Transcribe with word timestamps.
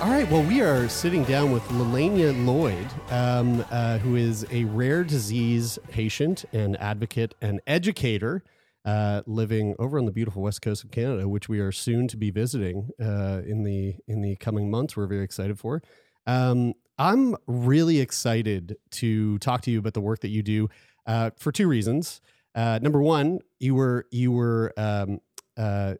All 0.00 0.10
right. 0.10 0.30
Well, 0.30 0.44
we 0.44 0.60
are 0.60 0.88
sitting 0.88 1.24
down 1.24 1.50
with 1.50 1.64
Lelainia 1.70 2.46
Lloyd, 2.46 2.86
um, 3.10 3.64
uh, 3.68 3.98
who 3.98 4.14
is 4.14 4.46
a 4.52 4.62
rare 4.64 5.02
disease 5.02 5.76
patient 5.88 6.44
and 6.52 6.76
advocate 6.80 7.34
and 7.42 7.60
educator 7.66 8.44
uh, 8.84 9.22
living 9.26 9.74
over 9.80 9.98
on 9.98 10.04
the 10.04 10.12
beautiful 10.12 10.40
west 10.40 10.62
coast 10.62 10.84
of 10.84 10.92
Canada, 10.92 11.28
which 11.28 11.48
we 11.48 11.58
are 11.58 11.72
soon 11.72 12.06
to 12.06 12.16
be 12.16 12.30
visiting 12.30 12.90
uh, 13.02 13.42
in 13.44 13.64
the 13.64 13.96
in 14.06 14.22
the 14.22 14.36
coming 14.36 14.70
months. 14.70 14.96
We're 14.96 15.08
very 15.08 15.24
excited 15.24 15.58
for. 15.58 15.82
Um, 16.28 16.74
I'm 16.96 17.34
really 17.48 17.98
excited 17.98 18.76
to 18.92 19.38
talk 19.38 19.62
to 19.62 19.72
you 19.72 19.80
about 19.80 19.94
the 19.94 20.00
work 20.00 20.20
that 20.20 20.28
you 20.28 20.44
do 20.44 20.68
uh, 21.08 21.30
for 21.36 21.50
two 21.50 21.66
reasons. 21.66 22.20
Uh, 22.54 22.78
number 22.80 23.02
one, 23.02 23.40
you 23.58 23.74
were 23.74 24.06
you 24.12 24.30
were 24.30 24.72
um, 24.76 25.18
uh, 25.56 25.94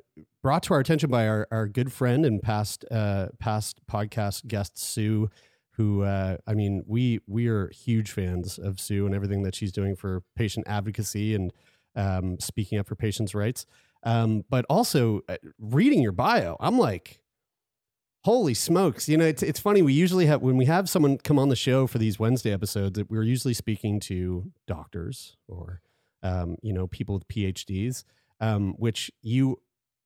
brought 0.48 0.62
to 0.62 0.72
our 0.72 0.80
attention 0.80 1.10
by 1.10 1.28
our, 1.28 1.46
our 1.50 1.68
good 1.68 1.92
friend 1.92 2.24
and 2.24 2.40
past 2.40 2.82
uh, 2.90 3.26
past 3.38 3.86
podcast 3.86 4.46
guest 4.46 4.78
Sue, 4.78 5.28
who 5.72 6.04
uh, 6.04 6.38
I 6.46 6.54
mean 6.54 6.82
we 6.86 7.20
we 7.26 7.48
are 7.48 7.68
huge 7.68 8.10
fans 8.12 8.56
of 8.56 8.80
Sue 8.80 9.04
and 9.04 9.14
everything 9.14 9.42
that 9.42 9.54
she's 9.54 9.72
doing 9.72 9.94
for 9.94 10.22
patient 10.36 10.66
advocacy 10.66 11.34
and 11.34 11.52
um, 11.94 12.40
speaking 12.40 12.78
up 12.78 12.86
for 12.86 12.94
patients' 12.94 13.34
rights. 13.34 13.66
Um, 14.04 14.42
but 14.48 14.64
also 14.70 15.20
uh, 15.28 15.36
reading 15.58 16.00
your 16.00 16.12
bio, 16.12 16.56
I'm 16.60 16.78
like, 16.78 17.20
holy 18.24 18.54
smokes! 18.54 19.06
You 19.06 19.18
know, 19.18 19.26
it's 19.26 19.42
it's 19.42 19.60
funny. 19.60 19.82
We 19.82 19.92
usually 19.92 20.24
have 20.24 20.40
when 20.40 20.56
we 20.56 20.64
have 20.64 20.88
someone 20.88 21.18
come 21.18 21.38
on 21.38 21.50
the 21.50 21.56
show 21.56 21.86
for 21.86 21.98
these 21.98 22.18
Wednesday 22.18 22.54
episodes, 22.54 22.98
that 22.98 23.10
we're 23.10 23.22
usually 23.22 23.52
speaking 23.52 24.00
to 24.00 24.50
doctors 24.66 25.36
or 25.46 25.82
um, 26.22 26.56
you 26.62 26.72
know 26.72 26.86
people 26.86 27.16
with 27.16 27.28
PhDs, 27.28 28.04
um, 28.40 28.72
which 28.78 29.10
you 29.20 29.60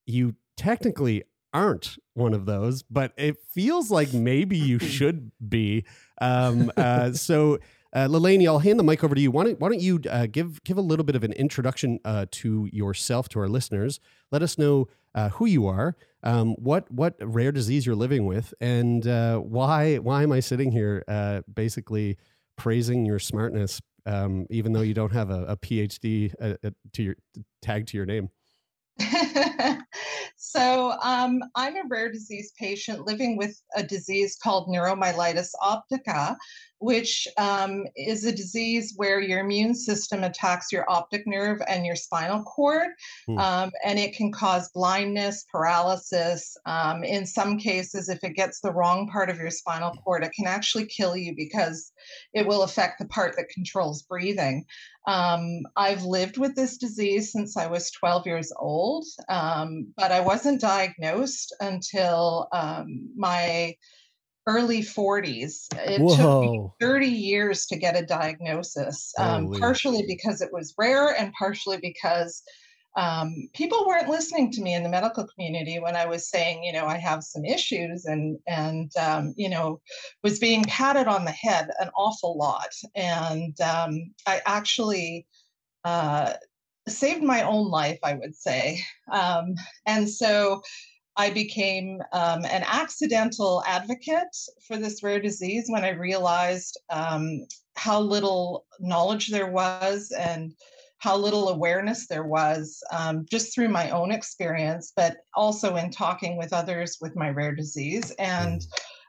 you 0.06 0.34
technically 0.56 1.24
aren't 1.52 1.98
one 2.14 2.34
of 2.34 2.46
those, 2.46 2.82
but 2.82 3.12
it 3.16 3.36
feels 3.50 3.90
like 3.90 4.12
maybe 4.12 4.56
you 4.56 4.78
should 4.78 5.30
be. 5.46 5.84
Um, 6.20 6.72
uh, 6.76 7.12
so, 7.12 7.58
uh, 7.94 8.08
I'll 8.10 8.58
hand 8.58 8.78
the 8.78 8.84
mic 8.84 9.04
over 9.04 9.14
to 9.14 9.20
you. 9.20 9.30
Why 9.30 9.44
don't, 9.44 9.60
why 9.60 9.68
don't 9.68 9.80
you 9.80 10.00
uh, 10.10 10.26
give 10.26 10.62
give 10.64 10.78
a 10.78 10.82
little 10.82 11.04
bit 11.04 11.14
of 11.14 11.24
an 11.24 11.32
introduction 11.32 12.00
uh, 12.04 12.26
to 12.30 12.68
yourself 12.72 13.28
to 13.30 13.40
our 13.40 13.48
listeners? 13.48 14.00
Let 14.30 14.42
us 14.42 14.56
know 14.56 14.88
uh, 15.14 15.28
who 15.30 15.44
you 15.44 15.66
are, 15.66 15.94
um, 16.22 16.54
what 16.54 16.90
what 16.90 17.16
rare 17.20 17.52
disease 17.52 17.84
you're 17.84 17.94
living 17.94 18.24
with, 18.24 18.54
and 18.60 19.06
uh, 19.06 19.38
why 19.38 19.96
why 19.96 20.22
am 20.22 20.32
I 20.32 20.40
sitting 20.40 20.72
here 20.72 21.04
uh, 21.06 21.42
basically 21.52 22.16
praising 22.56 23.04
your 23.04 23.18
smartness, 23.18 23.82
um, 24.06 24.46
even 24.48 24.72
though 24.72 24.80
you 24.80 24.94
don't 24.94 25.12
have 25.12 25.28
a, 25.28 25.44
a 25.44 25.56
PhD 25.58 26.32
to 26.92 27.02
your 27.02 27.16
tag 27.60 27.86
to 27.88 27.96
your 27.98 28.06
name. 28.06 28.30
so 30.36 30.92
um, 31.02 31.42
I'm 31.54 31.76
a 31.76 31.82
rare 31.88 32.10
disease 32.12 32.52
patient 32.58 33.06
living 33.06 33.36
with 33.36 33.60
a 33.76 33.82
disease 33.82 34.36
called 34.42 34.68
neuromyelitis 34.68 35.50
optica, 35.62 36.36
which 36.82 37.28
um, 37.38 37.84
is 37.94 38.24
a 38.24 38.32
disease 38.32 38.94
where 38.96 39.20
your 39.20 39.38
immune 39.38 39.72
system 39.74 40.24
attacks 40.24 40.72
your 40.72 40.84
optic 40.90 41.26
nerve 41.26 41.62
and 41.68 41.86
your 41.86 41.94
spinal 41.94 42.42
cord, 42.42 42.88
Hmm. 43.26 43.38
um, 43.38 43.70
and 43.84 43.98
it 44.00 44.16
can 44.16 44.32
cause 44.32 44.68
blindness, 44.70 45.44
paralysis. 45.50 46.56
Um, 46.66 47.04
in 47.04 47.24
some 47.24 47.56
cases, 47.56 48.08
if 48.08 48.24
it 48.24 48.34
gets 48.34 48.60
the 48.60 48.72
wrong 48.72 49.08
part 49.08 49.30
of 49.30 49.38
your 49.38 49.50
spinal 49.50 49.92
cord, 49.92 50.24
it 50.24 50.32
can 50.32 50.48
actually 50.48 50.86
kill 50.86 51.16
you 51.16 51.34
because 51.36 51.92
it 52.34 52.46
will 52.46 52.64
affect 52.64 52.98
the 52.98 53.06
part 53.06 53.36
that 53.36 53.48
controls 53.48 54.02
breathing. 54.02 54.64
Um, 55.06 55.62
I've 55.76 56.04
lived 56.04 56.36
with 56.36 56.56
this 56.56 56.78
disease 56.78 57.30
since 57.30 57.56
I 57.56 57.66
was 57.68 57.92
12 57.92 58.26
years 58.26 58.52
old, 58.58 59.04
um, 59.28 59.92
but 59.96 60.10
I 60.10 60.20
wasn't 60.20 60.60
diagnosed 60.60 61.54
until 61.60 62.48
um, 62.52 63.08
my 63.16 63.76
early 64.46 64.82
40s. 64.82 65.66
It 65.74 65.98
took 66.16 66.42
me 66.42 66.68
30 66.80 67.06
years 67.06 67.66
to 67.66 67.76
get 67.76 67.96
a 67.96 68.04
diagnosis, 68.04 69.12
um, 69.18 69.52
partially 69.58 70.04
because 70.06 70.40
it 70.40 70.52
was 70.52 70.74
rare 70.76 71.14
and 71.16 71.32
partially 71.38 71.78
because 71.80 72.42
um, 72.96 73.48
people 73.54 73.86
weren't 73.86 74.08
listening 74.08 74.52
to 74.52 74.60
me 74.60 74.74
in 74.74 74.82
the 74.82 74.88
medical 74.88 75.26
community 75.26 75.78
when 75.78 75.96
I 75.96 76.06
was 76.06 76.28
saying, 76.28 76.62
you 76.62 76.72
know, 76.72 76.86
I 76.86 76.98
have 76.98 77.24
some 77.24 77.44
issues 77.44 78.04
and, 78.04 78.38
and 78.46 78.90
um, 78.96 79.32
you 79.36 79.48
know, 79.48 79.80
was 80.22 80.38
being 80.38 80.64
patted 80.64 81.06
on 81.06 81.24
the 81.24 81.30
head 81.30 81.70
an 81.80 81.90
awful 81.96 82.36
lot. 82.36 82.72
And 82.94 83.58
um, 83.60 84.12
I 84.26 84.42
actually 84.44 85.26
uh, 85.84 86.34
saved 86.86 87.22
my 87.22 87.42
own 87.42 87.70
life, 87.70 87.98
I 88.02 88.14
would 88.14 88.34
say. 88.34 88.82
Um, 89.10 89.54
and 89.86 90.08
so 90.08 90.62
I 91.16 91.30
became 91.30 92.00
um, 92.12 92.44
an 92.44 92.64
accidental 92.66 93.62
advocate 93.66 94.36
for 94.66 94.76
this 94.76 95.02
rare 95.02 95.20
disease 95.20 95.66
when 95.68 95.84
I 95.84 95.90
realized 95.90 96.80
um, 96.90 97.46
how 97.76 98.00
little 98.00 98.64
knowledge 98.80 99.28
there 99.28 99.50
was 99.50 100.12
and 100.18 100.54
how 100.98 101.16
little 101.16 101.48
awareness 101.48 102.06
there 102.06 102.24
was 102.24 102.80
um, 102.92 103.26
just 103.28 103.52
through 103.52 103.68
my 103.68 103.90
own 103.90 104.12
experience, 104.12 104.92
but 104.94 105.16
also 105.34 105.76
in 105.76 105.90
talking 105.90 106.36
with 106.36 106.52
others 106.52 106.98
with 107.00 107.16
my 107.16 107.28
rare 107.28 107.54
disease, 107.54 108.12
and 108.18 108.62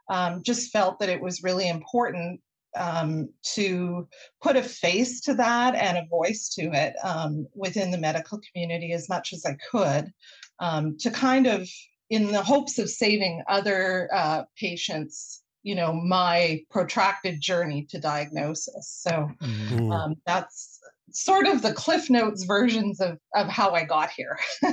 um, 0.10 0.42
just 0.44 0.72
felt 0.72 1.00
that 1.00 1.10
it 1.10 1.22
was 1.22 1.44
really 1.44 1.70
important 1.70 2.42
um, 2.76 3.30
to 3.44 4.08
put 4.42 4.56
a 4.56 4.64
face 4.64 5.22
to 5.22 5.36
that 5.36 5.76
and 5.76 5.98
a 5.98 6.08
voice 6.10 6.50
to 6.50 6.64
it 6.74 6.96
um, 7.04 7.48
within 7.54 7.92
the 7.92 7.98
medical 7.98 8.42
community 8.52 8.94
as 8.94 9.08
much 9.08 9.32
as 9.32 9.46
I 9.46 9.56
could 9.70 10.12
um, 10.60 10.98
to 11.00 11.12
kind 11.12 11.46
of, 11.46 11.70
in 12.14 12.32
the 12.32 12.44
hopes 12.44 12.78
of 12.78 12.90
saving 12.90 13.42
other 13.48 14.08
uh, 14.14 14.44
patients, 14.56 15.42
you 15.64 15.74
know, 15.74 15.94
my 15.94 16.62
protracted 16.70 17.42
journey 17.42 17.88
to 17.90 18.00
diagnosis. 18.00 18.88
So 19.02 19.30
Mm. 19.42 19.92
um, 19.92 20.16
that's 20.28 20.80
sort 21.12 21.48
of 21.48 21.62
the 21.64 21.74
Cliff 21.74 22.10
Notes 22.10 22.44
versions 22.44 23.00
of, 23.02 23.18
of 23.36 23.48
how 23.48 23.72
I 23.72 23.84
got 23.86 24.10
here. 24.12 24.38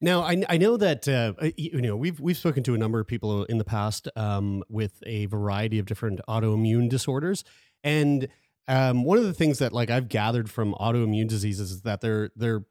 Now, 0.00 0.22
I, 0.22 0.44
I 0.48 0.58
know 0.58 0.76
that 0.76 1.08
uh, 1.08 1.32
you 1.56 1.80
know 1.82 1.96
we've 1.96 2.20
we've 2.20 2.36
spoken 2.36 2.62
to 2.62 2.74
a 2.74 2.78
number 2.78 3.00
of 3.00 3.08
people 3.08 3.42
in 3.46 3.58
the 3.58 3.64
past 3.64 4.06
um, 4.14 4.62
with 4.68 5.02
a 5.04 5.26
variety 5.26 5.80
of 5.80 5.86
different 5.86 6.20
autoimmune 6.28 6.88
disorders, 6.88 7.42
and 7.82 8.28
um, 8.68 9.02
one 9.02 9.18
of 9.18 9.24
the 9.24 9.32
things 9.32 9.58
that 9.58 9.72
like 9.72 9.90
I've 9.90 10.08
gathered 10.08 10.48
from 10.50 10.74
autoimmune 10.74 11.26
diseases 11.26 11.72
is 11.72 11.82
that 11.82 12.00
they're 12.00 12.30
they're 12.36 12.62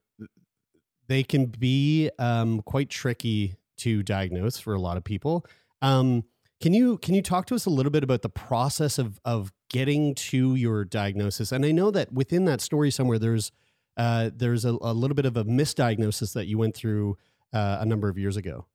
they 1.10 1.24
can 1.24 1.48
be 1.48 2.10
um, 2.18 2.62
quite 2.62 2.90
tricky 2.90 3.58
to 3.78 4.04
diagnose 4.04 4.58
for 4.60 4.74
a 4.74 4.80
lot 4.80 4.98
of 4.98 5.04
people. 5.04 5.46
Um, 5.82 6.24
can 6.62 6.74
you 6.74 6.98
can 6.98 7.14
you 7.14 7.22
talk 7.22 7.46
to 7.48 7.56
us 7.56 7.66
a 7.66 7.70
little 7.70 7.92
bit 7.92 8.04
about 8.04 8.22
the 8.24 8.30
process 8.30 8.98
of 8.98 9.20
of 9.24 9.52
getting 9.70 10.16
to 10.16 10.56
your 10.56 10.86
diagnosis? 10.86 11.52
And 11.52 11.66
I 11.66 11.72
know 11.72 11.92
that 11.92 12.12
within 12.12 12.46
that 12.46 12.62
story 12.62 12.90
somewhere 12.90 13.20
there's 13.20 13.52
uh, 13.98 14.30
there's 14.36 14.66
a, 14.66 14.78
a 14.82 14.94
little 14.94 15.16
bit 15.16 15.26
of 15.26 15.38
a 15.38 15.46
misdiagnosis 15.46 16.34
that 16.34 16.48
you 16.48 16.58
went 16.58 16.76
through 16.76 17.18
uh, 17.54 17.78
a 17.80 17.86
number 17.86 18.10
of 18.10 18.18
years 18.18 18.38
ago. 18.38 18.66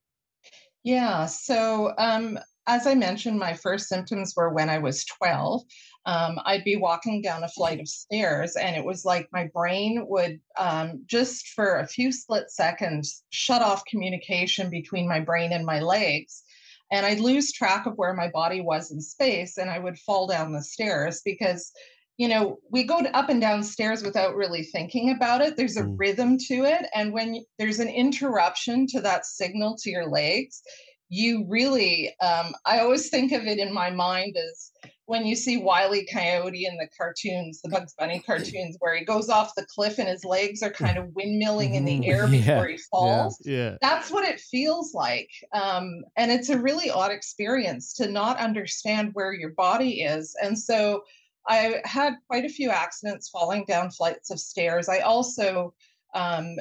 Yeah. 0.85 1.27
So, 1.27 1.95
um, 1.99 2.39
as 2.67 2.87
I 2.87 2.95
mentioned, 2.95 3.39
my 3.39 3.55
first 3.55 3.89
symptoms 3.89 4.35
were 4.37 4.51
when 4.51 4.69
I 4.69 4.79
was 4.79 5.05
12. 5.05 5.63
Um, 6.05 6.41
I'd 6.45 6.65
be 6.65 6.77
walking 6.77 7.23
down 7.23 7.45
a 7.45 7.49
flight 7.49 7.81
of 7.81 7.89
stairs, 7.89 8.57
and 8.57 8.75
it 8.75 8.85
was 8.85 9.05
like 9.05 9.29
my 9.33 9.49
brain 9.55 10.05
would 10.09 10.41
um, 10.59 11.03
just 11.07 11.49
for 11.49 11.77
a 11.77 11.87
few 11.87 12.11
split 12.11 12.51
seconds 12.51 13.23
shut 13.31 13.63
off 13.63 13.85
communication 13.85 14.69
between 14.69 15.09
my 15.09 15.21
brain 15.21 15.53
and 15.53 15.65
my 15.65 15.81
legs. 15.81 16.43
and 16.91 17.07
I'd 17.07 17.21
lose 17.21 17.53
track 17.53 17.87
of 17.87 17.95
where 17.97 18.13
my 18.13 18.29
body 18.29 18.61
was 18.61 18.91
in 18.91 19.01
space 19.01 19.57
and 19.57 19.71
I 19.71 19.79
would 19.79 19.99
fall 19.99 20.27
down 20.27 20.53
the 20.53 20.63
stairs 20.63 21.23
because 21.25 21.73
you 22.19 22.29
know, 22.29 22.59
we 22.71 22.85
go 22.85 22.99
up 23.15 23.31
and 23.31 23.41
down 23.41 23.63
stairs 23.63 24.03
without 24.03 24.37
really 24.37 24.63
thinking 24.63 25.11
about 25.11 25.41
it. 25.41 25.57
There's 25.57 25.77
a 25.77 25.83
mm. 25.83 25.95
rhythm 25.97 26.39
to 26.47 26.65
it. 26.65 26.87
And 26.95 27.13
when 27.13 27.45
there's 27.59 27.81
an 27.81 27.89
interruption 27.89 28.87
to 28.89 29.01
that 29.01 29.27
signal 29.27 29.77
to 29.81 29.91
your 29.91 30.07
legs, 30.07 30.63
you 31.09 31.47
really, 31.49 32.15
um, 32.21 32.55
I 32.65 32.81
always 32.81 33.09
think 33.09 33.33
of 33.33 33.47
it 33.47 33.59
in 33.59 33.73
my 33.73 33.91
mind 33.91 34.37
as 34.37 34.71
when 35.07 35.27
you 35.27 35.35
see 35.35 35.57
Wiley 35.57 36.07
Coyote 36.13 36.65
in 36.65 36.77
the 36.77 36.89
cartoons, 36.97 37.61
the 37.61 37.69
Bugs 37.69 37.95
Bunny 37.99 38.21
cartoons, 38.21 38.77
where 38.79 38.97
he 38.97 39.05
goes 39.05 39.29
off 39.29 39.55
the 39.57 39.67
cliff 39.67 39.99
and 39.99 40.09
his 40.09 40.25
legs 40.25 40.63
are 40.63 40.71
kind 40.71 40.97
of 40.97 41.07
windmilling 41.07 41.75
in 41.75 41.85
the 41.85 42.01
mm-hmm. 42.01 42.11
air 42.11 42.27
before 42.29 42.69
he 42.69 42.79
falls. 42.79 43.41
Yeah, 43.45 43.57
yeah. 43.57 43.77
That's 43.81 44.11
what 44.11 44.25
it 44.25 44.41
feels 44.41 44.95
like. 44.95 45.31
Um, 45.53 46.05
and 46.17 46.31
it's 46.31 46.51
a 46.51 46.59
really 46.59 46.91
odd 46.91 47.11
experience 47.11 47.93
to 47.95 48.09
not 48.09 48.39
understand 48.39 49.11
where 49.15 49.33
your 49.33 49.51
body 49.51 50.03
is. 50.03 50.37
And 50.43 50.59
so 50.59 51.03
I 51.49 51.81
had 51.85 52.15
quite 52.29 52.45
a 52.45 52.51
few 52.51 52.71
accidents 52.71 53.29
falling 53.29 53.65
down 53.67 53.91
flights 53.91 54.31
of 54.31 54.39
stairs. 54.39 54.89
I 54.89 55.01
also, 55.01 55.75
um, 56.15 56.57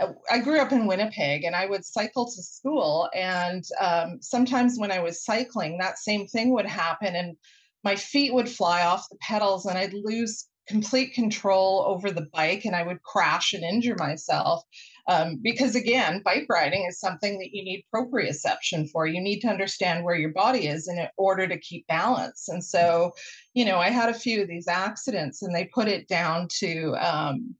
uh, 0.00 0.08
I 0.28 0.38
grew 0.38 0.58
up 0.58 0.72
in 0.72 0.88
Winnipeg 0.88 1.44
and 1.44 1.54
I 1.54 1.66
would 1.66 1.84
cycle 1.84 2.26
to 2.26 2.42
school. 2.42 3.08
And 3.14 3.64
um, 3.80 4.18
sometimes 4.20 4.78
when 4.78 4.90
I 4.90 4.98
was 4.98 5.24
cycling, 5.24 5.78
that 5.78 5.98
same 5.98 6.26
thing 6.26 6.52
would 6.52 6.66
happen. 6.66 7.14
And 7.14 7.36
my 7.84 7.96
feet 7.96 8.32
would 8.34 8.48
fly 8.48 8.82
off 8.82 9.08
the 9.10 9.18
pedals 9.20 9.66
and 9.66 9.78
I'd 9.78 9.94
lose 9.94 10.48
complete 10.66 11.12
control 11.12 11.84
over 11.86 12.10
the 12.10 12.26
bike 12.32 12.64
and 12.64 12.74
I 12.74 12.82
would 12.82 13.02
crash 13.02 13.52
and 13.52 13.62
injure 13.62 13.96
myself. 13.98 14.62
Um, 15.06 15.38
because 15.42 15.74
again, 15.74 16.22
bike 16.24 16.46
riding 16.48 16.86
is 16.88 16.98
something 16.98 17.38
that 17.38 17.50
you 17.52 17.62
need 17.62 17.84
proprioception 17.94 18.90
for. 18.90 19.06
You 19.06 19.20
need 19.20 19.40
to 19.40 19.48
understand 19.48 20.02
where 20.02 20.16
your 20.16 20.32
body 20.32 20.66
is 20.66 20.88
in 20.88 21.06
order 21.18 21.46
to 21.46 21.58
keep 21.58 21.86
balance. 21.86 22.48
And 22.48 22.64
so, 22.64 23.12
you 23.52 23.66
know, 23.66 23.76
I 23.76 23.90
had 23.90 24.08
a 24.08 24.18
few 24.18 24.40
of 24.40 24.48
these 24.48 24.66
accidents 24.66 25.42
and 25.42 25.54
they 25.54 25.66
put 25.74 25.88
it 25.88 26.08
down 26.08 26.48
to, 26.60 26.94
um, 26.94 27.54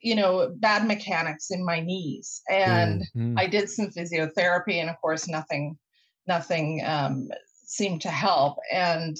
you 0.00 0.14
know, 0.14 0.54
bad 0.58 0.86
mechanics 0.86 1.50
in 1.50 1.64
my 1.64 1.80
knees. 1.80 2.40
And 2.48 3.02
mm-hmm. 3.16 3.36
I 3.36 3.48
did 3.48 3.68
some 3.68 3.88
physiotherapy 3.88 4.74
and 4.74 4.88
of 4.88 5.00
course 5.00 5.26
nothing, 5.26 5.76
nothing 6.28 6.84
um, 6.86 7.28
seemed 7.72 8.02
to 8.02 8.10
help. 8.10 8.58
And 8.70 9.16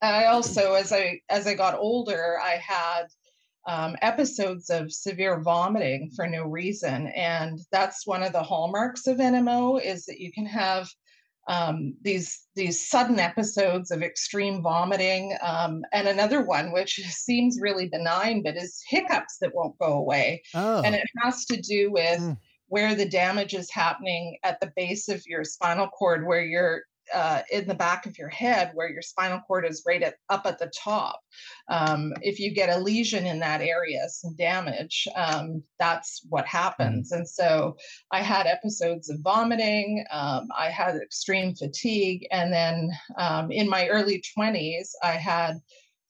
I 0.00 0.26
also, 0.26 0.74
as 0.74 0.92
I 0.92 1.20
as 1.28 1.46
I 1.46 1.54
got 1.54 1.78
older, 1.78 2.38
I 2.40 2.56
had 2.56 3.06
um, 3.66 3.96
episodes 4.00 4.70
of 4.70 4.92
severe 4.92 5.40
vomiting 5.40 6.10
for 6.14 6.26
no 6.26 6.44
reason, 6.44 7.08
and 7.08 7.58
that's 7.72 8.06
one 8.06 8.22
of 8.22 8.32
the 8.32 8.42
hallmarks 8.42 9.06
of 9.06 9.18
NMO 9.18 9.82
is 9.82 10.06
that 10.06 10.20
you 10.20 10.32
can 10.32 10.46
have 10.46 10.88
um, 11.48 11.94
these 12.02 12.46
these 12.54 12.88
sudden 12.88 13.18
episodes 13.18 13.90
of 13.90 14.02
extreme 14.02 14.62
vomiting, 14.62 15.36
um, 15.42 15.82
and 15.92 16.06
another 16.06 16.42
one 16.44 16.72
which 16.72 16.94
seems 17.08 17.58
really 17.60 17.88
benign 17.88 18.42
but 18.42 18.56
is 18.56 18.82
hiccups 18.88 19.38
that 19.40 19.54
won't 19.54 19.78
go 19.78 19.94
away, 19.94 20.42
oh. 20.54 20.82
and 20.82 20.94
it 20.94 21.06
has 21.22 21.44
to 21.46 21.60
do 21.60 21.90
with. 21.90 22.20
Mm. 22.20 22.36
Where 22.70 22.94
the 22.94 23.08
damage 23.08 23.54
is 23.54 23.70
happening 23.70 24.36
at 24.42 24.60
the 24.60 24.70
base 24.76 25.08
of 25.08 25.22
your 25.26 25.42
spinal 25.42 25.88
cord, 25.88 26.26
where 26.26 26.42
you're 26.42 26.82
uh, 27.14 27.42
in 27.50 27.66
the 27.66 27.74
back 27.74 28.06
of 28.06 28.18
your 28.18 28.28
head 28.28 28.70
where 28.74 28.90
your 28.90 29.02
spinal 29.02 29.40
cord 29.46 29.66
is 29.66 29.82
right 29.86 30.02
at, 30.02 30.16
up 30.28 30.46
at 30.46 30.58
the 30.58 30.70
top. 30.76 31.20
Um, 31.68 32.12
if 32.22 32.38
you 32.38 32.52
get 32.52 32.70
a 32.70 32.78
lesion 32.78 33.26
in 33.26 33.38
that 33.40 33.60
area, 33.60 34.08
some 34.08 34.34
damage, 34.36 35.06
um, 35.14 35.62
that's 35.78 36.22
what 36.28 36.44
mm. 36.44 36.48
happens. 36.48 37.12
And 37.12 37.28
so 37.28 37.76
I 38.12 38.20
had 38.20 38.46
episodes 38.46 39.10
of 39.10 39.20
vomiting, 39.20 40.04
um, 40.10 40.48
I 40.56 40.70
had 40.70 40.96
extreme 40.96 41.54
fatigue, 41.54 42.26
and 42.30 42.52
then 42.52 42.90
um, 43.16 43.50
in 43.50 43.68
my 43.68 43.88
early 43.88 44.22
20s, 44.36 44.90
I 45.02 45.12
had 45.12 45.60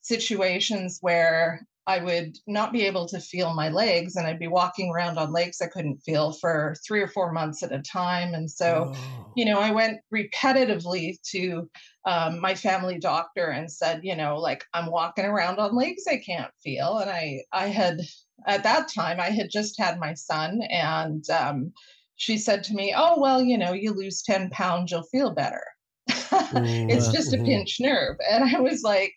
situations 0.02 0.98
where 1.00 1.66
I 1.88 2.00
would 2.00 2.36
not 2.46 2.70
be 2.70 2.84
able 2.84 3.06
to 3.08 3.18
feel 3.18 3.54
my 3.54 3.70
legs 3.70 4.16
and 4.16 4.26
I'd 4.26 4.38
be 4.38 4.46
walking 4.46 4.90
around 4.90 5.16
on 5.16 5.32
legs 5.32 5.62
I 5.62 5.68
couldn't 5.68 6.02
feel 6.02 6.32
for 6.32 6.76
three 6.86 7.00
or 7.00 7.08
four 7.08 7.32
months 7.32 7.62
at 7.62 7.72
a 7.72 7.80
time. 7.80 8.34
And 8.34 8.48
so, 8.48 8.92
oh. 8.94 9.32
you 9.34 9.46
know, 9.46 9.58
I 9.58 9.70
went 9.70 10.00
repetitively 10.14 11.16
to 11.30 11.70
um, 12.04 12.40
my 12.40 12.54
family 12.54 12.98
doctor 12.98 13.46
and 13.46 13.72
said, 13.72 14.00
you 14.02 14.14
know, 14.14 14.36
like 14.36 14.66
I'm 14.74 14.90
walking 14.90 15.24
around 15.24 15.58
on 15.60 15.74
legs 15.74 16.02
I 16.06 16.18
can't 16.18 16.50
feel. 16.62 16.98
And 16.98 17.10
I, 17.10 17.40
I 17.54 17.68
had, 17.68 18.02
at 18.46 18.64
that 18.64 18.92
time, 18.92 19.18
I 19.18 19.30
had 19.30 19.48
just 19.50 19.80
had 19.80 19.98
my 19.98 20.12
son 20.12 20.60
and 20.70 21.24
um, 21.30 21.72
she 22.16 22.36
said 22.36 22.64
to 22.64 22.74
me, 22.74 22.92
oh, 22.94 23.18
well, 23.18 23.42
you 23.42 23.56
know, 23.56 23.72
you 23.72 23.94
lose 23.94 24.20
10 24.20 24.50
pounds, 24.50 24.92
you'll 24.92 25.04
feel 25.04 25.30
better. 25.30 25.64
it's 26.06 27.08
just 27.08 27.32
a 27.32 27.38
pinched 27.38 27.80
nerve. 27.80 28.18
And 28.30 28.44
I 28.44 28.60
was 28.60 28.82
like, 28.82 29.14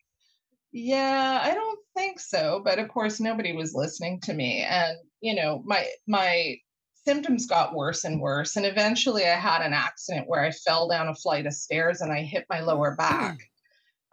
yeah, 0.71 1.41
I 1.43 1.53
don't 1.53 1.80
think 1.95 2.19
so, 2.19 2.61
but 2.63 2.79
of 2.79 2.89
course 2.89 3.19
nobody 3.19 3.53
was 3.53 3.73
listening 3.73 4.19
to 4.21 4.33
me 4.33 4.63
and 4.63 4.97
you 5.21 5.35
know, 5.35 5.61
my 5.65 5.87
my 6.07 6.57
symptoms 7.05 7.47
got 7.47 7.73
worse 7.73 8.03
and 8.03 8.21
worse 8.21 8.55
and 8.55 8.65
eventually 8.65 9.25
I 9.25 9.35
had 9.35 9.61
an 9.61 9.73
accident 9.73 10.27
where 10.27 10.41
I 10.41 10.51
fell 10.51 10.87
down 10.87 11.07
a 11.07 11.15
flight 11.15 11.45
of 11.45 11.53
stairs 11.53 12.01
and 12.01 12.11
I 12.11 12.21
hit 12.21 12.45
my 12.49 12.61
lower 12.61 12.95
back. 12.95 13.39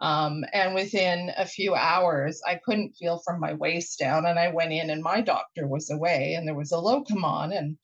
Um, 0.01 0.45
and 0.53 0.73
within 0.73 1.31
a 1.37 1.45
few 1.45 1.75
hours, 1.75 2.41
I 2.47 2.55
couldn't 2.63 2.95
feel 2.95 3.19
from 3.19 3.39
my 3.39 3.53
waist 3.53 3.99
down. 3.99 4.25
And 4.25 4.39
I 4.39 4.49
went 4.49 4.71
in, 4.71 4.89
and 4.89 5.01
my 5.01 5.21
doctor 5.21 5.67
was 5.67 5.89
away, 5.89 6.33
and 6.33 6.47
there 6.47 6.55
was 6.55 6.71
a 6.71 6.79
locum 6.79 7.25
on, 7.25 7.51
and 7.51 7.77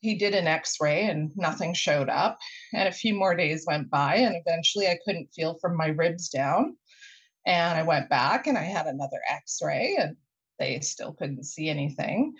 he 0.00 0.16
did 0.16 0.34
an 0.34 0.46
x 0.46 0.76
ray, 0.80 1.06
and 1.06 1.32
nothing 1.36 1.72
showed 1.72 2.08
up. 2.08 2.38
And 2.74 2.88
a 2.88 2.92
few 2.92 3.14
more 3.14 3.34
days 3.34 3.64
went 3.66 3.88
by, 3.88 4.16
and 4.16 4.36
eventually 4.36 4.88
I 4.88 4.98
couldn't 5.04 5.32
feel 5.34 5.58
from 5.60 5.76
my 5.76 5.88
ribs 5.88 6.28
down. 6.28 6.76
And 7.44 7.78
I 7.78 7.82
went 7.82 8.08
back 8.08 8.46
and 8.46 8.56
I 8.56 8.62
had 8.62 8.86
another 8.86 9.20
x 9.28 9.60
ray, 9.62 9.96
and 9.98 10.16
they 10.58 10.80
still 10.80 11.12
couldn't 11.12 11.44
see 11.44 11.68
anything. 11.68 12.34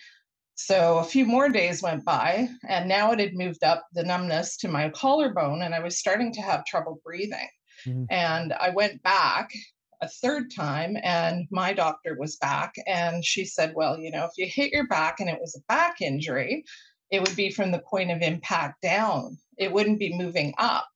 So 0.55 0.99
a 0.99 1.05
few 1.05 1.25
more 1.25 1.49
days 1.49 1.83
went 1.83 2.05
by, 2.05 2.49
and 2.69 2.89
now 2.89 3.13
it 3.13 3.19
had 3.19 3.35
moved 3.35 3.65
up 3.65 3.87
the 3.95 4.05
numbness 4.05 4.57
to 4.59 4.69
my 4.69 4.91
collarbone, 4.91 5.63
and 5.63 5.75
I 5.75 5.81
was 5.81 5.99
starting 5.99 6.33
to 6.35 6.43
have 6.43 6.65
trouble 6.65 7.01
breathing. 7.05 7.49
Mm-hmm. 7.87 8.05
And 8.11 8.53
I 8.53 8.71
went 8.71 9.03
back 9.03 9.51
a 10.03 10.09
third 10.09 10.53
time, 10.55 10.97
and 11.03 11.47
my 11.51 11.73
doctor 11.73 12.17
was 12.19 12.37
back, 12.37 12.75
and 12.87 13.25
she 13.25 13.45
said, 13.45 13.73
Well, 13.75 13.99
you 13.99 14.11
know, 14.11 14.25
if 14.25 14.33
you 14.37 14.47
hit 14.47 14.73
your 14.73 14.87
back 14.87 15.21
and 15.21 15.29
it 15.29 15.41
was 15.41 15.57
a 15.57 15.65
back 15.69 16.01
injury, 16.01 16.65
it 17.11 17.21
would 17.21 17.37
be 17.37 17.51
from 17.51 17.71
the 17.71 17.83
point 17.91 18.11
of 18.11 18.21
impact 18.21 18.83
down, 18.83 19.39
it 19.59 19.73
wouldn't 19.73 19.99
be 19.99 20.17
moving 20.17 20.55
up. 20.59 20.87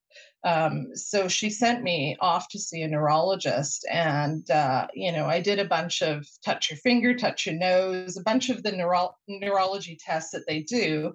Um, 0.46 0.94
so 0.94 1.26
she 1.26 1.50
sent 1.50 1.82
me 1.82 2.16
off 2.20 2.48
to 2.50 2.58
see 2.60 2.82
a 2.82 2.88
neurologist, 2.88 3.84
and 3.90 4.48
uh, 4.48 4.86
you 4.94 5.10
know, 5.10 5.26
I 5.26 5.40
did 5.40 5.58
a 5.58 5.64
bunch 5.64 6.02
of 6.02 6.24
touch 6.44 6.70
your 6.70 6.78
finger, 6.78 7.16
touch 7.16 7.46
your 7.46 7.56
nose, 7.56 8.16
a 8.16 8.22
bunch 8.22 8.48
of 8.48 8.62
the 8.62 8.70
neuro- 8.70 9.16
neurology 9.26 9.98
tests 10.00 10.30
that 10.30 10.46
they 10.46 10.62
do. 10.62 11.14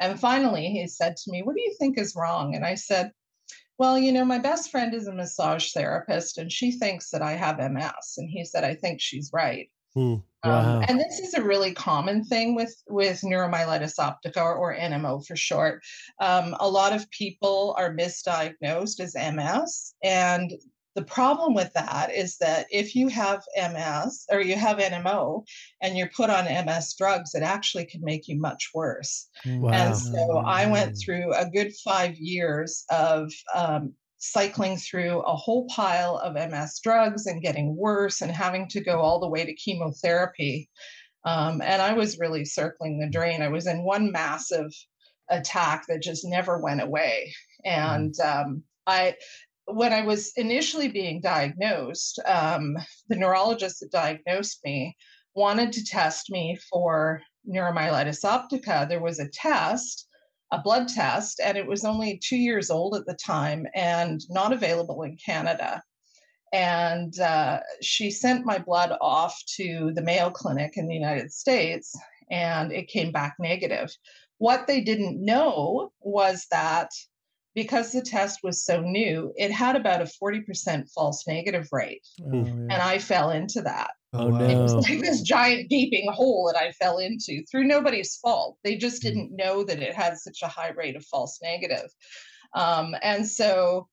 And 0.00 0.18
finally, 0.18 0.66
he 0.70 0.88
said 0.88 1.16
to 1.18 1.30
me, 1.30 1.44
"What 1.44 1.54
do 1.54 1.62
you 1.62 1.76
think 1.78 1.96
is 1.96 2.16
wrong?" 2.16 2.56
And 2.56 2.66
I 2.66 2.74
said, 2.74 3.12
"Well, 3.78 3.96
you 3.96 4.10
know, 4.10 4.24
my 4.24 4.40
best 4.40 4.72
friend 4.72 4.92
is 4.92 5.06
a 5.06 5.12
massage 5.12 5.72
therapist, 5.72 6.36
and 6.36 6.50
she 6.50 6.72
thinks 6.72 7.10
that 7.10 7.22
I 7.22 7.34
have 7.34 7.60
MS." 7.60 8.14
And 8.16 8.28
he 8.28 8.44
said, 8.44 8.64
"I 8.64 8.74
think 8.74 9.00
she's 9.00 9.30
right." 9.32 9.70
Hmm. 9.94 10.16
Um, 10.44 10.50
wow. 10.50 10.76
Um, 10.76 10.84
and 10.88 11.00
this 11.00 11.18
is 11.18 11.34
a 11.34 11.42
really 11.42 11.72
common 11.72 12.24
thing 12.24 12.54
with 12.54 12.74
with 12.88 13.20
neuromyelitis 13.22 13.98
optica 13.98 14.42
or, 14.42 14.54
or 14.54 14.76
NMO 14.76 15.26
for 15.26 15.36
short. 15.36 15.82
Um, 16.20 16.54
a 16.60 16.68
lot 16.68 16.92
of 16.92 17.10
people 17.10 17.74
are 17.78 17.94
misdiagnosed 17.94 19.00
as 19.00 19.14
MS, 19.14 19.94
and 20.02 20.52
the 20.94 21.02
problem 21.02 21.54
with 21.54 21.72
that 21.72 22.14
is 22.14 22.36
that 22.38 22.66
if 22.70 22.94
you 22.94 23.08
have 23.08 23.42
MS 23.56 24.26
or 24.30 24.40
you 24.40 24.54
have 24.54 24.78
NMO 24.78 25.44
and 25.82 25.98
you're 25.98 26.10
put 26.16 26.30
on 26.30 26.44
MS 26.44 26.94
drugs, 26.96 27.34
it 27.34 27.42
actually 27.42 27.84
can 27.84 28.00
make 28.02 28.28
you 28.28 28.38
much 28.38 28.70
worse. 28.72 29.28
Wow. 29.44 29.70
And 29.70 29.96
so 29.96 30.38
I 30.38 30.66
went 30.66 30.96
through 30.96 31.32
a 31.34 31.50
good 31.50 31.72
five 31.84 32.14
years 32.16 32.84
of 32.90 33.32
um, 33.54 33.94
cycling 34.24 34.78
through 34.78 35.20
a 35.20 35.36
whole 35.36 35.66
pile 35.66 36.16
of 36.16 36.34
MS 36.34 36.80
drugs 36.82 37.26
and 37.26 37.42
getting 37.42 37.76
worse 37.76 38.22
and 38.22 38.32
having 38.32 38.66
to 38.68 38.80
go 38.80 39.00
all 39.00 39.20
the 39.20 39.28
way 39.28 39.44
to 39.44 39.52
chemotherapy. 39.52 40.70
Um, 41.26 41.60
and 41.60 41.82
I 41.82 41.92
was 41.92 42.18
really 42.18 42.46
circling 42.46 42.98
the 42.98 43.10
drain. 43.10 43.42
I 43.42 43.48
was 43.48 43.66
in 43.66 43.84
one 43.84 44.10
massive 44.10 44.72
attack 45.28 45.84
that 45.88 46.02
just 46.02 46.24
never 46.24 46.58
went 46.58 46.80
away. 46.80 47.34
And 47.66 48.18
um, 48.20 48.62
I, 48.86 49.16
when 49.66 49.92
I 49.92 50.02
was 50.02 50.32
initially 50.36 50.88
being 50.88 51.20
diagnosed, 51.20 52.18
um, 52.24 52.76
the 53.08 53.16
neurologist 53.16 53.80
that 53.80 53.92
diagnosed 53.92 54.60
me 54.64 54.96
wanted 55.34 55.70
to 55.72 55.84
test 55.84 56.30
me 56.30 56.58
for 56.70 57.20
neuromyelitis 57.46 58.24
optica. 58.24 58.88
There 58.88 59.02
was 59.02 59.18
a 59.18 59.28
test 59.28 60.08
a 60.54 60.62
blood 60.62 60.88
test, 60.88 61.40
and 61.42 61.58
it 61.58 61.66
was 61.66 61.84
only 61.84 62.18
two 62.18 62.36
years 62.36 62.70
old 62.70 62.94
at 62.94 63.06
the 63.06 63.14
time 63.14 63.66
and 63.74 64.20
not 64.30 64.52
available 64.52 65.02
in 65.02 65.16
Canada. 65.16 65.82
And 66.52 67.18
uh, 67.18 67.60
she 67.82 68.12
sent 68.12 68.46
my 68.46 68.58
blood 68.58 68.96
off 69.00 69.36
to 69.56 69.90
the 69.94 70.02
Mayo 70.02 70.30
Clinic 70.30 70.76
in 70.76 70.86
the 70.86 70.94
United 70.94 71.32
States, 71.32 71.98
and 72.30 72.70
it 72.70 72.86
came 72.86 73.10
back 73.10 73.34
negative. 73.40 73.90
What 74.38 74.68
they 74.68 74.80
didn't 74.80 75.24
know 75.24 75.92
was 76.00 76.46
that 76.52 76.90
because 77.54 77.90
the 77.90 78.02
test 78.02 78.40
was 78.44 78.64
so 78.64 78.80
new, 78.80 79.32
it 79.36 79.50
had 79.50 79.74
about 79.74 80.02
a 80.02 80.10
40% 80.22 80.90
false 80.92 81.26
negative 81.26 81.68
rate. 81.72 82.06
Oh, 82.20 82.32
yeah. 82.32 82.50
And 82.50 82.72
I 82.72 82.98
fell 82.98 83.30
into 83.30 83.62
that. 83.62 83.90
Oh, 84.14 84.28
wow. 84.28 84.38
It 84.40 84.62
was 84.62 84.74
like 84.88 85.00
this 85.00 85.22
giant 85.36 85.68
gaping 85.68 86.10
hole 86.12 86.50
that 86.52 86.60
I 86.60 86.70
fell 86.72 86.98
into 86.98 87.42
through 87.50 87.64
nobody's 87.64 88.16
fault. 88.16 88.58
They 88.64 88.76
just 88.76 89.02
Mm. 89.02 89.06
didn't 89.06 89.36
know 89.36 89.64
that 89.64 89.82
it 89.82 89.94
had 89.94 90.16
such 90.18 90.38
a 90.42 90.48
high 90.48 90.70
rate 90.70 90.96
of 90.96 91.04
false 91.04 91.40
negative. 91.42 91.90
Um, 92.54 92.94
and 93.02 93.26
so 93.26 93.88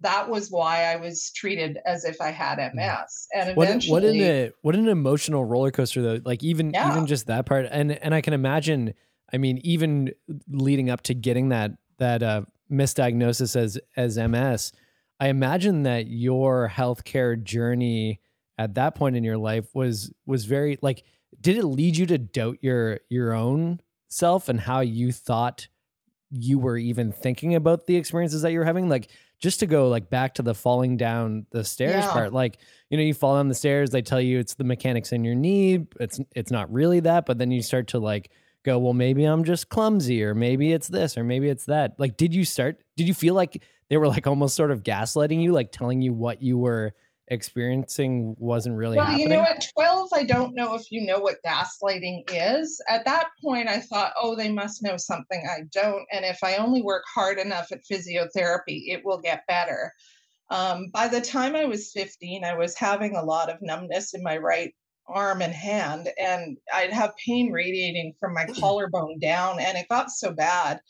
that 0.00 0.28
was 0.30 0.50
why 0.50 0.84
I 0.84 0.96
was 0.96 1.32
treated 1.32 1.78
as 1.84 2.04
if 2.04 2.20
I 2.20 2.30
had 2.30 2.58
MS. 2.58 3.26
And 3.34 3.50
Mm. 3.50 3.56
what, 3.56 3.68
eventually, 3.68 3.92
what 3.92 4.04
an 4.04 4.20
a, 4.20 4.52
what 4.62 4.74
an 4.76 4.88
emotional 4.88 5.44
roller 5.44 5.70
coaster 5.70 6.00
though 6.02 6.20
like 6.24 6.42
even 6.42 6.72
Yeah. 6.72 6.88
even 6.90 7.06
just 7.06 7.26
that 7.26 7.46
part 7.46 7.66
and 7.70 7.92
and 7.92 8.14
i 8.14 8.20
can 8.20 8.32
imagine 8.32 8.94
i 9.32 9.38
mean 9.38 9.58
even 9.64 10.12
leading 10.48 10.88
up 10.90 11.00
to 11.02 11.14
getting 11.14 11.48
that 11.48 11.72
that 11.98 12.22
uh 12.22 12.42
misdiagnosis 12.70 13.56
as 13.56 13.78
as 13.96 14.18
ms 14.18 14.72
i 15.18 15.28
imagine 15.28 15.82
that 15.82 16.06
your 16.06 16.70
healthcare 16.72 17.42
journey 17.42 18.20
at 18.58 18.74
that 18.74 18.94
point 18.94 19.16
in 19.16 19.24
your 19.24 19.38
life 19.38 19.66
was 19.74 20.12
was 20.26 20.44
very 20.44 20.78
like 20.82 21.04
did 21.40 21.56
it 21.56 21.64
lead 21.64 21.96
you 21.96 22.06
to 22.06 22.18
doubt 22.18 22.58
your 22.60 23.00
your 23.08 23.32
own 23.32 23.80
self 24.08 24.48
and 24.48 24.60
how 24.60 24.80
you 24.80 25.12
thought 25.12 25.68
you 26.30 26.58
were 26.58 26.76
even 26.76 27.10
thinking 27.12 27.54
about 27.54 27.86
the 27.86 27.96
experiences 27.96 28.42
that 28.42 28.52
you 28.52 28.58
were 28.58 28.64
having 28.64 28.88
like 28.88 29.10
just 29.40 29.60
to 29.60 29.66
go 29.66 29.88
like 29.88 30.10
back 30.10 30.34
to 30.34 30.42
the 30.42 30.54
falling 30.54 30.96
down 30.96 31.46
the 31.52 31.64
stairs 31.64 32.04
Yeah. 32.04 32.12
part 32.12 32.32
like 32.32 32.58
you 32.90 32.98
know 32.98 33.02
you 33.04 33.14
fall 33.14 33.36
down 33.36 33.48
the 33.48 33.54
stairs 33.54 33.90
they 33.90 34.02
tell 34.02 34.20
you 34.20 34.38
it's 34.38 34.54
the 34.54 34.64
mechanics 34.64 35.12
in 35.12 35.24
your 35.24 35.34
knee 35.34 35.86
it's 36.00 36.20
it's 36.34 36.50
not 36.50 36.70
really 36.72 37.00
that 37.00 37.24
but 37.24 37.38
then 37.38 37.50
you 37.50 37.62
start 37.62 37.88
to 37.88 37.98
like 37.98 38.30
go 38.64 38.78
well 38.78 38.92
maybe 38.92 39.24
i'm 39.24 39.44
just 39.44 39.68
clumsy 39.70 40.22
or 40.22 40.34
maybe 40.34 40.72
it's 40.72 40.88
this 40.88 41.16
or 41.16 41.24
maybe 41.24 41.48
it's 41.48 41.64
that 41.66 41.94
like 41.98 42.16
did 42.16 42.34
you 42.34 42.44
start 42.44 42.82
did 42.96 43.06
you 43.08 43.14
feel 43.14 43.34
like 43.34 43.62
they 43.88 43.96
were 43.96 44.08
like 44.08 44.26
almost 44.26 44.54
sort 44.56 44.70
of 44.70 44.82
gaslighting 44.82 45.40
you 45.42 45.52
like 45.52 45.72
telling 45.72 46.02
you 46.02 46.12
what 46.12 46.42
you 46.42 46.58
were 46.58 46.92
experiencing 47.30 48.34
wasn't 48.38 48.76
really 48.76 48.96
well, 48.96 49.06
happening 49.06 49.30
you 49.30 49.36
know, 49.36 49.42
at 49.42 49.66
12, 49.74 50.08
I 50.12 50.24
don't 50.24 50.54
know 50.54 50.74
if 50.74 50.90
you 50.90 51.06
know 51.06 51.18
what 51.18 51.36
gaslighting 51.46 52.24
is. 52.32 52.80
At 52.88 53.04
that 53.04 53.28
point, 53.42 53.68
I 53.68 53.80
thought, 53.80 54.12
oh, 54.20 54.34
they 54.34 54.50
must 54.50 54.82
know 54.82 54.96
something 54.96 55.46
I 55.48 55.62
don't. 55.72 56.04
And 56.12 56.24
if 56.24 56.42
I 56.42 56.56
only 56.56 56.82
work 56.82 57.04
hard 57.12 57.38
enough 57.38 57.70
at 57.72 57.84
physiotherapy, 57.90 58.88
it 58.88 59.04
will 59.04 59.18
get 59.18 59.46
better. 59.46 59.92
Um, 60.50 60.88
by 60.92 61.08
the 61.08 61.20
time 61.20 61.54
I 61.54 61.66
was 61.66 61.92
15, 61.92 62.44
I 62.44 62.54
was 62.54 62.76
having 62.76 63.16
a 63.16 63.24
lot 63.24 63.50
of 63.50 63.60
numbness 63.60 64.14
in 64.14 64.22
my 64.22 64.38
right 64.38 64.74
arm 65.06 65.40
and 65.42 65.54
hand, 65.54 66.10
and 66.18 66.56
I'd 66.72 66.92
have 66.92 67.12
pain 67.24 67.52
radiating 67.52 68.14
from 68.20 68.34
my 68.34 68.46
collarbone 68.58 69.18
down. 69.18 69.58
And 69.60 69.76
it 69.76 69.88
got 69.88 70.10
so 70.10 70.32
bad 70.32 70.80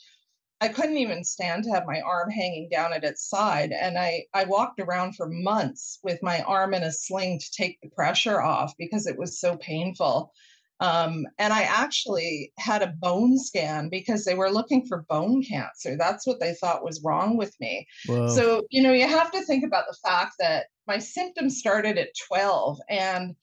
I 0.61 0.69
couldn't 0.69 0.99
even 0.99 1.23
stand 1.23 1.65
to 1.65 1.71
have 1.71 1.87
my 1.87 2.01
arm 2.01 2.31
hanging 2.31 2.69
down 2.69 2.93
at 2.93 3.05
its 3.05 3.29
side. 3.29 3.71
And 3.73 3.97
I, 3.97 4.25
I 4.35 4.45
walked 4.45 4.81
around 4.81 5.15
for 5.15 5.29
months 5.29 6.01
with 6.03 6.23
my 6.23 6.43
arm 6.43 6.75
in 6.75 6.83
a 6.83 6.93
sling 6.93 7.39
to 7.39 7.53
take 7.53 7.81
the 7.81 7.91
pressure 7.91 8.41
off 8.43 8.75
because 8.77 9.07
it 9.07 9.17
was 9.17 9.41
so 9.41 9.57
painful. 9.57 10.33
Um, 10.81 11.27
and 11.39 11.53
I 11.53 11.63
actually 11.63 12.53
had 12.59 12.83
a 12.83 12.95
bone 12.99 13.39
scan 13.39 13.89
because 13.89 14.25
they 14.25 14.35
were 14.35 14.51
looking 14.51 14.87
for 14.87 15.07
bone 15.09 15.43
cancer. 15.43 15.97
That's 15.97 16.27
what 16.27 16.41
they 16.41 16.55
thought 16.55 16.85
was 16.85 17.03
wrong 17.05 17.37
with 17.37 17.55
me. 17.61 17.87
So, 18.29 18.65
you 18.71 18.83
know, 18.83 18.93
you 18.93 19.07
have 19.07 19.33
to 19.33 19.43
think 19.43 19.65
about 19.65 19.85
the 19.89 19.97
fact 20.09 20.35
that 20.39 20.67
my 20.87 20.99
symptoms 20.99 21.59
started 21.59 21.99
at 21.99 22.17
12 22.29 22.79
and 22.89 23.35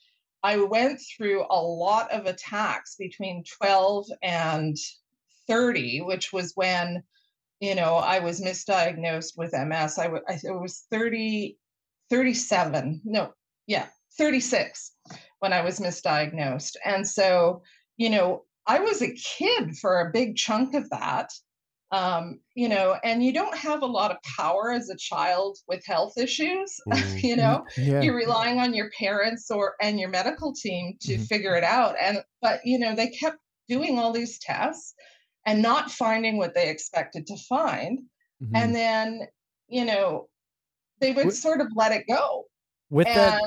I 0.43 0.57
went 0.57 1.01
through 1.17 1.45
a 1.49 1.59
lot 1.59 2.11
of 2.11 2.25
attacks 2.25 2.95
between 2.95 3.43
12 3.57 4.05
and 4.21 4.77
30, 5.47 6.01
which 6.01 6.31
was 6.33 6.53
when, 6.55 7.03
you 7.59 7.75
know, 7.75 7.95
I 7.95 8.19
was 8.19 8.41
misdiagnosed 8.41 9.37
with 9.37 9.53
MS. 9.53 9.97
I 9.99 10.07
it 10.07 10.59
was 10.59 10.85
30, 10.91 11.57
37. 12.09 13.01
No, 13.05 13.33
yeah, 13.67 13.87
36 14.17 14.91
when 15.39 15.53
I 15.53 15.61
was 15.61 15.79
misdiagnosed. 15.79 16.75
And 16.85 17.07
so, 17.07 17.61
you 17.97 18.09
know, 18.09 18.43
I 18.67 18.79
was 18.79 19.01
a 19.01 19.13
kid 19.13 19.77
for 19.77 19.99
a 20.01 20.11
big 20.11 20.35
chunk 20.35 20.73
of 20.73 20.89
that. 20.89 21.29
Um, 21.91 22.39
you 22.55 22.67
know, 22.67 22.97
and 23.03 23.23
you 23.23 23.31
don't 23.31 23.55
have 23.55 23.83
a 23.83 23.85
lot 23.85 24.09
of 24.11 24.17
power 24.35 24.71
as 24.71 24.89
a 24.89 24.97
child 24.97 25.59
with 25.67 25.85
health 25.85 26.17
issues, 26.17 26.75
Mm. 26.89 27.23
you 27.29 27.35
know 27.35 27.63
yeah. 27.77 28.01
you're 28.01 28.15
relying 28.15 28.59
on 28.59 28.73
your 28.73 28.89
parents 28.97 29.51
or 29.51 29.75
and 29.81 29.99
your 29.99 30.09
medical 30.09 30.51
team 30.51 30.97
to 31.01 31.17
Mhm. 31.17 31.27
figure 31.27 31.55
it 31.55 31.63
out 31.63 31.95
and 32.01 32.17
but 32.41 32.59
you 32.65 32.79
know 32.79 32.95
they 32.95 33.07
kept 33.09 33.37
doing 33.69 33.99
all 33.99 34.11
these 34.11 34.39
tests 34.39 34.93
and 35.45 35.61
not 35.61 35.91
finding 35.91 36.37
what 36.37 36.53
they 36.53 36.69
expected 36.69 37.25
to 37.27 37.37
find. 37.49 37.99
Mhm. 38.43 38.51
and 38.53 38.75
then 38.75 39.21
you 39.69 39.85
know 39.85 40.27
they 40.99 41.13
would 41.13 41.27
Wh- 41.27 41.31
sort 41.31 41.61
of 41.61 41.67
let 41.75 41.91
it 41.93 42.05
go. 42.07 42.45
With 42.89 43.07
that 43.07 43.41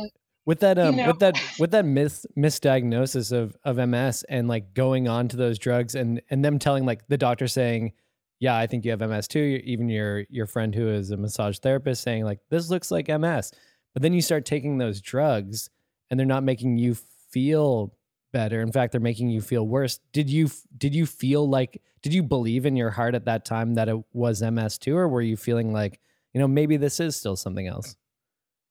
with 0.46 0.60
that 0.60 0.78
um 0.78 0.96
know- 0.96 1.08
with 1.08 1.18
that 1.18 1.36
with 1.58 1.70
that 1.72 1.84
mis 1.84 2.24
misdiagnosis 2.36 3.30
of 3.32 3.54
of 3.64 3.78
MS 3.78 4.24
and 4.30 4.48
like 4.48 4.72
going 4.74 5.06
on 5.08 5.28
to 5.28 5.36
those 5.36 5.58
drugs 5.58 5.94
and 5.94 6.22
and 6.30 6.42
them 6.44 6.58
telling 6.58 6.86
like 6.86 7.06
the 7.08 7.18
doctor 7.18 7.46
saying 7.48 7.92
yeah 8.40 8.56
I 8.56 8.66
think 8.66 8.84
you 8.86 8.90
have 8.92 9.02
MS 9.02 9.28
too. 9.28 9.60
Even 9.64 9.88
your 9.90 10.24
your 10.30 10.46
friend 10.46 10.74
who 10.74 10.88
is 10.88 11.10
a 11.10 11.16
massage 11.18 11.58
therapist 11.58 12.02
saying 12.02 12.24
like 12.24 12.40
this 12.48 12.70
looks 12.70 12.90
like 12.90 13.08
MS 13.08 13.52
but 13.92 14.02
then 14.02 14.14
you 14.14 14.22
start 14.22 14.46
taking 14.46 14.78
those 14.78 15.00
drugs 15.02 15.68
and 16.10 16.18
they're 16.18 16.26
not 16.26 16.44
making 16.44 16.78
you 16.78 16.94
feel 17.30 17.92
better. 18.32 18.60
In 18.60 18.72
fact 18.72 18.92
they're 18.92 19.00
making 19.00 19.30
you 19.30 19.40
feel 19.40 19.66
worse. 19.66 20.00
Did 20.12 20.30
you 20.30 20.50
did 20.76 20.94
you 20.94 21.06
feel 21.06 21.48
like 21.48 21.82
did 22.02 22.14
you 22.14 22.22
believe 22.22 22.66
in 22.66 22.76
your 22.76 22.90
heart 22.90 23.14
at 23.14 23.24
that 23.24 23.44
time 23.44 23.74
that 23.74 23.88
it 23.88 23.96
was 24.12 24.42
MS 24.42 24.78
too 24.78 24.96
or 24.96 25.08
were 25.08 25.22
you 25.22 25.36
feeling 25.36 25.72
like 25.72 26.00
you 26.32 26.40
know 26.40 26.48
maybe 26.48 26.76
this 26.76 27.00
is 27.00 27.16
still 27.16 27.36
something 27.36 27.66
else? 27.66 27.96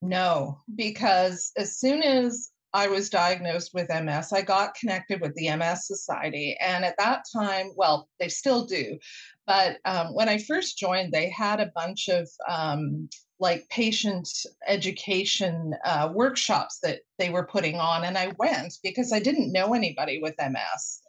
No, 0.01 0.61
because 0.75 1.51
as 1.57 1.77
soon 1.77 2.03
as 2.03 2.51
I 2.73 2.87
was 2.87 3.09
diagnosed 3.09 3.71
with 3.73 3.89
MS, 3.89 4.31
I 4.31 4.41
got 4.41 4.75
connected 4.75 5.21
with 5.21 5.33
the 5.35 5.55
MS 5.55 5.87
Society. 5.87 6.55
And 6.61 6.85
at 6.85 6.97
that 6.97 7.23
time, 7.33 7.71
well, 7.75 8.07
they 8.19 8.29
still 8.29 8.65
do, 8.65 8.99
but 9.47 9.77
um, 9.85 10.13
when 10.13 10.29
I 10.29 10.37
first 10.37 10.77
joined, 10.77 11.11
they 11.11 11.29
had 11.29 11.59
a 11.59 11.71
bunch 11.73 12.09
of 12.09 12.29
um, 12.47 13.09
like 13.39 13.67
patient 13.69 14.27
education 14.67 15.75
uh, 15.85 16.09
workshops 16.13 16.79
that 16.81 16.99
they 17.19 17.29
were 17.29 17.45
putting 17.45 17.75
on. 17.75 18.03
And 18.03 18.17
I 18.17 18.33
went 18.37 18.73
because 18.83 19.13
I 19.13 19.19
didn't 19.19 19.51
know 19.51 19.73
anybody 19.73 20.19
with 20.21 20.35
MS. 20.39 21.01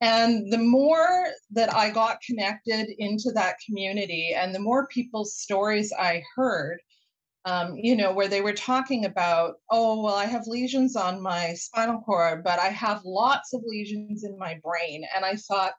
And 0.00 0.50
the 0.52 0.58
more 0.58 1.26
that 1.50 1.74
I 1.74 1.90
got 1.90 2.22
connected 2.22 2.88
into 2.98 3.32
that 3.32 3.56
community 3.66 4.32
and 4.34 4.54
the 4.54 4.60
more 4.60 4.86
people's 4.86 5.34
stories 5.36 5.92
I 5.92 6.22
heard, 6.36 6.78
um, 7.44 7.76
you 7.76 7.96
know, 7.96 8.12
where 8.12 8.28
they 8.28 8.40
were 8.40 8.52
talking 8.52 9.04
about, 9.04 9.54
oh, 9.70 10.02
well, 10.02 10.14
I 10.14 10.26
have 10.26 10.46
lesions 10.46 10.96
on 10.96 11.20
my 11.20 11.54
spinal 11.54 12.00
cord, 12.00 12.44
but 12.44 12.58
I 12.58 12.68
have 12.68 13.02
lots 13.04 13.52
of 13.52 13.62
lesions 13.64 14.24
in 14.24 14.38
my 14.38 14.60
brain. 14.62 15.04
And 15.14 15.24
I 15.24 15.34
thought, 15.34 15.72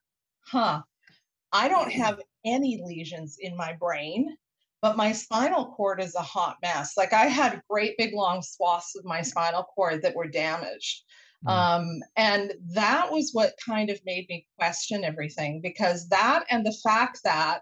huh, 0.46 0.81
I 1.51 1.67
don't 1.67 1.91
have 1.91 2.19
any 2.46 2.81
lesions 2.84 3.38
in 3.39 3.55
my 3.55 3.74
brain, 3.74 4.36
but 4.81 4.98
my 4.98 5.12
spinal 5.12 5.65
cord 5.65 6.01
is 6.01 6.15
a 6.15 6.21
hot 6.21 6.57
mess. 6.62 6.95
Like 6.98 7.13
I 7.13 7.25
had 7.25 7.62
great 7.69 7.98
big 7.98 8.13
long 8.13 8.41
swaths 8.41 8.95
of 8.95 9.05
my 9.05 9.21
spinal 9.21 9.63
cord 9.63 10.01
that 10.01 10.15
were 10.15 10.27
damaged. 10.27 11.03
Mm. 11.45 11.51
Um, 11.51 12.03
and 12.15 12.53
that 12.74 13.12
was 13.12 13.31
what 13.33 13.53
kind 13.65 13.89
of 13.89 14.00
made 14.05 14.27
me 14.29 14.45
question 14.57 15.03
everything 15.03 15.62
because 15.62 16.07
that 16.09 16.45
and 16.50 16.65
the 16.65 16.77
fact 16.83 17.21
that 17.24 17.62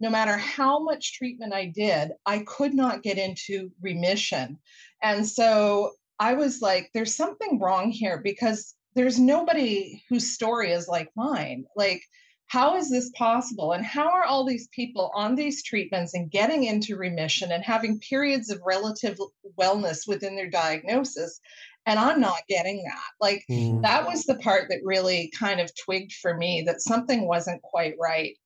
no 0.00 0.10
matter 0.10 0.36
how 0.36 0.78
much 0.78 1.14
treatment 1.14 1.52
I 1.52 1.66
did, 1.66 2.12
I 2.24 2.40
could 2.40 2.72
not 2.72 3.02
get 3.02 3.18
into 3.18 3.72
remission. 3.80 4.58
And 5.02 5.26
so 5.26 5.92
I 6.20 6.34
was 6.34 6.60
like, 6.60 6.90
there's 6.94 7.16
something 7.16 7.58
wrong 7.58 7.90
here 7.90 8.20
because 8.22 8.74
there's 8.94 9.18
nobody 9.18 10.02
whose 10.08 10.32
story 10.32 10.72
is 10.72 10.88
like 10.88 11.10
mine. 11.16 11.64
Like, 11.76 12.02
how 12.48 12.76
is 12.76 12.90
this 12.90 13.10
possible? 13.10 13.72
And 13.72 13.84
how 13.84 14.08
are 14.10 14.24
all 14.24 14.44
these 14.44 14.68
people 14.68 15.10
on 15.14 15.34
these 15.34 15.62
treatments 15.62 16.14
and 16.14 16.30
getting 16.30 16.64
into 16.64 16.96
remission 16.96 17.52
and 17.52 17.62
having 17.62 18.00
periods 18.00 18.50
of 18.50 18.58
relative 18.66 19.18
wellness 19.58 20.08
within 20.08 20.34
their 20.34 20.50
diagnosis? 20.50 21.40
And 21.86 21.98
I'm 21.98 22.20
not 22.20 22.40
getting 22.48 22.82
that. 22.84 23.10
Like, 23.20 23.44
Mm. 23.50 23.82
that 23.82 24.06
was 24.06 24.24
the 24.24 24.36
part 24.36 24.68
that 24.70 24.80
really 24.82 25.30
kind 25.38 25.60
of 25.60 25.70
twigged 25.76 26.12
for 26.14 26.34
me 26.36 26.62
that 26.66 26.80
something 26.82 27.26
wasn't 27.26 27.62
quite 27.62 27.94
right. 28.00 28.36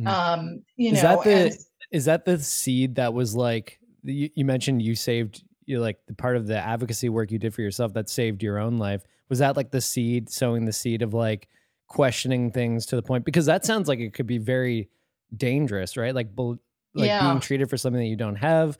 Mm. 0.00 0.06
Um, 0.08 0.64
you 0.76 0.90
Is 0.92 1.02
know, 1.02 1.16
that 1.16 1.24
the- 1.24 1.30
and 1.46 1.58
is 1.92 2.04
that 2.06 2.24
the 2.24 2.38
seed 2.38 2.96
that 2.96 3.14
was 3.14 3.34
like 3.36 3.78
you, 4.02 4.30
you 4.34 4.44
mentioned 4.44 4.82
you 4.82 4.94
saved 4.96 5.42
you 5.66 5.80
like 5.80 5.96
the 6.08 6.14
part 6.14 6.36
of 6.36 6.46
the 6.46 6.58
advocacy 6.58 7.08
work 7.08 7.30
you 7.30 7.38
did 7.38 7.54
for 7.54 7.62
yourself 7.62 7.94
that 7.94 8.08
saved 8.10 8.42
your 8.42 8.58
own 8.58 8.76
life 8.78 9.02
was 9.30 9.38
that 9.38 9.56
like 9.56 9.70
the 9.70 9.80
seed 9.80 10.28
sowing 10.28 10.64
the 10.66 10.72
seed 10.72 11.00
of 11.02 11.14
like 11.14 11.48
questioning 11.88 12.50
things 12.50 12.86
to 12.86 12.96
the 12.96 13.02
point 13.02 13.24
because 13.24 13.46
that 13.46 13.64
sounds 13.64 13.88
like 13.88 13.98
it 13.98 14.14
could 14.14 14.26
be 14.26 14.38
very 14.38 14.88
dangerous 15.36 15.96
right 15.96 16.14
like 16.14 16.28
like 16.36 17.08
Yeah. 17.08 17.28
being 17.28 17.40
treated 17.40 17.68
for 17.68 17.76
something 17.76 18.00
that 18.00 18.08
you 18.08 18.16
don't 18.16 18.36
have 18.36 18.78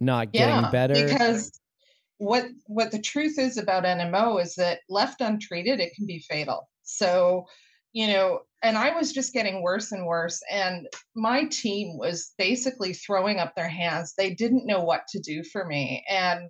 not 0.00 0.32
getting 0.32 0.70
better 0.70 1.06
Because 1.06 1.60
what 2.18 2.46
what 2.66 2.90
the 2.90 3.00
truth 3.00 3.38
is 3.38 3.58
about 3.58 3.84
NMO 3.84 4.42
is 4.42 4.54
that 4.54 4.80
left 4.88 5.20
untreated, 5.20 5.80
it 5.80 5.92
can 5.94 6.06
be 6.06 6.24
fatal. 6.28 6.68
So, 6.82 7.44
you 7.92 8.06
know, 8.06 8.40
and 8.62 8.78
I 8.78 8.94
was 8.94 9.12
just 9.12 9.32
getting 9.34 9.62
worse 9.62 9.92
and 9.92 10.06
worse. 10.06 10.40
And 10.50 10.88
my 11.14 11.44
team 11.44 11.98
was 11.98 12.32
basically 12.38 12.94
throwing 12.94 13.38
up 13.38 13.54
their 13.54 13.68
hands. 13.68 14.14
They 14.16 14.32
didn't 14.34 14.66
know 14.66 14.82
what 14.82 15.06
to 15.08 15.20
do 15.20 15.42
for 15.44 15.66
me. 15.66 16.04
And, 16.08 16.48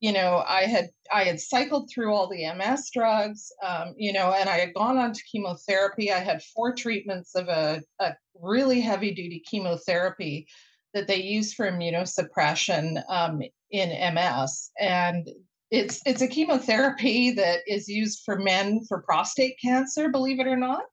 you 0.00 0.12
know, 0.12 0.44
I 0.46 0.62
had 0.62 0.90
I 1.12 1.24
had 1.24 1.40
cycled 1.40 1.90
through 1.90 2.14
all 2.14 2.28
the 2.28 2.46
MS 2.54 2.90
drugs, 2.92 3.50
um, 3.66 3.94
you 3.96 4.12
know, 4.12 4.32
and 4.32 4.48
I 4.48 4.58
had 4.58 4.74
gone 4.74 4.96
on 4.96 5.12
to 5.12 5.22
chemotherapy. 5.30 6.12
I 6.12 6.18
had 6.18 6.42
four 6.42 6.74
treatments 6.74 7.34
of 7.34 7.48
a, 7.48 7.82
a 7.98 8.14
really 8.40 8.80
heavy 8.80 9.12
duty 9.12 9.42
chemotherapy 9.44 10.46
that 10.94 11.08
they 11.08 11.22
use 11.22 11.52
for 11.52 11.70
immunosuppression 11.70 13.02
um, 13.08 13.42
in 13.70 14.14
MS, 14.14 14.70
and 14.78 15.28
it's 15.70 16.00
it's 16.06 16.22
a 16.22 16.28
chemotherapy 16.28 17.32
that 17.32 17.60
is 17.66 17.88
used 17.88 18.22
for 18.24 18.38
men 18.38 18.84
for 18.86 19.02
prostate 19.02 19.56
cancer, 19.60 20.08
believe 20.10 20.38
it 20.38 20.46
or 20.46 20.56
not. 20.56 20.84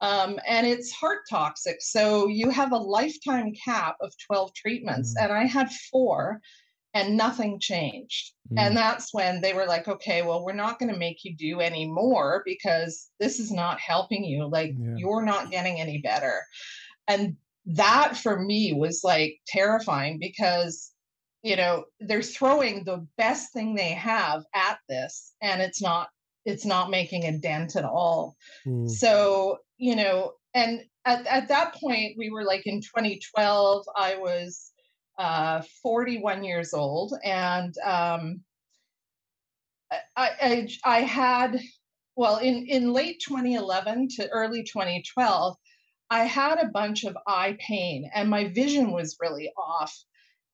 Um, 0.00 0.38
and 0.46 0.66
it's 0.66 0.92
heart 0.92 1.20
toxic. 1.30 1.76
So 1.80 2.28
you 2.28 2.50
have 2.50 2.72
a 2.72 2.76
lifetime 2.76 3.54
cap 3.54 3.96
of 4.00 4.12
12 4.26 4.52
treatments. 4.52 5.14
Mm. 5.16 5.24
And 5.24 5.32
I 5.32 5.44
had 5.46 5.70
four 5.90 6.40
and 6.94 7.16
nothing 7.16 7.58
changed. 7.58 8.32
Mm. 8.52 8.60
And 8.60 8.76
that's 8.76 9.12
when 9.12 9.40
they 9.40 9.52
were 9.52 9.66
like, 9.66 9.88
okay, 9.88 10.22
well, 10.22 10.44
we're 10.44 10.52
not 10.52 10.78
going 10.78 10.92
to 10.92 10.98
make 10.98 11.24
you 11.24 11.34
do 11.36 11.60
any 11.60 11.86
more 11.86 12.42
because 12.46 13.10
this 13.18 13.40
is 13.40 13.50
not 13.50 13.80
helping 13.80 14.24
you. 14.24 14.46
Like, 14.46 14.74
yeah. 14.78 14.94
you're 14.96 15.24
not 15.24 15.50
getting 15.50 15.80
any 15.80 15.98
better. 15.98 16.42
And 17.08 17.36
that 17.66 18.16
for 18.16 18.40
me 18.40 18.72
was 18.72 19.02
like 19.02 19.40
terrifying 19.46 20.18
because 20.18 20.92
you 21.42 21.56
know 21.56 21.84
they're 22.00 22.22
throwing 22.22 22.84
the 22.84 23.06
best 23.16 23.52
thing 23.52 23.74
they 23.74 23.92
have 23.92 24.44
at 24.54 24.78
this 24.88 25.32
and 25.40 25.62
it's 25.62 25.80
not 25.80 26.08
it's 26.44 26.66
not 26.66 26.90
making 26.90 27.24
a 27.24 27.38
dent 27.38 27.74
at 27.76 27.84
all 27.84 28.36
mm. 28.66 28.88
so 28.88 29.58
you 29.78 29.96
know 29.96 30.32
and 30.52 30.84
at, 31.06 31.26
at 31.26 31.48
that 31.48 31.74
point 31.74 32.16
we 32.18 32.30
were 32.30 32.44
like 32.44 32.66
in 32.66 32.80
2012 32.82 33.86
i 33.96 34.14
was 34.16 34.72
uh 35.18 35.62
41 35.82 36.44
years 36.44 36.74
old 36.74 37.14
and 37.24 37.76
um 37.78 38.40
I, 39.90 39.98
I 40.16 40.68
i 40.84 41.00
had 41.00 41.60
well 42.16 42.38
in 42.38 42.66
in 42.66 42.92
late 42.92 43.20
2011 43.20 44.08
to 44.16 44.28
early 44.30 44.62
2012 44.64 45.56
i 46.10 46.24
had 46.24 46.58
a 46.58 46.68
bunch 46.68 47.04
of 47.04 47.16
eye 47.26 47.56
pain 47.60 48.10
and 48.14 48.28
my 48.28 48.48
vision 48.48 48.92
was 48.92 49.16
really 49.20 49.50
off 49.56 49.94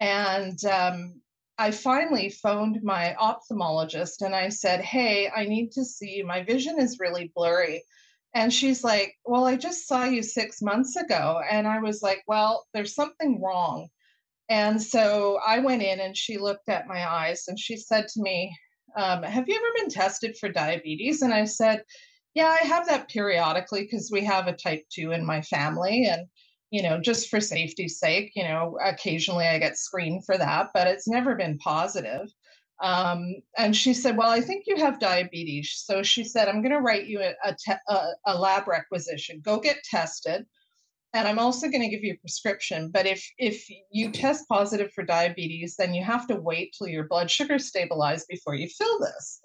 and 0.01 0.65
um, 0.65 1.21
I 1.59 1.71
finally 1.71 2.31
phoned 2.31 2.83
my 2.83 3.15
ophthalmologist 3.21 4.23
and 4.23 4.35
I 4.35 4.49
said, 4.49 4.81
Hey, 4.81 5.29
I 5.29 5.45
need 5.45 5.73
to 5.73 5.85
see, 5.85 6.23
my 6.23 6.43
vision 6.43 6.81
is 6.81 6.99
really 6.99 7.31
blurry. 7.37 7.85
And 8.35 8.53
she's 8.53 8.83
like, 8.83 9.15
Well, 9.27 9.45
I 9.45 9.57
just 9.57 9.87
saw 9.87 10.05
you 10.05 10.23
six 10.23 10.63
months 10.63 10.97
ago. 10.97 11.43
And 11.51 11.69
I 11.69 11.81
was 11.81 12.03
like, 12.03 12.23
Well, 12.27 12.67
there's 12.73 12.95
something 12.95 13.43
wrong. 13.43 13.89
And 14.51 14.83
so 14.83 15.39
I 15.47 15.61
went 15.61 15.81
in 15.81 16.01
and 16.01 16.17
she 16.17 16.37
looked 16.37 16.69
at 16.69 16.89
my 16.89 17.09
eyes 17.09 17.45
and 17.47 17.59
she 17.59 17.77
said 17.77 18.09
to 18.09 18.21
me, 18.21 18.55
um, 18.97 19.23
Have 19.23 19.49
you 19.49 19.55
ever 19.55 19.73
been 19.77 19.89
tested 19.89 20.37
for 20.37 20.49
diabetes? 20.49 21.23
And 21.23 21.33
I 21.33 21.45
said, 21.45 21.85
Yeah, 22.35 22.49
I 22.49 22.67
have 22.67 22.87
that 22.89 23.09
periodically 23.09 23.83
because 23.83 24.11
we 24.13 24.25
have 24.25 24.49
a 24.49 24.53
type 24.53 24.85
2 24.93 25.13
in 25.13 25.25
my 25.25 25.41
family. 25.43 26.05
And 26.05 26.27
you 26.71 26.83
know, 26.83 27.01
just 27.01 27.29
for 27.29 27.41
safety's 27.41 27.99
sake, 27.99 28.33
you 28.35 28.45
know, 28.45 28.79
occasionally 28.85 29.47
I 29.47 29.59
get 29.59 29.77
screened 29.77 30.25
for 30.25 30.37
that, 30.39 30.71
but 30.73 30.87
it's 30.87 31.09
never 31.09 31.35
been 31.35 31.59
positive. 31.59 32.29
Um, 32.83 33.35
and 33.59 33.77
she 33.77 33.95
said, 33.95 34.17
Well, 34.17 34.31
I 34.31 34.41
think 34.41 34.65
you 34.67 34.77
have 34.77 34.99
diabetes. 34.99 35.83
So 35.85 36.03
she 36.03 36.25
said, 36.25 36.49
I'm 36.49 36.63
going 36.63 36.73
to 36.73 36.81
write 36.81 37.07
you 37.07 37.21
a, 37.21 37.55
te- 37.55 37.73
a, 37.89 38.07
a 38.27 38.39
lab 38.39 38.67
requisition. 38.67 39.41
Go 39.45 39.61
get 39.61 39.85
tested. 39.85 40.45
And 41.13 41.27
I'm 41.27 41.39
also 41.39 41.69
going 41.69 41.83
to 41.83 41.89
give 41.89 42.05
you 42.05 42.15
a 42.15 42.19
prescription. 42.19 42.91
But 42.91 43.07
if 43.07 43.25
if 43.39 43.67
you 43.91 44.11
test 44.11 44.49
positive 44.49 44.93
for 44.93 45.03
diabetes, 45.03 45.77
then 45.77 45.93
you 45.93 46.05
have 46.05 46.27
to 46.29 46.37
wait 46.37 46.75
till 46.77 46.89
your 46.89 47.05
blood 47.05 47.31
sugar 47.31 47.57
stabilizes 47.57 48.29
before 48.29 48.55
you 48.55 48.69
fill 48.69 49.01
this. 49.01 49.41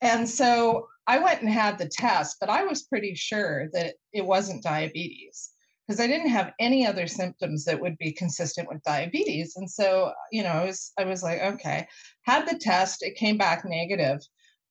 And 0.00 0.28
so 0.28 0.88
I 1.06 1.18
went 1.18 1.42
and 1.42 1.50
had 1.50 1.78
the 1.78 1.88
test, 1.88 2.38
but 2.40 2.50
I 2.50 2.64
was 2.64 2.82
pretty 2.82 3.14
sure 3.14 3.68
that 3.72 3.94
it 4.12 4.24
wasn't 4.24 4.64
diabetes 4.64 5.50
because 5.86 6.00
I 6.00 6.06
didn't 6.06 6.30
have 6.30 6.52
any 6.58 6.86
other 6.86 7.06
symptoms 7.06 7.64
that 7.64 7.80
would 7.80 7.98
be 7.98 8.12
consistent 8.12 8.68
with 8.68 8.82
diabetes. 8.82 9.54
And 9.56 9.70
so, 9.70 10.12
you 10.30 10.42
know, 10.42 10.50
I 10.50 10.64
was 10.64 10.92
I 10.98 11.04
was 11.04 11.22
like, 11.22 11.40
okay, 11.40 11.86
had 12.22 12.48
the 12.48 12.58
test, 12.58 13.02
it 13.02 13.16
came 13.16 13.36
back 13.36 13.64
negative. 13.64 14.20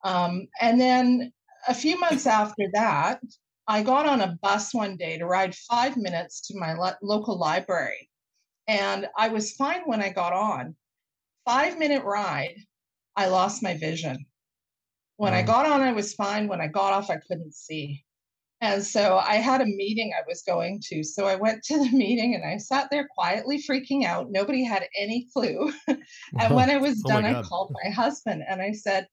Um, 0.04 0.48
and 0.60 0.80
then 0.80 1.32
a 1.68 1.74
few 1.74 2.00
months 2.00 2.26
after 2.26 2.64
that, 2.74 3.22
I 3.72 3.84
got 3.84 4.06
on 4.06 4.20
a 4.20 4.38
bus 4.42 4.74
one 4.74 4.98
day 4.98 5.18
to 5.18 5.26
ride 5.26 5.56
five 5.56 5.96
minutes 5.96 6.42
to 6.48 6.60
my 6.60 6.74
lo- 6.74 6.92
local 7.02 7.40
library. 7.40 8.10
And 8.68 9.08
I 9.18 9.30
was 9.30 9.54
fine 9.54 9.84
when 9.86 10.02
I 10.02 10.10
got 10.10 10.34
on. 10.34 10.76
Five 11.46 11.80
minute 11.80 12.04
ride, 12.04 12.58
I 13.16 13.28
lost 13.28 13.64
my 13.64 13.78
vision. 13.78 14.26
When 15.16 15.34
I 15.34 15.42
mm. 15.42 15.48
got 15.48 15.66
on, 15.66 15.80
I 15.80 15.94
was 15.94 16.14
fine. 16.14 16.50
When 16.50 16.60
I 16.60 16.68
got 16.68 16.92
off, 16.92 17.10
I 17.10 17.16
couldn't 17.16 17.56
see. 17.56 18.04
And 18.60 18.84
so 18.84 19.20
I 19.20 19.36
had 19.36 19.62
a 19.62 19.66
meeting 19.66 20.12
I 20.14 20.28
was 20.28 20.42
going 20.42 20.82
to. 20.90 21.02
So 21.02 21.26
I 21.26 21.38
went 21.38 21.64
to 21.64 21.78
the 21.82 21.92
meeting 21.92 22.36
and 22.36 22.44
I 22.44 22.58
sat 22.58 22.90
there 22.92 23.08
quietly 23.16 23.58
freaking 23.58 24.04
out. 24.04 24.32
Nobody 24.32 24.66
had 24.66 24.86
any 25.00 25.30
clue. 25.32 25.72
and 25.88 26.54
when 26.54 26.70
I 26.70 26.76
was 26.88 27.02
oh 27.06 27.10
done, 27.10 27.24
I 27.24 27.42
called 27.42 27.74
my 27.82 27.90
husband 27.90 28.44
and 28.46 28.62
I 28.62 28.74
said, 28.74 29.08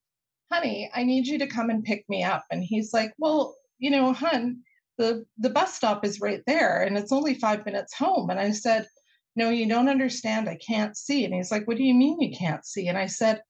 honey, 0.51 0.91
I 0.93 1.05
need 1.05 1.27
you 1.27 1.39
to 1.39 1.47
come 1.47 1.69
and 1.69 1.81
pick 1.81 2.03
me 2.09 2.25
up. 2.25 2.43
And 2.51 2.61
he's 2.61 2.91
like, 2.91 3.13
well, 3.17 3.55
you 3.79 3.89
know, 3.89 4.13
hun, 4.13 4.61
the, 4.97 5.25
the 5.37 5.49
bus 5.49 5.73
stop 5.73 6.05
is 6.05 6.21
right 6.21 6.41
there 6.45 6.83
and 6.83 6.97
it's 6.97 7.11
only 7.11 7.33
five 7.33 7.65
minutes 7.65 7.95
home. 7.95 8.29
And 8.29 8.39
I 8.39 8.51
said, 8.51 8.87
no, 9.35 9.49
you 9.49 9.67
don't 9.67 9.89
understand. 9.89 10.49
I 10.49 10.57
can't 10.57 10.97
see. 10.97 11.23
And 11.25 11.33
he's 11.33 11.51
like, 11.51 11.67
what 11.67 11.77
do 11.77 11.83
you 11.83 11.93
mean 11.93 12.19
you 12.19 12.35
can't 12.35 12.65
see? 12.65 12.87
And 12.87 12.97
I 12.97 13.05
said, 13.05 13.41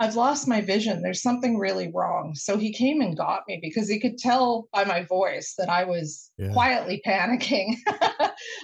I've 0.00 0.16
lost 0.16 0.48
my 0.48 0.60
vision. 0.60 1.02
There's 1.02 1.22
something 1.22 1.56
really 1.58 1.90
wrong. 1.94 2.34
So 2.34 2.56
he 2.56 2.72
came 2.72 3.00
and 3.00 3.16
got 3.16 3.42
me 3.46 3.58
because 3.62 3.88
he 3.88 4.00
could 4.00 4.18
tell 4.18 4.68
by 4.72 4.84
my 4.84 5.02
voice 5.02 5.54
that 5.56 5.68
I 5.68 5.84
was 5.84 6.30
yeah. 6.36 6.52
quietly 6.52 7.00
panicking. 7.06 7.76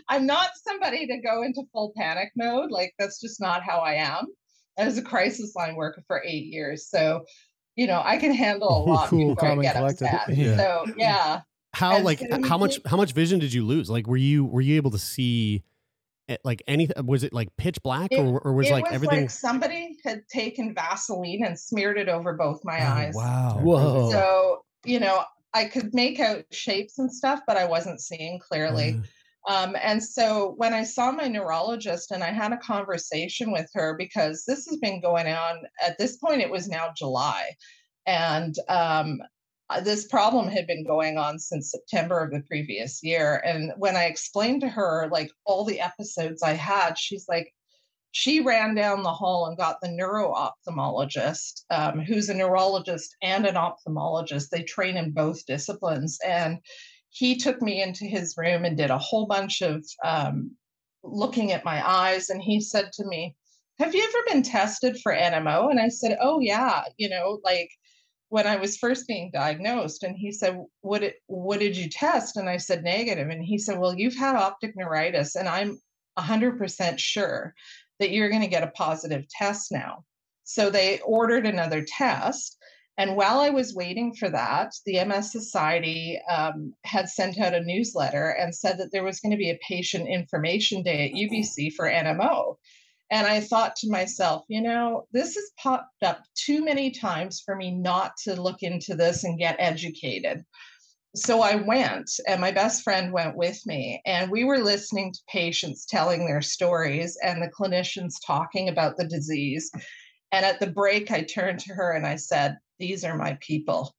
I'm 0.09 0.27
not 0.27 0.51
somebody 0.67 1.07
to 1.07 1.21
go 1.21 1.43
into 1.43 1.63
full 1.73 1.93
panic 1.97 2.31
mode. 2.37 2.71
Like, 2.71 2.95
that's 2.99 3.21
just 3.21 3.41
not 3.41 3.63
how 3.63 3.79
I 3.79 3.95
am. 3.95 4.27
I 4.79 4.87
was 4.87 4.99
a 4.99 5.03
crisis 5.03 5.55
line 5.55 5.77
worker 5.77 6.03
for 6.07 6.23
eight 6.25 6.47
years. 6.47 6.89
So, 6.89 7.25
you 7.81 7.87
know, 7.87 8.03
I 8.05 8.19
can 8.19 8.35
handle 8.35 8.69
a 8.69 8.83
lot 8.91 9.09
cool, 9.09 9.35
before 9.35 9.51
I 9.51 9.57
get 9.57 9.77
collected. 9.77 10.07
upset. 10.07 10.37
Yeah. 10.37 10.57
So, 10.57 10.87
yeah. 10.97 11.41
How, 11.73 11.97
and 11.97 12.05
like, 12.05 12.19
so 12.19 12.43
how 12.43 12.59
much, 12.59 12.79
how 12.85 12.97
much 12.97 13.13
vision 13.13 13.39
did 13.39 13.53
you 13.53 13.65
lose? 13.65 13.89
Like, 13.89 14.07
were 14.07 14.17
you, 14.17 14.45
were 14.45 14.61
you 14.61 14.77
able 14.77 14.91
to 14.91 14.99
see 14.99 15.63
Eh, 16.31 16.37
like 16.45 16.63
anything 16.69 16.95
was 17.07 17.25
it 17.25 17.33
like 17.33 17.49
pitch 17.57 17.83
black 17.83 18.13
it, 18.13 18.21
or, 18.21 18.39
or 18.39 18.53
was 18.53 18.69
it 18.69 18.73
like 18.73 18.85
was 18.85 18.95
everything 18.95 19.23
like 19.23 19.31
somebody 19.31 19.97
had 20.05 20.23
taken 20.29 20.73
vaseline 20.73 21.43
and 21.45 21.59
smeared 21.59 21.99
it 21.99 22.09
over 22.09 22.35
both 22.35 22.61
my 22.63 22.79
oh, 22.79 22.89
eyes 22.89 23.15
wow 23.17 23.59
whoa 23.61 24.11
so 24.13 24.65
you 24.85 25.01
know 25.01 25.25
i 25.55 25.65
could 25.65 25.93
make 25.93 26.21
out 26.21 26.45
shapes 26.53 27.01
and 27.01 27.13
stuff 27.13 27.41
but 27.49 27.57
i 27.57 27.65
wasn't 27.65 28.01
seeing 28.01 28.39
clearly 28.39 29.01
um, 29.49 29.77
and 29.83 30.03
so 30.03 30.55
when 30.57 30.75
i 30.75 30.83
saw 30.83 31.11
my 31.11 31.29
neurologist 31.29 32.11
and 32.11 32.23
i 32.23 32.31
had 32.31 32.53
a 32.53 32.59
conversation 32.59 33.51
with 33.53 33.69
her 33.75 33.95
because 33.97 34.45
this 34.47 34.67
has 34.67 34.77
been 34.79 35.01
going 35.01 35.27
on 35.27 35.63
at 35.85 35.99
this 35.99 36.17
point 36.17 36.41
it 36.41 36.51
was 36.51 36.69
now 36.69 36.91
july 36.97 37.51
and 38.07 38.55
um, 38.69 39.21
uh, 39.71 39.81
this 39.81 40.07
problem 40.07 40.49
had 40.49 40.67
been 40.67 40.85
going 40.85 41.17
on 41.17 41.39
since 41.39 41.71
September 41.71 42.19
of 42.21 42.33
the 42.33 42.43
previous 42.49 43.03
year. 43.05 43.41
And 43.45 43.73
when 43.77 43.97
I 43.97 44.05
explained 44.05 44.63
to 44.63 44.69
her 44.69 45.09
like 45.13 45.31
all 45.45 45.65
the 45.65 45.81
episodes 45.81 46.43
I 46.43 46.55
had, 46.55 46.99
she's 46.99 47.27
like, 47.29 47.55
she 48.11 48.41
ran 48.41 48.75
down 48.75 49.05
the 49.05 49.13
hall 49.13 49.47
and 49.47 49.57
got 49.57 49.81
the 49.81 49.89
neuro 49.89 50.35
ophthalmologist, 50.35 51.63
um, 51.71 52.01
who's 52.01 52.29
a 52.29 52.35
neurologist 52.35 53.15
and 53.23 53.47
an 53.47 53.55
ophthalmologist. 53.55 54.49
They 54.49 54.65
train 54.65 54.97
in 54.97 55.13
both 55.13 55.47
disciplines. 55.47 56.19
And 56.27 56.59
he 57.11 57.37
took 57.37 57.61
me 57.61 57.83
into 57.83 58.05
his 58.05 58.35
room 58.37 58.65
and 58.65 58.77
did 58.77 58.91
a 58.91 58.99
whole 58.99 59.27
bunch 59.27 59.63
of 59.63 59.85
um, 60.05 60.53
looking 61.03 61.53
at 61.53 61.65
my 61.65 61.87
eyes. 61.87 62.31
And 62.31 62.41
he 62.41 62.61
said 62.61 62.93
to 62.95 63.05
me, 63.05 63.37
Have 63.79 63.95
you 63.95 64.03
ever 64.03 64.25
been 64.29 64.43
tested 64.43 64.99
for 65.03 65.13
NMO? 65.13 65.71
And 65.71 65.81
I 65.81 65.89
said, 65.89 66.17
Oh, 66.21 66.41
yeah. 66.41 66.85
You 66.97 67.09
know, 67.09 67.41
like 67.45 67.71
when 68.31 68.47
I 68.47 68.57
was 68.57 68.77
first 68.77 69.09
being 69.09 69.31
diagnosed, 69.33 70.05
and 70.05 70.17
he 70.17 70.31
said, 70.31 70.57
"What 70.83 71.03
it, 71.03 71.17
what 71.27 71.59
did 71.59 71.77
you 71.77 71.89
test?" 71.91 72.37
And 72.37 72.49
I 72.49 72.57
said 72.59 72.85
Negative. 72.85 73.29
and 73.29 73.45
he 73.45 73.59
said, 73.59 73.79
"Well, 73.79 73.95
you've 73.95 74.15
had 74.15 74.37
optic 74.37 74.77
neuritis, 74.77 75.35
and 75.35 75.49
I'm 75.49 75.81
100% 76.17 76.99
sure 76.99 77.55
that 77.99 78.11
you're 78.11 78.31
going 78.31 78.43
to 78.43 78.49
get 78.49 78.63
a 78.63 78.69
positive 78.69 79.29
test 79.29 79.73
now." 79.73 80.05
So 80.45 80.71
they 80.71 81.01
ordered 81.01 81.45
another 81.45 81.83
test, 81.83 82.57
and 83.01 83.17
while 83.17 83.41
I 83.41 83.49
was 83.49 83.75
waiting 83.75 84.15
for 84.15 84.29
that, 84.29 84.75
the 84.85 85.03
MS 85.03 85.33
Society 85.33 86.21
um, 86.29 86.75
had 86.85 87.09
sent 87.09 87.41
out 87.41 87.55
a 87.55 87.65
newsletter 87.65 88.37
and 88.39 88.55
said 88.55 88.77
that 88.77 88.93
there 88.93 89.03
was 89.03 89.21
going 89.21 89.31
to 89.31 89.39
be 89.39 89.49
a 89.49 89.59
patient 89.67 90.07
information 90.07 90.83
day 90.83 91.07
at 91.07 91.17
UBC 91.17 91.73
for 91.73 91.87
NMO. 91.87 92.57
And 93.11 93.27
I 93.27 93.41
thought 93.41 93.75
to 93.77 93.91
myself, 93.91 94.45
you 94.49 94.61
know, 94.61 95.07
this 95.13 95.35
has 95.35 95.51
popped 95.57 96.03
up 96.03 96.25
too 96.35 96.63
many 96.63 96.91
times 96.91 97.41
for 97.41 97.57
me 97.57 97.71
not 97.71 98.19
to 98.25 98.39
look 98.39 98.63
into 98.63 98.95
this 98.95 99.25
and 99.25 99.39
get 99.39 99.57
educated. 99.59 100.45
so 101.17 101.41
I 101.41 101.55
went, 101.55 102.11
and 102.29 102.39
my 102.39 102.51
best 102.51 102.83
friend 102.83 103.15
went 103.15 103.35
with 103.35 103.67
me, 103.67 104.03
and 104.05 104.31
we 104.31 104.45
were 104.45 104.59
listening 104.59 105.15
to 105.15 105.21
patients 105.27 105.87
telling 105.87 106.27
their 106.27 106.43
stories 106.43 107.17
and 107.25 107.41
the 107.41 107.49
clinicians 107.49 108.17
talking 108.27 108.69
about 108.69 108.99
the 108.99 109.09
disease. 109.09 109.71
And 110.33 110.45
at 110.45 110.61
the 110.61 110.71
break, 110.71 111.11
I 111.11 111.23
turned 111.23 111.61
to 111.61 111.73
her 111.73 111.93
and 111.93 112.07
I 112.07 112.17
said, 112.17 112.59
These 112.81 113.05
are 113.05 113.17
my 113.17 113.39
people 113.41 113.95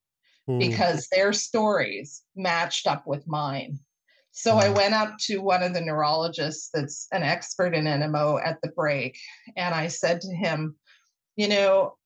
Hmm. 0.46 0.58
because 0.58 1.08
their 1.08 1.32
stories 1.32 2.22
matched 2.34 2.86
up 2.86 3.06
with 3.06 3.26
mine. 3.28 3.78
So 4.32 4.56
I 4.56 4.70
went 4.70 4.94
up 4.94 5.18
to 5.26 5.38
one 5.38 5.62
of 5.62 5.74
the 5.74 5.80
neurologists 5.80 6.70
that's 6.72 7.06
an 7.12 7.22
expert 7.22 7.74
in 7.74 7.84
NMO 7.84 8.40
at 8.42 8.60
the 8.62 8.70
break, 8.70 9.18
and 9.56 9.74
I 9.74 9.88
said 9.88 10.20
to 10.22 10.34
him, 10.34 10.76
You 11.36 11.48
know, 11.48 11.96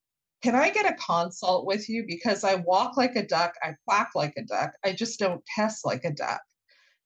can 0.42 0.54
I 0.54 0.70
get 0.70 0.90
a 0.90 0.96
consult 0.96 1.66
with 1.66 1.88
you? 1.88 2.04
Because 2.06 2.42
I 2.44 2.56
walk 2.56 2.96
like 2.96 3.16
a 3.16 3.26
duck, 3.26 3.54
I 3.62 3.74
quack 3.86 4.10
like 4.14 4.34
a 4.36 4.42
duck, 4.42 4.74
I 4.84 4.92
just 4.92 5.18
don't 5.20 5.44
test 5.46 5.86
like 5.86 6.04
a 6.04 6.12
duck. 6.12 6.42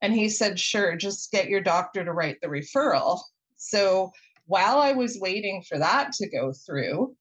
And 0.03 0.15
he 0.15 0.31
said, 0.31 0.59
Sure, 0.59 0.97
just 0.97 1.31
get 1.31 1.49
your 1.49 1.61
doctor 1.61 2.05
to 2.05 2.13
write 2.13 2.39
the 2.41 2.49
referral. 2.49 3.21
So 3.57 4.11
while 4.47 4.79
I 4.79 4.93
was 4.93 5.21
waiting 5.21 5.63
for 5.69 5.79
that 5.79 6.13
to 6.15 6.29
go 6.29 6.53
through, 6.53 7.15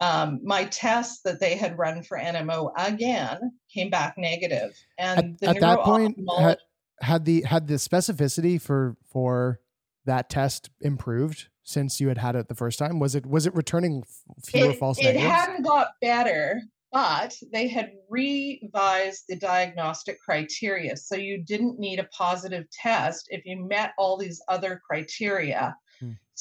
um, 0.00 0.40
my 0.42 0.64
test 0.64 1.24
that 1.24 1.40
they 1.40 1.56
had 1.56 1.78
run 1.78 2.02
for 2.02 2.18
NMO 2.18 2.72
again 2.76 3.52
came 3.72 3.90
back 3.90 4.14
negative. 4.16 4.74
And 4.98 5.18
At, 5.18 5.38
the 5.40 5.48
at 5.48 5.60
that 5.60 5.80
point, 5.80 6.18
had, 6.38 6.58
had 7.00 7.24
the 7.24 7.42
had 7.42 7.66
the 7.68 7.74
specificity 7.74 8.60
for 8.60 8.96
for 9.12 9.60
that 10.06 10.30
test 10.30 10.70
improved 10.80 11.48
since 11.62 12.00
you 12.00 12.08
had 12.08 12.18
had 12.18 12.34
it 12.34 12.48
the 12.48 12.54
first 12.54 12.78
time? 12.78 12.98
Was 12.98 13.14
it 13.14 13.26
was 13.26 13.46
it 13.46 13.54
returning 13.54 14.02
fewer 14.44 14.70
it, 14.70 14.78
false 14.78 14.98
it 14.98 15.04
negatives? 15.04 15.30
hadn't 15.30 15.62
got 15.62 15.88
better, 16.00 16.60
but 16.92 17.34
they 17.52 17.68
had 17.68 17.92
revised 18.08 19.24
the 19.28 19.36
diagnostic 19.36 20.20
criteria. 20.20 20.96
So 20.96 21.14
you 21.14 21.42
didn't 21.42 21.78
need 21.78 21.98
a 21.98 22.04
positive 22.04 22.64
test 22.70 23.26
if 23.30 23.44
you 23.44 23.64
met 23.66 23.92
all 23.98 24.16
these 24.16 24.42
other 24.48 24.80
criteria. 24.84 25.76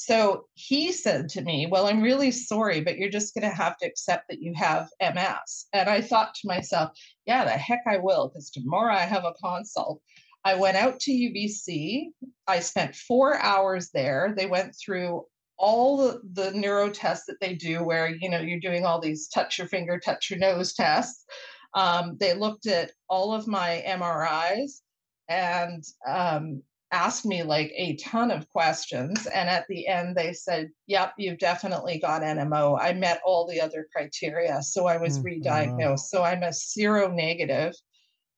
So 0.06 0.46
he 0.54 0.92
said 0.92 1.28
to 1.30 1.42
me, 1.42 1.68
Well, 1.70 1.88
I'm 1.88 2.02
really 2.02 2.32
sorry, 2.32 2.82
but 2.82 2.98
you're 2.98 3.10
just 3.10 3.34
going 3.34 3.50
to 3.50 3.56
have 3.56 3.78
to 3.78 3.86
accept 3.86 4.30
that 4.30 4.42
you 4.42 4.54
have 4.56 4.90
MS. 5.02 5.68
And 5.74 5.90
I 5.90 6.02
thought 6.02 6.34
to 6.36 6.48
myself, 6.48 6.92
Yeah, 7.26 7.44
the 7.44 7.52
heck 7.52 7.82
I 7.86 7.98
will, 7.98 8.30
because 8.30 8.50
tomorrow 8.50 8.94
I 8.94 9.02
have 9.02 9.26
a 9.26 9.34
consult. 9.44 10.02
I 10.46 10.56
went 10.56 10.78
out 10.78 11.00
to 11.02 11.12
UBC. 11.12 12.08
I 12.48 12.62
spent 12.62 12.96
four 12.96 13.38
hours 13.42 13.90
there. 13.94 14.34
They 14.38 14.46
went 14.46 14.74
through 14.74 15.26
all 15.58 15.98
the, 15.98 16.22
the 16.34 16.52
neuro 16.52 16.90
tests 16.90 17.26
that 17.26 17.42
they 17.42 17.54
do 17.54 17.84
where 17.84 18.08
you 18.08 18.30
know 18.30 18.40
you're 18.40 18.62
doing 18.62 18.86
all 18.86 19.02
these 19.02 19.28
touch 19.28 19.58
your 19.58 19.68
finger 19.68 20.00
touch 20.00 20.30
your 20.30 20.40
nose 20.40 20.74
tests 20.74 21.26
um, 21.74 22.16
they 22.18 22.34
looked 22.34 22.66
at 22.66 22.92
all 23.10 23.34
of 23.34 23.46
my 23.46 23.84
mris 23.86 24.80
and 25.28 25.84
um, 26.08 26.64
asked 26.92 27.26
me 27.26 27.44
like 27.44 27.72
a 27.76 27.96
ton 27.98 28.32
of 28.32 28.50
questions 28.50 29.28
and 29.28 29.48
at 29.50 29.66
the 29.70 29.88
end 29.88 30.16
they 30.16 30.34
said 30.34 30.70
yep 30.88 31.14
you've 31.18 31.38
definitely 31.38 32.00
got 32.00 32.22
nmo 32.24 32.80
i 32.82 32.94
met 32.94 33.22
all 33.26 33.46
the 33.48 33.62
other 33.62 33.88
criteria 33.96 34.62
so 34.64 34.88
i 34.88 34.98
was 34.98 35.18
Hmm, 35.18 35.24
re-diagnosed. 35.24 36.10
So 36.10 36.24
i'm 36.24 36.44
a 36.44 36.50
seronegative 36.50 37.74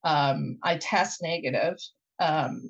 um, 0.04 0.58
i 0.64 0.78
test 0.78 1.22
negative 1.22 1.78
um, 2.20 2.70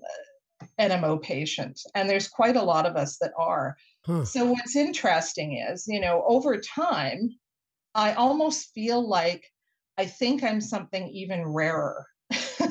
nmo 0.79 1.21
patient 1.21 1.79
and 1.95 2.09
there's 2.09 2.27
quite 2.27 2.55
a 2.55 2.63
lot 2.63 2.85
of 2.85 2.95
us 2.95 3.17
that 3.19 3.31
are. 3.37 3.75
Huh. 4.05 4.25
so 4.25 4.45
what's 4.45 4.75
interesting 4.75 5.57
is, 5.57 5.85
you 5.87 5.99
know, 5.99 6.23
over 6.27 6.57
time, 6.59 7.29
I 7.93 8.13
almost 8.13 8.71
feel 8.73 9.07
like 9.07 9.43
I 9.97 10.05
think 10.05 10.43
I'm 10.43 10.61
something 10.61 11.07
even 11.09 11.45
rarer 11.45 12.07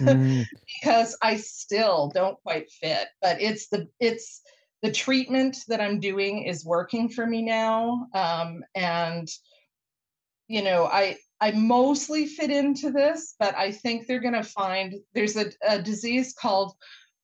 Mm, 0.00 0.46
because 0.82 1.16
I 1.22 1.36
still 1.36 2.10
don't 2.14 2.40
quite 2.42 2.70
fit. 2.70 3.08
But 3.20 3.40
it's 3.40 3.68
the 3.68 3.88
it's 3.98 4.42
the 4.82 4.92
treatment 4.92 5.58
that 5.68 5.80
I'm 5.80 6.00
doing 6.00 6.44
is 6.44 6.64
working 6.64 7.08
for 7.08 7.26
me 7.26 7.42
now, 7.42 8.06
um, 8.14 8.64
and 8.74 9.28
you 10.48 10.62
know, 10.62 10.86
I 10.86 11.18
I 11.40 11.52
mostly 11.52 12.26
fit 12.26 12.50
into 12.50 12.90
this, 12.90 13.34
but 13.38 13.54
I 13.54 13.72
think 13.72 14.06
they're 14.06 14.20
going 14.20 14.34
to 14.34 14.42
find 14.42 14.94
there's 15.14 15.36
a, 15.36 15.50
a 15.66 15.80
disease 15.80 16.34
called 16.34 16.74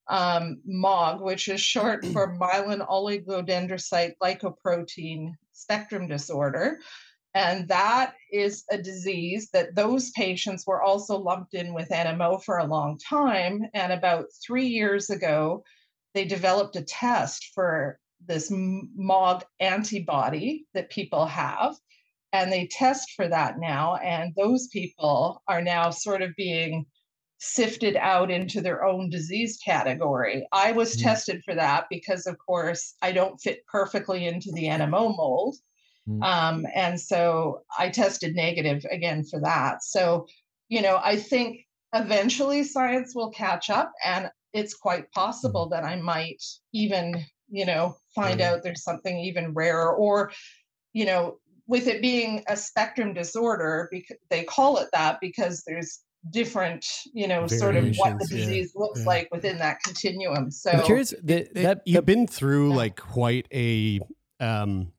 um, 0.08 0.60
MOG, 0.64 1.20
which 1.20 1.48
is 1.48 1.60
short 1.60 2.04
for 2.06 2.36
myelin 2.38 2.86
oligodendrocyte 2.88 4.14
glycoprotein 4.22 5.32
spectrum 5.52 6.06
disorder. 6.06 6.78
And 7.36 7.68
that 7.68 8.14
is 8.32 8.64
a 8.70 8.78
disease 8.78 9.50
that 9.52 9.74
those 9.74 10.08
patients 10.12 10.66
were 10.66 10.80
also 10.80 11.18
lumped 11.18 11.52
in 11.52 11.74
with 11.74 11.90
NMO 11.90 12.42
for 12.42 12.56
a 12.56 12.64
long 12.64 12.96
time. 12.98 13.66
And 13.74 13.92
about 13.92 14.28
three 14.42 14.68
years 14.68 15.10
ago, 15.10 15.62
they 16.14 16.24
developed 16.24 16.76
a 16.76 16.82
test 16.82 17.50
for 17.54 17.98
this 18.26 18.50
MOG 18.50 19.44
antibody 19.60 20.64
that 20.72 20.88
people 20.88 21.26
have. 21.26 21.76
And 22.32 22.50
they 22.50 22.68
test 22.68 23.10
for 23.14 23.28
that 23.28 23.58
now. 23.58 23.96
And 23.96 24.32
those 24.34 24.68
people 24.68 25.42
are 25.46 25.60
now 25.60 25.90
sort 25.90 26.22
of 26.22 26.34
being 26.36 26.86
sifted 27.36 27.96
out 27.96 28.30
into 28.30 28.62
their 28.62 28.82
own 28.82 29.10
disease 29.10 29.58
category. 29.62 30.48
I 30.52 30.72
was 30.72 30.96
Mm. 30.96 31.02
tested 31.02 31.42
for 31.44 31.54
that 31.54 31.84
because, 31.90 32.26
of 32.26 32.38
course, 32.38 32.94
I 33.02 33.12
don't 33.12 33.38
fit 33.42 33.66
perfectly 33.66 34.24
into 34.26 34.50
the 34.52 34.68
NMO 34.68 35.14
mold. 35.14 35.56
Mm. 36.08 36.22
Um, 36.22 36.66
and 36.74 37.00
so 37.00 37.62
I 37.78 37.88
tested 37.90 38.34
negative 38.34 38.84
again 38.90 39.24
for 39.24 39.40
that. 39.40 39.82
So, 39.82 40.26
you 40.68 40.80
know, 40.82 41.00
I 41.02 41.16
think 41.16 41.66
eventually 41.94 42.62
science 42.64 43.14
will 43.14 43.30
catch 43.30 43.70
up, 43.70 43.92
and 44.04 44.30
it's 44.52 44.74
quite 44.74 45.10
possible 45.12 45.68
that 45.70 45.84
I 45.84 45.96
might 45.96 46.42
even, 46.72 47.24
you 47.50 47.66
know, 47.66 47.96
find 48.14 48.40
Yeah. 48.40 48.52
out 48.52 48.62
there's 48.62 48.82
something 48.84 49.18
even 49.18 49.52
rarer 49.54 49.94
or, 49.94 50.32
you 50.92 51.04
know, 51.06 51.38
with 51.66 51.88
it 51.88 52.00
being 52.00 52.44
a 52.48 52.56
spectrum 52.56 53.12
disorder, 53.12 53.88
because 53.90 54.16
they 54.30 54.44
call 54.44 54.78
it 54.78 54.88
that 54.92 55.18
because 55.20 55.64
there's 55.66 56.00
different, 56.30 56.86
you 57.12 57.26
know, 57.28 57.46
sort 57.46 57.76
of 57.76 57.84
what 57.96 58.18
the 58.18 58.26
Variations, 58.26 58.30
yeah, 58.32 58.38
disease 58.38 58.72
looks 58.76 59.00
yeah. 59.00 59.06
like 59.06 59.28
within 59.32 59.58
that 59.58 59.78
continuum. 59.84 60.50
So 60.50 60.70
I'm 60.70 60.84
curious 60.84 61.10
that, 61.22 61.30
It- 61.30 61.54
that 61.54 61.82
you've 61.84 61.96
the- 61.96 62.02
been 62.02 62.26
through 62.26 62.70
Yeah. 62.70 62.76
like 62.76 62.96
quite 62.96 63.46
a 63.52 64.00
um 64.40 64.92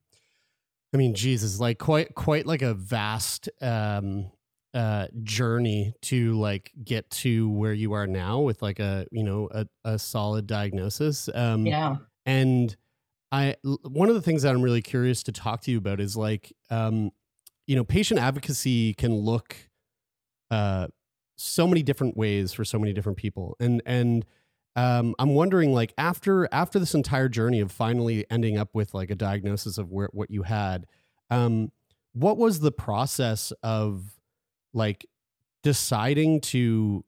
i 0.93 0.97
mean 0.97 1.13
jesus 1.13 1.60
like 1.60 1.78
quite 1.78 2.15
quite 2.15 2.45
like 2.45 2.62
a 2.62 2.73
vast 2.73 3.50
um 3.62 4.30
uh 4.73 5.08
journey 5.23 5.93
to 6.02 6.34
like 6.34 6.71
get 6.84 7.10
to 7.10 7.50
where 7.50 7.73
you 7.73 7.93
are 7.93 8.06
now 8.06 8.39
with 8.39 8.62
like 8.62 8.80
a 8.80 9.06
you 9.12 9.23
know 9.23 9.47
a, 9.52 9.65
a 9.86 9.97
solid 9.97 10.45
diagnosis 10.45 11.30
um 11.34 11.65
yeah. 11.65 11.95
and 12.26 12.76
i 13.32 13.56
one 13.84 14.10
of 14.10 14.15
the 14.15 14.21
things 14.21 14.43
that 14.43 14.54
i'm 14.54 14.62
really 14.62 14.82
curious 14.82 15.23
to 15.23 15.32
talk 15.32 15.62
to 15.62 15.71
you 15.71 15.78
about 15.78 16.00
is 16.00 16.15
like 16.15 16.54
um 16.69 17.12
you 17.65 17.76
know 17.76 17.84
patient 17.84 18.19
advocacy 18.19 18.93
can 18.93 19.15
look 19.15 19.56
uh 20.52 20.88
so 21.38 21.67
many 21.67 21.84
different 21.84 22.17
ways 22.17 22.52
for 22.52 22.65
so 22.65 22.78
many 22.78 22.93
different 22.93 23.17
people 23.17 23.56
and 23.60 23.82
and 23.86 24.26
um 24.77 25.13
i'm 25.19 25.33
wondering 25.33 25.73
like 25.73 25.93
after 25.97 26.47
after 26.53 26.79
this 26.79 26.93
entire 26.93 27.27
journey 27.27 27.59
of 27.59 27.71
finally 27.71 28.25
ending 28.31 28.57
up 28.57 28.69
with 28.73 28.93
like 28.93 29.09
a 29.11 29.15
diagnosis 29.15 29.77
of 29.77 29.91
where 29.91 30.09
what 30.13 30.31
you 30.31 30.43
had 30.43 30.85
um 31.29 31.69
what 32.13 32.37
was 32.37 32.61
the 32.61 32.71
process 32.71 33.51
of 33.61 34.17
like 34.73 35.05
deciding 35.63 36.41
to 36.41 37.03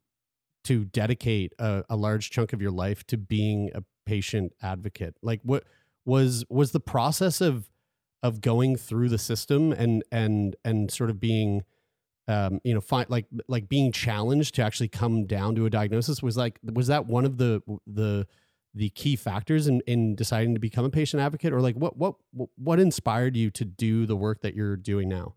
to 0.66 0.86
dedicate 0.86 1.54
a, 1.60 1.84
a 1.90 1.96
large 1.96 2.30
chunk 2.30 2.54
of 2.54 2.62
your 2.62 2.72
life 2.72 3.06
to 3.08 3.18
being 3.18 3.72
a 3.74 3.84
patient 4.06 4.54
advocate? 4.62 5.16
Like 5.22 5.42
what 5.44 5.64
was 6.06 6.46
was 6.50 6.72
the 6.72 6.80
process 6.80 7.42
of 7.42 7.70
of 8.22 8.42
going 8.42 8.76
through 8.76 9.10
the 9.10 9.18
system 9.18 9.72
and 9.72 10.04
and 10.12 10.56
and 10.66 10.92
sort 10.92 11.10
of 11.10 11.20
being 11.20 11.64
um 12.30 12.62
you 12.64 12.74
know 12.74 12.80
find 12.80 13.10
like 13.10 13.26
like 13.48 13.68
being 13.68 13.92
challenged 13.92 14.56
to 14.56 14.64
actually 14.64 14.88
come 14.88 15.26
down 15.26 15.56
to 15.56 15.66
a 15.66 15.70
diagnosis 15.70 16.24
was 16.24 16.38
like 16.38 16.60
was 16.74 16.88
that 16.88 17.08
one 17.08 17.26
of 17.26 17.38
the 17.38 17.62
the 17.88 18.26
the 18.76 18.90
key 18.92 19.16
factors 19.16 19.68
in 19.68 19.82
in 19.88 20.16
deciding 20.16 20.54
to 20.54 20.60
become 20.60 20.86
a 20.86 20.90
patient 20.90 21.22
advocate 21.22 21.52
or 21.52 21.60
like 21.60 21.76
what 21.76 21.98
what 21.98 22.16
what 22.56 22.80
inspired 22.80 23.36
you 23.36 23.50
to 23.50 23.66
do 23.66 24.06
the 24.06 24.16
work 24.16 24.42
that 24.42 24.56
you're 24.56 24.78
doing 24.78 25.10
now 25.10 25.34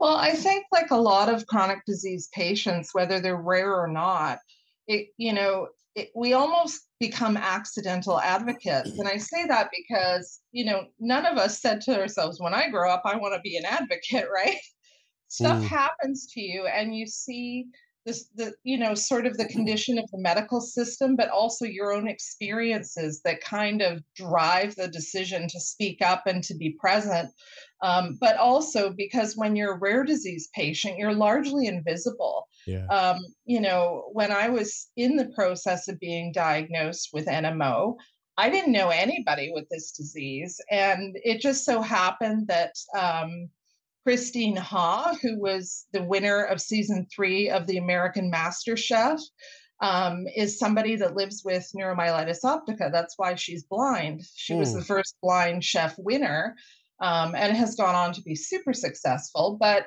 Well, 0.00 0.16
I 0.16 0.32
think 0.32 0.66
like 0.72 0.90
a 0.90 0.96
lot 0.96 1.28
of 1.28 1.46
chronic 1.46 1.84
disease 1.86 2.28
patients, 2.34 2.90
whether 2.92 3.20
they're 3.20 3.36
rare 3.36 3.74
or 3.74 3.88
not, 3.88 4.38
it 4.86 5.08
you 5.18 5.32
know, 5.32 5.68
it, 5.94 6.10
we 6.14 6.32
almost 6.32 6.88
become 7.00 7.36
accidental 7.36 8.18
advocates. 8.20 8.98
And 8.98 9.08
I 9.08 9.18
say 9.18 9.46
that 9.46 9.70
because, 9.76 10.40
you 10.52 10.64
know, 10.64 10.86
none 10.98 11.26
of 11.26 11.36
us 11.36 11.60
said 11.60 11.80
to 11.82 12.00
ourselves, 12.00 12.40
when 12.40 12.54
I 12.54 12.70
grow 12.70 12.90
up, 12.90 13.02
I 13.04 13.16
want 13.16 13.34
to 13.34 13.40
be 13.40 13.56
an 13.56 13.64
advocate, 13.64 14.28
right? 14.34 14.56
Stuff 15.32 15.62
Mm. 15.62 15.66
happens 15.66 16.26
to 16.32 16.40
you 16.42 16.66
and 16.66 16.94
you 16.94 17.06
see 17.06 17.66
this 18.04 18.26
the 18.34 18.52
you 18.64 18.76
know 18.76 18.94
sort 18.94 19.26
of 19.26 19.36
the 19.38 19.46
condition 19.46 19.96
of 19.98 20.10
the 20.10 20.18
medical 20.18 20.60
system 20.60 21.16
but 21.16 21.30
also 21.30 21.64
your 21.64 21.92
own 21.92 22.06
experiences 22.08 23.22
that 23.24 23.40
kind 23.40 23.80
of 23.80 24.02
drive 24.14 24.74
the 24.76 24.88
decision 24.88 25.48
to 25.48 25.60
speak 25.60 26.02
up 26.02 26.26
and 26.26 26.44
to 26.44 26.54
be 26.54 26.70
present 26.80 27.30
um, 27.82 28.18
but 28.20 28.36
also 28.36 28.92
because 28.92 29.36
when 29.36 29.56
you're 29.56 29.74
a 29.74 29.78
rare 29.78 30.04
disease 30.04 30.48
patient 30.54 30.98
you're 30.98 31.14
largely 31.14 31.66
invisible 31.66 32.46
Yeah. 32.66 32.86
um, 32.88 33.18
you 33.46 33.60
know 33.60 34.10
when 34.12 34.32
i 34.32 34.48
was 34.50 34.90
in 34.96 35.16
the 35.16 35.30
process 35.34 35.88
of 35.88 35.98
being 35.98 36.32
diagnosed 36.32 37.08
with 37.14 37.26
nmo 37.26 37.96
i 38.36 38.50
didn't 38.50 38.72
know 38.72 38.88
anybody 38.90 39.50
with 39.54 39.66
this 39.70 39.92
disease 39.92 40.60
and 40.70 41.16
it 41.24 41.40
just 41.40 41.64
so 41.64 41.80
happened 41.80 42.48
that 42.48 42.74
um, 42.98 43.48
Christine 44.04 44.56
Ha, 44.56 45.16
who 45.22 45.38
was 45.38 45.86
the 45.92 46.02
winner 46.02 46.42
of 46.42 46.60
season 46.60 47.06
three 47.14 47.48
of 47.50 47.66
the 47.66 47.78
American 47.78 48.30
Master 48.30 48.76
Chef, 48.76 49.20
um, 49.80 50.26
is 50.36 50.58
somebody 50.58 50.96
that 50.96 51.14
lives 51.16 51.42
with 51.44 51.68
neuromyelitis 51.76 52.44
optica. 52.44 52.90
That's 52.90 53.14
why 53.16 53.34
she's 53.34 53.64
blind. 53.64 54.22
She 54.34 54.54
was 54.54 54.72
Hmm. 54.72 54.78
the 54.78 54.84
first 54.84 55.16
blind 55.22 55.64
chef 55.64 55.96
winner 55.98 56.56
um, 57.00 57.34
and 57.34 57.56
has 57.56 57.74
gone 57.74 57.94
on 57.94 58.12
to 58.14 58.22
be 58.22 58.34
super 58.36 58.72
successful. 58.72 59.56
But 59.58 59.86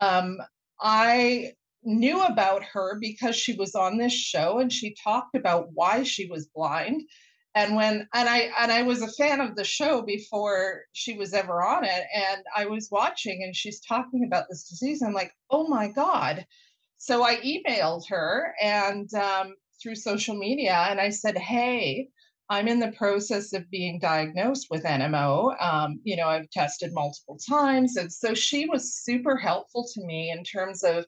um, 0.00 0.38
I 0.80 1.52
knew 1.84 2.22
about 2.24 2.64
her 2.64 2.98
because 3.00 3.36
she 3.36 3.54
was 3.54 3.74
on 3.76 3.98
this 3.98 4.12
show 4.12 4.58
and 4.58 4.72
she 4.72 4.96
talked 5.02 5.36
about 5.36 5.68
why 5.72 6.02
she 6.02 6.26
was 6.26 6.48
blind 6.48 7.02
and 7.56 7.74
when 7.74 8.06
and 8.14 8.28
i 8.28 8.50
and 8.60 8.70
i 8.70 8.82
was 8.82 9.02
a 9.02 9.12
fan 9.12 9.40
of 9.40 9.56
the 9.56 9.64
show 9.64 10.02
before 10.02 10.82
she 10.92 11.16
was 11.16 11.32
ever 11.32 11.64
on 11.64 11.82
it 11.84 12.04
and 12.14 12.44
i 12.54 12.64
was 12.64 12.90
watching 12.92 13.42
and 13.42 13.56
she's 13.56 13.80
talking 13.80 14.24
about 14.24 14.44
this 14.48 14.68
disease 14.68 15.02
i'm 15.02 15.14
like 15.14 15.32
oh 15.50 15.66
my 15.66 15.88
god. 15.88 16.46
So 16.98 17.24
i 17.24 17.36
emailed 17.36 18.08
her 18.08 18.54
and 18.62 19.12
um, 19.14 19.54
through 19.82 19.96
social 19.96 20.36
media 20.36 20.86
and 20.88 21.00
i 21.00 21.10
said 21.10 21.36
hey 21.36 22.08
i'm 22.48 22.68
in 22.68 22.78
the 22.78 22.92
process 22.92 23.52
of 23.52 23.70
being 23.70 23.98
diagnosed 23.98 24.68
with 24.70 24.84
nmo 24.84 25.60
um, 25.62 26.00
you 26.04 26.16
know 26.16 26.28
i've 26.28 26.50
tested 26.50 26.92
multiple 26.92 27.38
times. 27.48 27.96
And 27.96 28.12
so 28.12 28.34
she 28.34 28.66
was 28.66 28.94
super 28.94 29.36
helpful 29.36 29.86
to 29.94 30.04
me 30.04 30.30
in 30.30 30.44
terms 30.44 30.82
of 30.84 31.04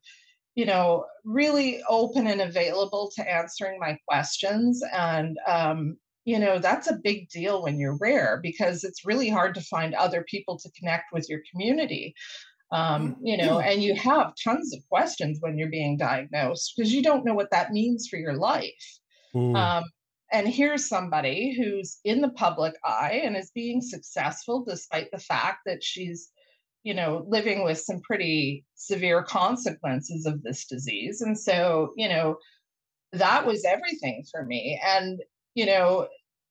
you 0.55 0.67
know 0.67 1.05
really 1.25 1.81
open 1.89 2.27
and 2.27 2.41
available 2.41 3.11
to 3.17 3.31
answering 3.31 3.79
my 3.79 3.99
questions 4.07 4.83
and 4.93 5.37
um, 5.47 5.97
you 6.29 6.39
know 6.39 6.59
that's 6.59 6.91
a 6.91 7.01
big 7.03 7.31
deal 7.31 7.63
when 7.63 7.79
you're 7.79 7.97
rare 7.97 8.39
because 8.43 8.85
it's 8.85 9.07
really 9.07 9.31
hard 9.31 9.55
to 9.55 9.63
find 9.63 9.95
other 9.95 10.23
people 10.29 10.59
to 10.59 10.71
connect 10.79 11.05
with 11.11 11.27
your 11.27 11.41
community 11.51 12.15
um, 12.71 13.17
you 13.23 13.39
know 13.39 13.61
and 13.61 13.83
you 13.83 13.95
have 13.95 14.35
tons 14.45 14.75
of 14.75 14.87
questions 14.91 15.39
when 15.41 15.57
you're 15.57 15.71
being 15.71 15.97
diagnosed 15.97 16.75
because 16.77 16.93
you 16.93 17.03
don't 17.03 17.25
know 17.25 17.35
what 17.35 17.51
that 17.51 17.73
means 17.73 18.09
for 18.09 18.19
your 18.19 18.35
life. 18.35 18.99
Mm. 19.35 19.57
um, 19.57 19.85
and 20.31 20.47
here's 20.47 20.89
somebody 20.89 21.55
who's 21.57 21.99
in 22.05 22.21
the 22.21 22.31
public 22.31 22.75
eye 22.85 23.23
and 23.25 23.35
is 23.35 23.51
being 23.55 23.81
successful 23.81 24.65
despite 24.69 25.11
the 25.11 25.19
fact 25.19 25.61
that 25.65 25.83
she's 25.83 26.31
you 26.83 26.93
know 26.93 27.25
living 27.27 27.65
with 27.65 27.79
some 27.79 28.01
pretty 28.03 28.67
severe 28.75 29.23
consequences 29.23 30.27
of 30.27 30.43
this 30.43 30.67
disease. 30.67 31.23
And 31.23 31.39
so 31.39 31.93
you 31.97 32.11
know 32.11 32.37
that 33.13 33.47
was 33.47 33.65
everything 33.65 34.25
for 34.31 34.45
me. 34.45 34.79
And 34.85 35.21
you 35.55 35.65
know 35.65 36.07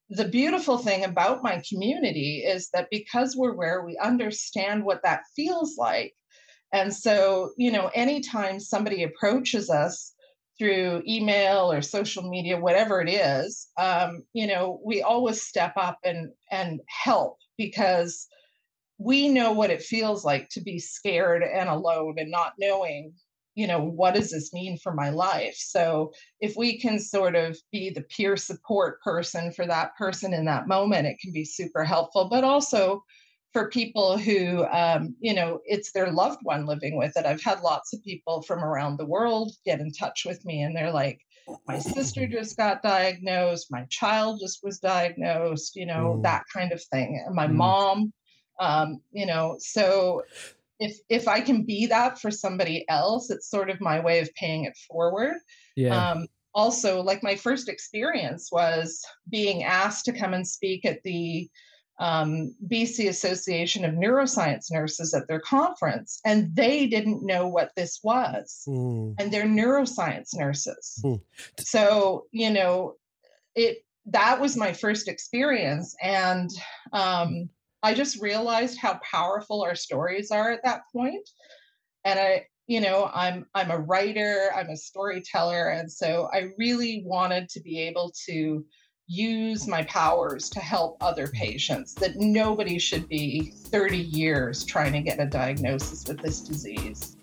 the 0.09 0.27
beautiful 0.27 0.77
thing 0.77 1.03
about 1.03 1.43
my 1.43 1.61
community 1.67 2.43
is 2.45 2.69
that 2.73 2.87
because 2.89 3.35
we're 3.35 3.53
where 3.53 3.83
we 3.83 3.97
understand 3.97 4.83
what 4.83 5.03
that 5.03 5.23
feels 5.35 5.77
like. 5.77 6.13
And 6.73 6.93
so 6.93 7.51
you 7.57 7.71
know 7.71 7.89
anytime 7.93 8.59
somebody 8.59 9.03
approaches 9.03 9.69
us 9.69 10.13
through 10.59 11.03
email 11.07 11.71
or 11.71 11.81
social 11.81 12.27
media 12.27 12.59
whatever 12.59 12.99
it 12.99 13.09
is 13.09 13.67
um, 13.77 14.23
you 14.33 14.47
know 14.47 14.81
we 14.83 15.01
always 15.01 15.41
step 15.41 15.73
up 15.77 15.99
and 16.03 16.31
and 16.51 16.81
help 16.87 17.37
because 17.57 18.27
we 18.97 19.29
know 19.29 19.51
what 19.51 19.69
it 19.69 19.81
feels 19.81 20.25
like 20.25 20.49
to 20.49 20.61
be 20.61 20.79
scared 20.79 21.43
and 21.43 21.69
alone 21.69 22.15
and 22.17 22.31
not 22.31 22.53
knowing 22.59 23.13
you 23.57 23.65
know 23.67 23.81
what 23.83 24.13
does 24.13 24.29
this 24.31 24.53
mean 24.53 24.77
for 24.77 24.93
my 24.93 25.09
life? 25.09 25.55
So 25.57 26.13
if 26.39 26.55
we 26.55 26.79
can 26.79 26.99
sort 26.99 27.35
of 27.35 27.57
be 27.71 27.89
the 27.89 28.03
peer 28.03 28.37
support 28.37 29.01
person 29.01 29.51
for 29.51 29.65
that 29.65 29.97
person 29.97 30.31
in 30.33 30.45
that 30.45 30.67
moment 30.67 31.07
it 31.07 31.17
can 31.19 31.31
be 31.33 31.43
super 31.43 31.83
helpful 31.83 32.29
but 32.29 32.43
also 32.43 33.03
for 33.53 33.69
people 33.69 34.17
who 34.17 34.63
um, 34.65 35.15
you 35.19 35.33
know 35.33 35.59
it's 35.65 35.91
their 35.91 36.11
loved 36.11 36.39
one 36.43 36.67
living 36.67 36.95
with 36.97 37.17
it. 37.17 37.25
I've 37.25 37.41
had 37.41 37.61
lots 37.61 37.93
of 37.93 38.03
people 38.03 38.43
from 38.43 38.63
around 38.63 38.97
the 38.97 39.05
world 39.05 39.53
get 39.65 39.79
in 39.79 39.91
touch 39.91 40.23
with 40.25 40.45
me 40.45 40.61
and 40.61 40.75
they're 40.75 40.91
like 40.91 41.19
my 41.65 41.79
sister 41.79 42.27
just 42.27 42.55
got 42.57 42.83
diagnosed. 42.83 43.71
My 43.71 43.85
child 43.89 44.39
just 44.39 44.59
was 44.63 44.77
diagnosed 44.79 45.75
you 45.75 45.87
know 45.87 46.17
Mm. 46.17 46.23
that 46.23 46.43
kind 46.53 46.71
of 46.71 46.81
thing. 46.91 47.23
And 47.25 47.35
my 47.35 47.47
Mm. 47.47 47.55
mom 47.55 48.13
um, 48.59 49.01
you 49.11 49.25
know 49.25 49.55
so 49.59 50.23
if 50.79 50.97
if 51.09 51.27
i 51.27 51.39
can 51.41 51.63
be 51.63 51.85
that 51.87 52.19
for 52.19 52.31
somebody 52.31 52.85
else 52.89 53.29
it's 53.29 53.49
sort 53.49 53.69
of 53.69 53.81
my 53.81 53.99
way 53.99 54.19
of 54.19 54.33
paying 54.35 54.65
it 54.65 54.77
forward 54.87 55.35
Yeah. 55.75 56.11
um, 56.11 56.27
also 56.53 57.01
like 57.01 57.21
my 57.23 57.35
first 57.35 57.69
experience 57.69 58.49
was 58.51 59.03
being 59.29 59.63
asked 59.63 60.05
to 60.05 60.11
come 60.13 60.33
and 60.33 60.47
speak 60.47 60.85
at 60.85 61.03
the 61.03 61.49
um, 61.99 62.53
bc 62.67 63.07
association 63.09 63.83
of 63.83 63.93
neuroscience 63.95 64.71
nurses 64.71 65.13
at 65.15 65.27
their 65.27 65.39
conference 65.39 66.19
and 66.25 66.55
they 66.55 66.85
didn't 66.87 67.23
know 67.25 67.47
what 67.47 67.71
this 67.75 67.99
was 68.03 68.63
Mm. 68.67 69.15
and 69.19 69.31
they're 69.31 69.45
neuroscience 69.45 70.35
nurses 70.35 70.99
Hmm. 71.01 71.15
so 71.59 72.25
you 72.31 72.51
know 72.51 72.95
it 73.55 73.79
that 74.09 74.39
was 74.39 74.55
my 74.55 74.71
first 74.73 75.07
experience 75.09 75.93
and 76.01 76.49
um, 76.93 77.49
i 77.87 77.93
just 77.93 78.21
realized 78.21 78.77
how 78.77 78.99
powerful 79.01 79.63
our 79.63 79.75
stories 79.75 80.29
are 80.29 80.51
at 80.51 80.63
that 80.63 80.81
point. 80.93 81.27
And 82.03 82.19
i 82.19 82.45
you 82.67 82.81
know 82.81 83.09
i'm 83.13 83.45
i'm 83.55 83.71
a 83.71 83.79
writer 83.79 84.49
i'm 84.55 84.69
a 84.69 84.75
storyteller 84.75 85.69
and 85.69 85.89
so 85.91 86.29
i 86.33 86.49
really 86.57 87.01
wanted 87.05 87.47
to 87.49 87.61
be 87.61 87.79
able 87.79 88.13
to 88.27 88.65
use 89.07 89.67
my 89.67 89.83
powers 89.83 90.49
to 90.49 90.59
help 90.59 90.97
other 90.99 91.27
patients 91.27 91.93
that 91.93 92.17
nobody 92.17 92.77
should 92.77 93.07
be 93.07 93.53
30 93.55 93.97
years 93.97 94.65
trying 94.65 94.91
to 94.91 95.01
get 95.01 95.21
a 95.21 95.25
diagnosis 95.25 96.05
with 96.07 96.19
this 96.19 96.41
disease 96.41 97.16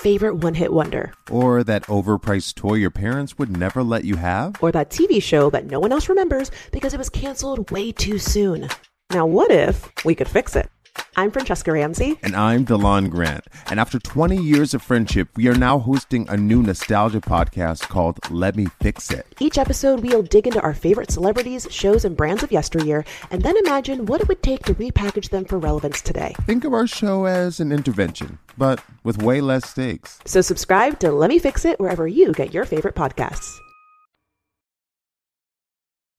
favorite 0.00 0.36
one 0.36 0.54
hit 0.54 0.72
wonder, 0.72 1.12
Or 1.30 1.62
that 1.64 1.84
overpriced 1.84 2.54
toy 2.54 2.74
your 2.74 2.90
parents 2.90 3.36
would 3.38 3.54
never 3.54 3.82
let 3.82 4.04
you 4.04 4.16
have? 4.16 4.54
or 4.62 4.72
that 4.72 4.90
TV 4.90 5.22
show 5.22 5.50
that 5.50 5.66
no 5.66 5.78
one 5.78 5.92
else 5.92 6.08
remembers 6.08 6.50
because 6.72 6.94
it 6.94 6.98
was 6.98 7.10
canceled 7.10 7.70
way 7.70 7.92
too 7.92 8.18
soon. 8.18 8.68
Now, 9.10 9.26
what 9.26 9.50
if 9.50 9.90
we 10.04 10.14
could 10.14 10.28
fix 10.28 10.56
it? 10.56 10.70
I'm 11.16 11.30
Franchesca 11.30 11.72
Ramsey. 11.72 12.18
And 12.22 12.34
I'm 12.34 12.64
DeLon 12.66 13.10
Grant. 13.10 13.44
And 13.68 13.78
after 13.78 13.98
20 13.98 14.36
years 14.36 14.74
of 14.74 14.82
friendship, 14.82 15.28
we 15.36 15.46
are 15.48 15.54
now 15.54 15.78
hosting 15.78 16.28
a 16.28 16.36
new 16.36 16.62
nostalgia 16.62 17.20
podcast 17.20 17.82
called 17.88 18.18
Let 18.30 18.56
Me 18.56 18.66
Fix 18.80 19.10
It. 19.10 19.26
Each 19.38 19.56
episode, 19.58 20.00
we'll 20.00 20.22
dig 20.22 20.46
into 20.46 20.60
our 20.62 20.74
favorite 20.74 21.10
celebrities, 21.10 21.66
shows, 21.70 22.04
and 22.04 22.16
brands 22.16 22.42
of 22.42 22.50
yesteryear, 22.52 23.04
and 23.30 23.42
then 23.42 23.56
imagine 23.58 24.06
what 24.06 24.20
it 24.20 24.28
would 24.28 24.42
take 24.42 24.64
to 24.64 24.74
repackage 24.74 25.30
them 25.30 25.44
for 25.44 25.58
relevance 25.58 26.00
today. 26.00 26.34
Think 26.46 26.64
of 26.64 26.72
our 26.74 26.86
show 26.88 27.24
as 27.26 27.60
an 27.60 27.70
intervention, 27.70 28.38
but 28.60 28.84
with 29.04 29.22
way 29.22 29.40
less 29.40 29.68
stakes. 29.70 30.20
So 30.26 30.42
subscribe 30.42 31.00
to 31.00 31.10
Let 31.10 31.30
Me 31.30 31.38
Fix 31.38 31.64
It 31.64 31.80
wherever 31.80 32.06
you 32.06 32.34
get 32.34 32.52
your 32.52 32.66
favorite 32.66 32.94
podcasts. 32.94 33.56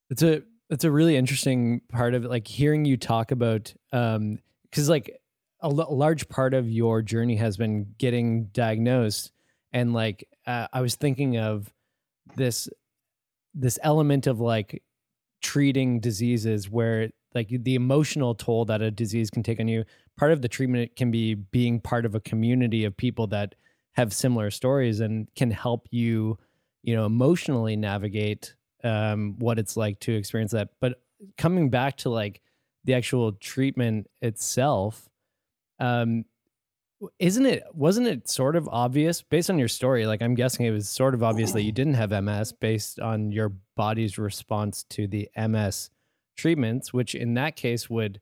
It's 0.09 0.23
a 0.23 0.41
it's 0.71 0.83
a 0.83 0.91
really 0.91 1.15
interesting 1.15 1.81
part 1.89 2.15
of 2.15 2.25
it, 2.25 2.29
like 2.29 2.47
hearing 2.47 2.83
you 2.83 2.97
talk 2.97 3.31
about 3.31 3.73
um 3.93 4.39
because 4.63 4.89
like 4.89 5.21
a, 5.61 5.67
l- 5.67 5.87
a 5.87 5.93
large 5.93 6.27
part 6.29 6.55
of 6.55 6.67
your 6.67 7.03
journey 7.03 7.35
has 7.35 7.57
been 7.57 7.93
getting 7.99 8.45
diagnosed 8.45 9.31
and 9.71 9.93
like 9.93 10.27
uh, 10.47 10.67
I 10.73 10.81
was 10.81 10.95
thinking 10.95 11.37
of 11.37 11.71
this 12.37 12.67
this 13.53 13.77
element 13.83 14.25
of 14.25 14.39
like 14.39 14.81
treating 15.43 15.99
diseases 15.99 16.67
where 16.67 17.11
like 17.33 17.49
the 17.49 17.75
emotional 17.75 18.35
toll 18.35 18.65
that 18.65 18.81
a 18.81 18.91
disease 18.91 19.29
can 19.29 19.43
take 19.43 19.59
on 19.59 19.67
you. 19.67 19.85
Part 20.17 20.31
of 20.31 20.41
the 20.41 20.47
treatment 20.47 20.95
can 20.95 21.11
be 21.11 21.35
being 21.35 21.79
part 21.79 22.05
of 22.05 22.15
a 22.15 22.19
community 22.19 22.83
of 22.83 22.95
people 22.95 23.27
that 23.27 23.55
have 23.93 24.13
similar 24.13 24.51
stories 24.51 24.99
and 24.99 25.27
can 25.35 25.51
help 25.51 25.87
you 25.91 26.37
you 26.83 26.95
know 26.95 27.05
emotionally 27.05 27.75
navigate 27.75 28.55
um 28.83 29.35
what 29.39 29.59
it's 29.59 29.77
like 29.77 29.99
to 29.99 30.13
experience 30.13 30.51
that. 30.51 30.69
But 30.79 31.01
coming 31.37 31.69
back 31.69 31.97
to 31.97 32.09
like 32.09 32.41
the 32.83 32.93
actual 32.93 33.33
treatment 33.33 34.07
itself 34.21 35.09
um 35.79 36.25
isn't 37.19 37.45
it 37.45 37.63
wasn't 37.73 38.07
it 38.07 38.29
sort 38.29 38.55
of 38.55 38.69
obvious 38.69 39.21
based 39.21 39.49
on 39.49 39.57
your 39.57 39.67
story 39.67 40.05
like 40.05 40.21
i'm 40.21 40.35
guessing 40.35 40.65
it 40.65 40.71
was 40.71 40.87
sort 40.87 41.13
of 41.13 41.23
obvious 41.23 41.51
that 41.51 41.63
you 41.63 41.71
didn't 41.71 41.95
have 41.95 42.11
ms 42.23 42.51
based 42.51 42.99
on 42.99 43.31
your 43.31 43.51
body's 43.75 44.17
response 44.17 44.83
to 44.83 45.07
the 45.07 45.29
ms 45.49 45.89
treatments, 46.37 46.93
which 46.93 47.15
in 47.15 47.33
that 47.35 47.55
case 47.55 47.89
would, 47.89 48.21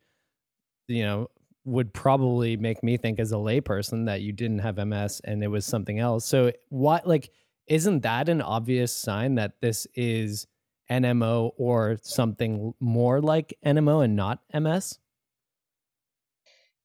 you 0.87 1.03
know, 1.03 1.27
would 1.65 1.93
probably 1.93 2.57
make 2.57 2.83
me 2.83 2.97
think 2.97 3.19
as 3.19 3.31
a 3.31 3.35
layperson 3.35 4.05
that 4.05 4.21
you 4.21 4.31
didn't 4.31 4.59
have 4.59 4.77
MS 4.77 5.21
and 5.23 5.43
it 5.43 5.47
was 5.47 5.65
something 5.65 5.99
else. 5.99 6.25
So 6.25 6.51
what 6.69 7.07
like 7.07 7.31
isn't 7.67 8.01
that 8.01 8.29
an 8.29 8.41
obvious 8.41 8.95
sign 8.95 9.35
that 9.35 9.53
this 9.61 9.85
is 9.93 10.47
NMO 10.89 11.51
or 11.57 11.99
something 12.01 12.73
more 12.79 13.21
like 13.21 13.55
NMO 13.63 14.03
and 14.03 14.15
not 14.15 14.39
MS? 14.53 14.97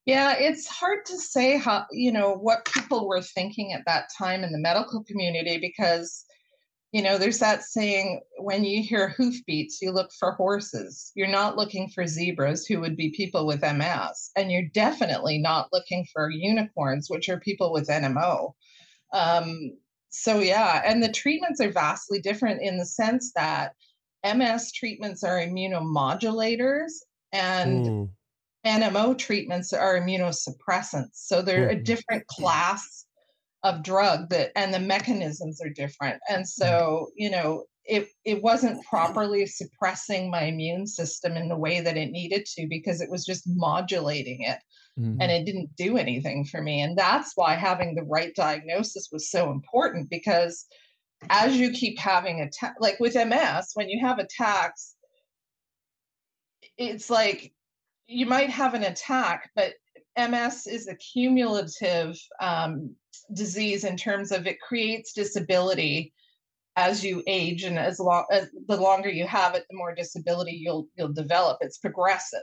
Yeah, 0.05 0.35
it's 0.37 0.69
hard 0.69 1.07
to 1.07 1.17
say 1.17 1.57
how, 1.57 1.87
you 1.91 2.13
know, 2.13 2.35
what 2.35 2.67
people 2.67 3.09
were 3.09 3.23
thinking 3.23 3.73
at 3.73 3.87
that 3.87 4.11
time 4.17 4.45
in 4.45 4.53
the 4.53 4.59
medical 4.59 5.03
community 5.03 5.57
because, 5.59 6.27
you 6.95 7.03
know, 7.03 7.19
there's 7.19 7.41
that 7.41 7.65
saying 7.65 8.21
when 8.39 8.65
you 8.65 8.81
hear 8.81 9.09
hoofbeats, 9.09 9.83
you 9.83 9.91
look 9.91 10.13
for 10.13 10.31
horses. 10.31 11.11
You're 11.17 11.27
not 11.27 11.57
looking 11.57 11.89
for 11.89 12.07
zebras, 12.07 12.67
who 12.67 12.79
would 12.81 12.97
be 12.97 13.11
people 13.11 13.49
with 13.49 13.63
MS. 13.65 14.31
And 14.37 14.53
you're 14.53 14.69
definitely 14.73 15.39
not 15.39 15.71
looking 15.73 16.07
for 16.13 16.31
unicorns, 16.31 17.11
which 17.11 17.29
are 17.29 17.41
people 17.41 17.73
with 17.73 17.89
NMO. 17.89 18.53
Um, 19.13 19.77
so, 20.11 20.39
yeah, 20.39 20.83
and 20.87 21.03
the 21.03 21.11
treatments 21.11 21.61
are 21.61 21.73
vastly 21.73 22.21
different 22.21 22.63
in 22.63 22.79
the 22.79 22.87
sense 22.87 23.33
that 23.35 23.75
MS 24.23 24.71
treatments 24.71 25.25
are 25.25 25.41
immunomodulators 25.41 26.93
and 27.33 27.85
Mm. 27.85 28.09
NMO 28.65 29.19
treatments 29.19 29.73
are 29.73 29.99
immunosuppressants. 30.01 31.17
So 31.17 31.43
they're 31.43 31.71
a 31.71 31.75
Mhm. 31.75 31.85
different 31.85 32.29
class 32.29 33.04
of 33.65 33.83
drug 33.83 34.31
that 34.31 34.53
and 34.57 34.73
the 34.73 34.79
mechanisms 34.79 35.61
are 35.61 35.71
different. 35.71 36.21
And 36.29 36.49
so, 36.49 37.09
you 37.17 37.31
know, 37.31 37.65
it 37.85 38.09
it 38.25 38.43
wasn't 38.43 38.85
properly 38.85 39.47
suppressing 39.47 40.31
my 40.31 40.45
immune 40.45 40.87
system 40.87 41.37
in 41.37 41.49
the 41.49 41.57
way 41.57 41.81
that 41.81 41.97
it 41.97 42.11
needed 42.11 42.47
to 42.47 42.67
because 42.69 43.01
it 43.01 43.11
was 43.11 43.27
just 43.27 43.45
modulating 43.47 44.43
it 44.43 44.59
Mm-hmm. 44.99 45.21
and 45.21 45.33
it 45.33 45.45
didn't 45.45 45.75
do 45.75 45.97
anything 45.97 46.45
for 46.45 46.63
me. 46.63 46.81
And 46.81 46.97
that's 46.97 47.33
why 47.35 47.55
having 47.57 47.97
the 47.97 48.05
right 48.05 48.33
diagnosis 48.33 49.09
was 49.11 49.29
so 49.29 49.51
important 49.51 50.09
because 50.09 50.67
as 51.31 51.57
you 51.57 51.73
keep 51.73 51.99
having 51.99 52.41
attack 52.41 52.77
like 52.79 53.01
with 53.01 53.17
MS, 53.17 53.71
when 53.75 53.89
you 53.89 54.07
have 54.07 54.21
attacks, 54.21 54.95
it's 56.79 57.11
like 57.11 57.53
you 58.07 58.27
might 58.27 58.51
have 58.51 58.75
an 58.75 58.85
attack, 58.85 59.51
but 59.57 59.75
MS 60.17 60.67
is 60.67 60.89
a 60.89 60.97
cumulative 60.97 62.17
um, 62.41 62.95
disease 63.33 63.85
in 63.85 63.97
terms 63.97 64.33
of 64.33 64.47
it 64.47 64.61
creates 64.61 65.13
disability 65.13 66.13
as 66.77 67.05
you 67.05 67.23
age 67.27 67.63
and 67.63 67.79
as 67.79 68.01
long 68.01 68.25
as 68.31 68.49
the 68.67 68.77
longer 68.77 69.09
you 69.09 69.27
have 69.27 69.55
it, 69.55 69.65
the 69.71 69.77
more 69.77 69.95
disability 69.95 70.53
you'll 70.53 70.89
you'll 70.97 71.13
develop. 71.13 71.59
It's 71.61 71.79
progressive. 71.79 72.43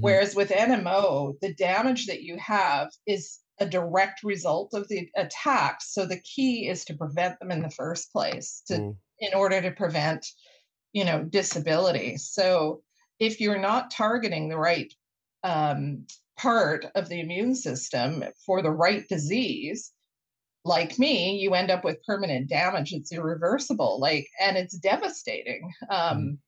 Whereas 0.00 0.34
with 0.34 0.48
NMO, 0.50 1.38
the 1.40 1.52
damage 1.52 2.06
that 2.06 2.22
you 2.22 2.38
have 2.38 2.88
is 3.06 3.40
a 3.60 3.66
direct 3.66 4.22
result 4.24 4.72
of 4.72 4.88
the 4.88 5.10
attacks. 5.16 5.92
So 5.92 6.06
the 6.06 6.20
key 6.20 6.66
is 6.66 6.86
to 6.86 6.94
prevent 6.94 7.38
them 7.38 7.50
in 7.50 7.60
the 7.60 7.70
first 7.70 8.10
place 8.10 8.62
to 8.68 8.74
Mm. 8.78 8.96
in 9.18 9.34
order 9.34 9.60
to 9.60 9.70
prevent, 9.70 10.26
you 10.94 11.04
know, 11.04 11.22
disability. 11.22 12.16
So 12.16 12.82
if 13.18 13.38
you're 13.40 13.58
not 13.58 13.90
targeting 13.90 14.48
the 14.48 14.56
right 14.56 14.92
um, 15.44 16.06
part 16.42 16.86
of 16.96 17.08
the 17.08 17.20
immune 17.20 17.54
system 17.54 18.24
for 18.44 18.62
the 18.62 18.70
right 18.70 19.08
disease, 19.08 19.92
like 20.64 20.98
me, 20.98 21.36
you 21.36 21.54
end 21.54 21.70
up 21.70 21.84
with 21.84 22.04
permanent 22.04 22.48
damage. 22.48 22.92
It's 22.92 23.12
irreversible, 23.12 24.00
like, 24.00 24.26
and 24.40 24.56
it's 24.56 24.76
devastating. 24.76 25.72
Um, 25.88 26.38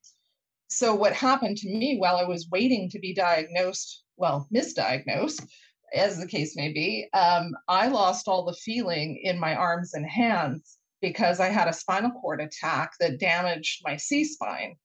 so 0.68 0.94
what 0.94 1.12
happened 1.12 1.56
to 1.58 1.68
me 1.68 1.96
while 1.98 2.16
I 2.16 2.24
was 2.24 2.48
waiting 2.50 2.90
to 2.90 2.98
be 2.98 3.14
diagnosed, 3.14 4.02
well, 4.16 4.48
misdiagnosed, 4.52 5.46
as 5.94 6.18
the 6.18 6.26
case 6.26 6.56
may 6.56 6.72
be, 6.72 7.08
um, 7.14 7.52
I 7.68 7.88
lost 7.88 8.26
all 8.26 8.44
the 8.44 8.54
feeling 8.64 9.20
in 9.22 9.38
my 9.38 9.54
arms 9.54 9.94
and 9.94 10.06
hands 10.06 10.78
because 11.00 11.38
I 11.38 11.48
had 11.48 11.68
a 11.68 11.72
spinal 11.72 12.10
cord 12.10 12.40
attack 12.40 12.92
that 12.98 13.20
damaged 13.20 13.82
my 13.84 13.96
C 13.96 14.24
spine. 14.24 14.76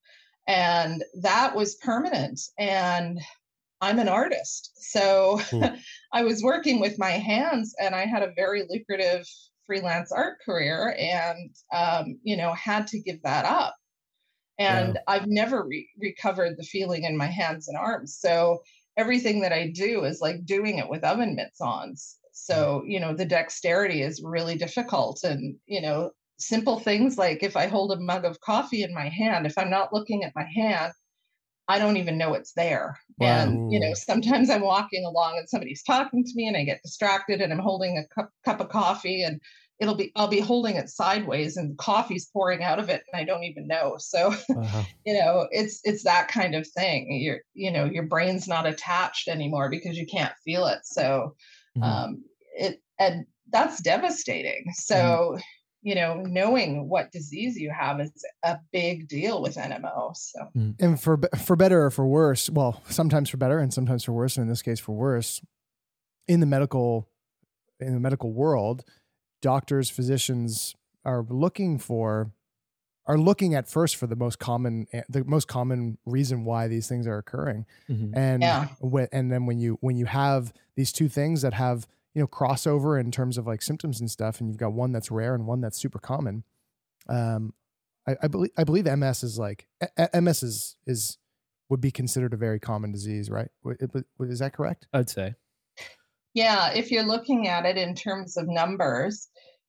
And 0.46 1.04
that 1.22 1.54
was 1.54 1.76
permanent. 1.76 2.40
And 2.58 3.20
I'm 3.80 3.98
an 3.98 4.08
artist. 4.08 4.72
So 4.76 5.40
Hmm. 5.50 5.80
I 6.12 6.22
was 6.22 6.42
working 6.42 6.80
with 6.80 6.98
my 6.98 7.10
hands 7.10 7.74
and 7.80 7.94
I 7.94 8.06
had 8.06 8.22
a 8.22 8.32
very 8.34 8.64
lucrative 8.68 9.26
freelance 9.66 10.12
art 10.12 10.38
career 10.44 10.94
and, 10.98 11.54
um, 11.72 12.20
you 12.22 12.36
know, 12.36 12.52
had 12.54 12.86
to 12.88 13.00
give 13.00 13.22
that 13.22 13.44
up. 13.44 13.76
And 14.58 14.98
I've 15.08 15.26
never 15.26 15.64
re- 15.66 15.88
recovered 15.98 16.56
the 16.58 16.64
feeling 16.64 17.04
in 17.04 17.16
my 17.16 17.26
hands 17.26 17.68
and 17.68 17.76
arms. 17.78 18.16
So 18.18 18.62
everything 18.96 19.40
that 19.40 19.52
I 19.52 19.70
do 19.70 20.04
is 20.04 20.20
like 20.20 20.44
doing 20.44 20.78
it 20.78 20.88
with 20.90 21.04
oven 21.04 21.34
mitts 21.34 21.60
on. 21.60 21.94
So, 22.32 22.82
you 22.86 23.00
know, 23.00 23.14
the 23.14 23.24
dexterity 23.24 24.02
is 24.02 24.22
really 24.22 24.56
difficult. 24.56 25.24
And, 25.24 25.58
you 25.66 25.80
know, 25.80 26.12
simple 26.38 26.78
things 26.80 27.18
like 27.18 27.42
if 27.42 27.56
I 27.56 27.66
hold 27.66 27.92
a 27.92 28.00
mug 28.00 28.24
of 28.24 28.40
coffee 28.40 28.82
in 28.82 28.94
my 28.94 29.08
hand, 29.08 29.46
if 29.46 29.56
I'm 29.58 29.70
not 29.70 29.92
looking 29.92 30.24
at 30.24 30.34
my 30.34 30.46
hand, 30.54 30.92
I 31.70 31.78
don't 31.78 31.96
even 31.96 32.18
know 32.18 32.34
it's 32.34 32.52
there. 32.54 32.98
And, 33.20 33.62
you 33.68 33.78
know, 33.78 33.92
sometimes 33.94 34.50
I'm 34.50 34.62
walking 34.62 35.04
along 35.04 35.38
and 35.38 35.48
somebody's 35.48 35.84
talking 35.84 36.24
to 36.24 36.32
me 36.34 36.48
and 36.48 36.56
I 36.56 36.64
get 36.64 36.82
distracted 36.82 37.40
and 37.40 37.52
I'm 37.52 37.60
holding 37.60 37.96
a 37.96 38.14
cup, 38.14 38.30
cup 38.44 38.60
of 38.60 38.70
coffee 38.70 39.22
and 39.22 39.40
it'll 39.78 39.94
be, 39.94 40.10
I'll 40.16 40.26
be 40.26 40.40
holding 40.40 40.74
it 40.74 40.88
sideways 40.88 41.56
and 41.56 41.78
coffee's 41.78 42.28
pouring 42.32 42.64
out 42.64 42.80
of 42.80 42.88
it 42.88 43.04
and 43.12 43.20
I 43.20 43.24
don't 43.24 43.44
even 43.44 43.68
know. 43.68 43.94
So, 43.98 44.34
Wow. 44.52 44.90
you 45.06 45.14
know, 45.14 45.46
it's, 45.52 45.80
it's 45.84 46.02
that 46.02 46.26
kind 46.26 46.56
of 46.56 46.66
thing. 46.66 47.20
Your, 47.22 47.38
you 47.54 47.70
know, 47.70 47.84
your 47.84 48.06
brain's 48.06 48.48
not 48.48 48.66
attached 48.66 49.28
anymore 49.28 49.70
because 49.70 49.96
you 49.96 50.06
can't 50.06 50.34
feel 50.44 50.66
it. 50.66 50.80
So, 50.84 51.36
Mhm. 51.76 51.82
um, 51.86 52.24
it, 52.58 52.82
and 52.98 53.26
that's 53.50 53.80
devastating. 53.80 54.64
So, 54.74 55.38
you 55.82 55.94
know, 55.94 56.14
knowing 56.22 56.88
what 56.88 57.10
disease 57.12 57.56
you 57.56 57.70
have 57.70 58.00
is 58.00 58.12
a 58.42 58.58
big 58.72 59.08
deal 59.08 59.40
with 59.42 59.56
NMO. 59.56 60.14
So, 60.16 60.50
and 60.78 61.00
for 61.00 61.18
for 61.38 61.56
better 61.56 61.84
or 61.86 61.90
for 61.90 62.06
worse, 62.06 62.50
well, 62.50 62.82
sometimes 62.88 63.30
for 63.30 63.36
better 63.38 63.58
and 63.58 63.72
sometimes 63.72 64.04
for 64.04 64.12
worse, 64.12 64.36
and 64.36 64.42
in 64.44 64.48
this 64.48 64.62
case 64.62 64.80
for 64.80 64.92
worse, 64.92 65.40
in 66.28 66.40
the 66.40 66.46
medical 66.46 67.08
in 67.80 67.94
the 67.94 68.00
medical 68.00 68.32
world, 68.32 68.84
doctors, 69.40 69.88
physicians 69.88 70.74
are 71.04 71.24
looking 71.28 71.78
for 71.78 72.32
are 73.06 73.16
looking 73.18 73.54
at 73.54 73.66
first 73.66 73.96
for 73.96 74.06
the 74.06 74.14
most 74.14 74.38
common 74.38 74.86
the 75.08 75.24
most 75.24 75.48
common 75.48 75.96
reason 76.04 76.44
why 76.44 76.68
these 76.68 76.86
things 76.88 77.06
are 77.06 77.16
occurring. 77.18 77.64
Mhm. 77.88 78.14
And 78.14 78.42
Yeah. 78.42 78.68
whe- 78.80 79.08
and 79.12 79.32
then 79.32 79.46
when 79.46 79.58
you 79.58 79.78
when 79.80 79.96
you 79.96 80.04
have 80.06 80.52
these 80.76 80.92
two 80.92 81.08
things 81.08 81.40
that 81.42 81.54
have 81.54 81.88
you 82.14 82.20
know 82.20 82.26
crossover 82.26 82.98
in 83.00 83.10
terms 83.10 83.38
of 83.38 83.46
like 83.46 83.62
symptoms 83.62 84.00
and 84.00 84.10
stuff, 84.10 84.40
and 84.40 84.48
you've 84.48 84.58
got 84.58 84.72
one 84.72 84.92
that's 84.92 85.10
rare 85.10 85.34
and 85.34 85.46
one 85.46 85.60
that's 85.60 85.78
super 85.80 85.98
common. 85.98 86.44
Um, 87.08 87.54
I, 88.06 88.16
I 88.22 88.28
believe 88.28 88.50
I 88.56 88.64
believe 88.64 88.84
MS 88.86 89.22
is 89.22 89.38
like 89.38 89.66
a- 89.80 90.08
a- 90.12 90.20
MS 90.20 90.42
is 90.42 90.76
is 90.86 91.18
would 91.68 91.80
be 91.80 91.90
considered 91.90 92.34
a 92.34 92.36
very 92.36 92.58
common 92.58 92.90
disease, 92.92 93.30
right? 93.30 93.48
W- 93.64 94.04
Is 94.30 94.40
that 94.40 94.52
correct? 94.54 94.88
I'd 94.92 95.08
say. 95.08 95.34
yeah, 96.34 96.72
if 96.72 96.90
you're 96.90 97.04
looking 97.04 97.46
at 97.46 97.64
it 97.64 97.76
in 97.76 97.94
terms 97.94 98.36
of 98.36 98.48
numbers, 98.48 99.28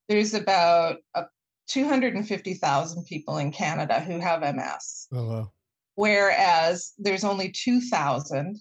there's 0.10 0.34
about 0.34 0.98
uh, 1.14 1.24
250,000 1.68 3.06
people 3.06 3.38
in 3.38 3.52
Canada 3.52 4.00
who 4.00 4.20
have 4.20 4.42
MS, 4.42 5.08
Oh 5.14 5.28
wow. 5.30 5.52
whereas 5.96 6.94
there's 6.98 7.24
only 7.24 7.52
2,000 7.52 8.60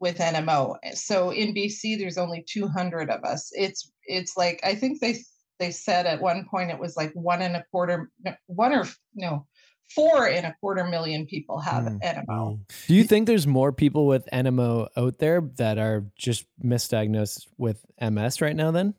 with 0.00 0.18
NMO. 0.18 0.76
So 0.94 1.30
in 1.30 1.54
BC, 1.54 1.98
there's 1.98 2.18
only 2.18 2.44
200 2.48 3.10
of 3.10 3.24
us. 3.24 3.50
It's 3.52 3.90
it's 4.04 4.36
like 4.36 4.60
I 4.62 4.74
think 4.74 5.00
they 5.00 5.18
they 5.58 5.70
said 5.70 6.06
at 6.06 6.20
one 6.20 6.46
point 6.50 6.70
it 6.70 6.78
was 6.78 6.96
like 6.96 7.12
one 7.14 7.42
and 7.42 7.56
a 7.56 7.64
quarter, 7.70 8.10
one 8.46 8.74
or 8.74 8.84
no, 9.14 9.46
four 9.94 10.28
and 10.28 10.46
a 10.46 10.54
quarter 10.60 10.84
million 10.84 11.26
people 11.26 11.60
have 11.60 11.84
Mm. 11.84 12.02
NMO. 12.02 12.58
Do 12.86 12.94
you 12.94 13.04
think 13.04 13.26
there's 13.26 13.46
more 13.46 13.72
people 13.72 14.06
with 14.06 14.28
NMO 14.32 14.88
out 14.96 15.18
there 15.18 15.40
that 15.56 15.78
are 15.78 16.04
just 16.18 16.44
misdiagnosed 16.62 17.46
with 17.56 17.84
MS 18.00 18.40
right 18.40 18.56
now 18.56 18.70
then? 18.70 18.94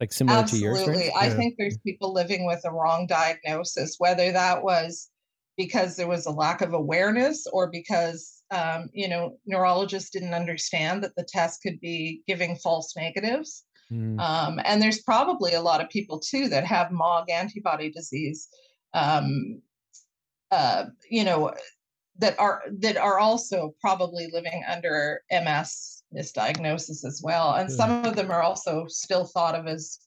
Like 0.00 0.12
similar 0.12 0.44
to 0.44 0.56
your 0.56 0.72
Absolutely. 0.72 1.08
experience? 1.08 1.34
I 1.34 1.36
think 1.36 1.54
there's 1.58 1.78
people 1.78 2.14
living 2.14 2.46
with 2.46 2.62
a 2.64 2.72
wrong 2.72 3.06
diagnosis, 3.06 3.96
whether 3.98 4.32
that 4.32 4.62
was 4.62 5.10
because 5.58 5.96
there 5.96 6.08
was 6.08 6.24
a 6.24 6.30
lack 6.30 6.62
of 6.62 6.72
awareness 6.72 7.46
or 7.52 7.70
because, 7.70 8.39
um, 8.50 8.90
you 8.92 9.08
know, 9.08 9.38
neurologists 9.46 10.10
didn't 10.10 10.34
understand 10.34 11.02
that 11.02 11.14
the 11.16 11.24
test 11.24 11.62
could 11.62 11.80
be 11.80 12.22
giving 12.26 12.56
false 12.56 12.96
negatives. 12.96 13.64
Mm. 13.92 14.20
Um, 14.20 14.60
and 14.64 14.80
there's 14.80 15.02
probably 15.02 15.54
a 15.54 15.62
lot 15.62 15.80
of 15.80 15.88
people 15.88 16.18
too 16.18 16.48
that 16.48 16.64
have 16.64 16.92
MOG 16.92 17.30
antibody 17.30 17.90
disease, 17.90 18.48
um, 18.94 19.60
uh, 20.50 20.86
you 21.08 21.24
know, 21.24 21.52
that 22.18 22.38
are 22.38 22.62
that 22.80 22.96
are 22.96 23.18
also 23.18 23.74
probably 23.80 24.28
living 24.32 24.62
under 24.68 25.22
MS 25.30 26.02
misdiagnosis 26.14 27.04
as 27.04 27.20
well. 27.22 27.54
And 27.54 27.70
some 27.70 28.04
of 28.04 28.16
them 28.16 28.30
are 28.30 28.42
also 28.42 28.86
still 28.88 29.24
thought 29.24 29.54
of 29.54 29.66
as 29.66 30.00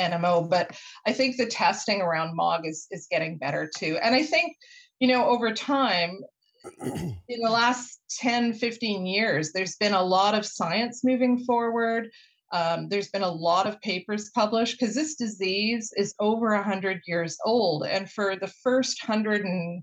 NMO. 0.00 0.48
But 0.48 0.76
I 1.06 1.12
think 1.12 1.36
the 1.36 1.46
testing 1.46 2.00
around 2.00 2.34
MOG 2.34 2.66
is 2.66 2.86
is 2.90 3.06
getting 3.10 3.38
better 3.38 3.70
too. 3.74 3.98
And 4.02 4.14
I 4.14 4.24
think, 4.24 4.56
you 4.98 5.08
know, 5.08 5.26
over 5.26 5.52
time, 5.52 6.20
in 6.82 7.40
the 7.40 7.50
last 7.50 8.00
10, 8.20 8.54
15 8.54 9.06
years, 9.06 9.52
there's 9.52 9.76
been 9.76 9.94
a 9.94 10.02
lot 10.02 10.34
of 10.34 10.46
science 10.46 11.02
moving 11.04 11.44
forward. 11.44 12.10
Um, 12.52 12.88
there's 12.88 13.08
been 13.08 13.22
a 13.22 13.30
lot 13.30 13.66
of 13.66 13.80
papers 13.80 14.30
published 14.30 14.78
because 14.78 14.94
this 14.94 15.14
disease 15.14 15.92
is 15.96 16.14
over 16.20 16.54
100 16.54 17.00
years 17.06 17.38
old. 17.44 17.84
And 17.86 18.10
for 18.10 18.36
the 18.36 18.52
first 18.62 19.06
100 19.06 19.44
and 19.44 19.82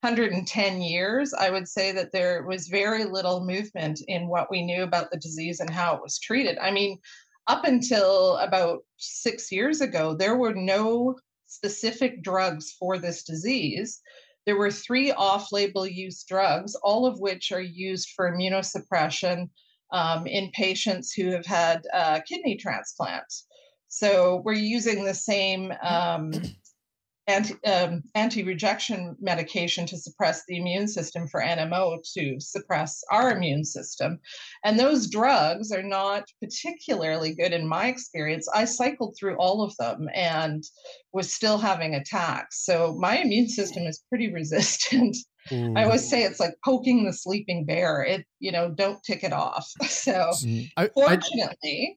110 0.00 0.80
years, 0.82 1.32
I 1.32 1.50
would 1.50 1.68
say 1.68 1.92
that 1.92 2.10
there 2.10 2.44
was 2.44 2.66
very 2.68 3.04
little 3.04 3.44
movement 3.44 4.00
in 4.08 4.26
what 4.26 4.50
we 4.50 4.62
knew 4.62 4.82
about 4.82 5.10
the 5.10 5.18
disease 5.18 5.60
and 5.60 5.70
how 5.70 5.94
it 5.94 6.02
was 6.02 6.18
treated. 6.18 6.58
I 6.58 6.70
mean, 6.72 6.98
up 7.46 7.64
until 7.64 8.36
about 8.38 8.80
six 8.96 9.52
years 9.52 9.80
ago, 9.80 10.14
there 10.14 10.36
were 10.36 10.54
no 10.54 11.16
specific 11.46 12.22
drugs 12.22 12.72
for 12.78 12.98
this 12.98 13.22
disease. 13.22 14.00
There 14.46 14.56
were 14.56 14.70
three 14.70 15.12
off 15.12 15.52
label 15.52 15.86
use 15.86 16.24
drugs, 16.24 16.74
all 16.76 17.06
of 17.06 17.20
which 17.20 17.52
are 17.52 17.60
used 17.60 18.10
for 18.16 18.32
immunosuppression 18.32 19.48
um, 19.92 20.26
in 20.26 20.50
patients 20.52 21.12
who 21.12 21.30
have 21.30 21.46
had 21.46 21.86
uh, 21.92 22.20
kidney 22.26 22.56
transplants. 22.56 23.46
So 23.88 24.42
we're 24.44 24.54
using 24.54 25.04
the 25.04 25.14
same 25.14 25.72
um, 25.82 26.32
anti, 27.26 27.54
um, 27.64 28.02
anti-rejection 28.14 29.16
medication 29.20 29.86
to 29.86 29.96
suppress 29.96 30.44
the 30.46 30.56
immune 30.56 30.88
system 30.88 31.28
for 31.28 31.40
NMO 31.40 31.98
to 32.14 32.40
suppress 32.40 33.02
our 33.10 33.30
immune 33.30 33.64
system. 33.64 34.18
And 34.64 34.78
those 34.78 35.08
drugs 35.08 35.70
are 35.70 35.82
not 35.82 36.24
particularly 36.40 37.34
good 37.34 37.52
in 37.52 37.68
my 37.68 37.86
experience. 37.86 38.48
I 38.52 38.64
cycled 38.64 39.16
through 39.18 39.36
all 39.36 39.62
of 39.62 39.76
them 39.76 40.08
and 40.14 40.64
was 41.12 41.32
still 41.32 41.58
having 41.58 41.94
attacks. 41.94 42.64
So 42.64 42.96
my 42.98 43.18
immune 43.18 43.48
system 43.48 43.84
is 43.84 44.02
pretty 44.08 44.32
resistant. 44.32 45.16
Mm. 45.50 45.76
I 45.76 45.84
always 45.84 46.08
say 46.08 46.22
it's 46.22 46.40
like 46.40 46.54
poking 46.64 47.04
the 47.04 47.12
sleeping 47.12 47.64
bear. 47.64 48.02
It, 48.02 48.24
you 48.38 48.52
know, 48.52 48.70
don't 48.70 49.02
tick 49.02 49.24
it 49.24 49.32
off. 49.32 49.70
So 49.88 50.12
mm. 50.12 50.68
I, 50.76 50.88
fortunately, 50.88 51.96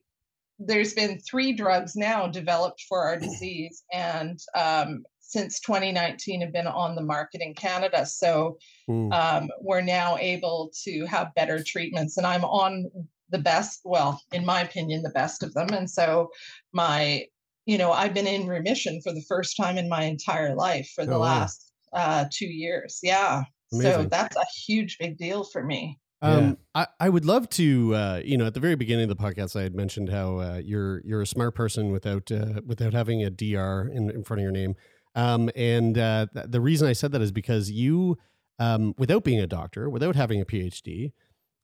there's 0.58 0.94
been 0.94 1.20
three 1.20 1.52
drugs 1.52 1.96
now 1.96 2.28
developed 2.28 2.82
for 2.88 3.02
our 3.02 3.18
disease, 3.18 3.82
and 3.92 4.38
um, 4.54 5.04
since 5.28 5.60
2019 5.60 6.40
have 6.40 6.52
been 6.52 6.66
on 6.66 6.94
the 6.94 7.02
market 7.02 7.40
in 7.40 7.54
Canada. 7.54 8.06
So 8.06 8.58
mm. 8.88 9.12
um, 9.12 9.48
we're 9.60 9.80
now 9.80 10.16
able 10.18 10.70
to 10.84 11.04
have 11.06 11.34
better 11.34 11.62
treatments. 11.62 12.16
And 12.16 12.26
I'm 12.26 12.44
on 12.44 12.90
the 13.30 13.38
best, 13.38 13.80
well, 13.84 14.20
in 14.32 14.46
my 14.46 14.60
opinion, 14.60 15.02
the 15.02 15.10
best 15.10 15.42
of 15.42 15.52
them. 15.54 15.68
And 15.70 15.90
so 15.90 16.30
my, 16.72 17.24
you 17.64 17.76
know, 17.76 17.90
I've 17.90 18.14
been 18.14 18.28
in 18.28 18.46
remission 18.46 19.00
for 19.02 19.12
the 19.12 19.24
first 19.28 19.56
time 19.56 19.76
in 19.78 19.88
my 19.88 20.04
entire 20.04 20.54
life 20.54 20.90
for 20.94 21.04
the 21.04 21.14
oh, 21.14 21.20
last 21.20 21.72
wow. 21.92 22.00
uh, 22.00 22.24
two 22.32 22.46
years. 22.46 23.00
Yeah. 23.02 23.42
Amazing. 23.72 23.92
So 23.92 24.08
that's 24.08 24.36
a 24.36 24.44
huge 24.66 24.96
big 24.98 25.18
deal 25.18 25.42
for 25.42 25.64
me. 25.64 25.98
Um, 26.22 26.56
I, 26.74 26.86
I 26.98 27.08
would 27.08 27.24
love 27.24 27.48
to, 27.50 27.94
uh, 27.94 28.22
you 28.24 28.38
know, 28.38 28.46
at 28.46 28.54
the 28.54 28.60
very 28.60 28.74
beginning 28.74 29.10
of 29.10 29.16
the 29.16 29.22
podcast, 29.22 29.58
I 29.58 29.62
had 29.62 29.74
mentioned 29.74 30.08
how 30.08 30.38
uh, 30.38 30.60
you're 30.64 31.02
you're 31.04 31.20
a 31.20 31.26
smart 31.26 31.54
person 31.54 31.90
without 31.90 32.32
uh, 32.32 32.62
without 32.64 32.94
having 32.94 33.22
a 33.22 33.30
DR 33.30 33.90
in, 33.92 34.10
in 34.10 34.24
front 34.24 34.40
of 34.40 34.42
your 34.42 34.52
name. 34.52 34.76
Um, 35.16 35.50
and 35.56 35.98
uh, 35.98 36.26
th- 36.32 36.46
the 36.50 36.60
reason 36.60 36.86
I 36.86 36.92
said 36.92 37.10
that 37.12 37.22
is 37.22 37.32
because 37.32 37.70
you, 37.70 38.18
um, 38.58 38.94
without 38.98 39.24
being 39.24 39.40
a 39.40 39.46
doctor, 39.46 39.90
without 39.90 40.14
having 40.14 40.40
a 40.40 40.44
PhD, 40.44 41.12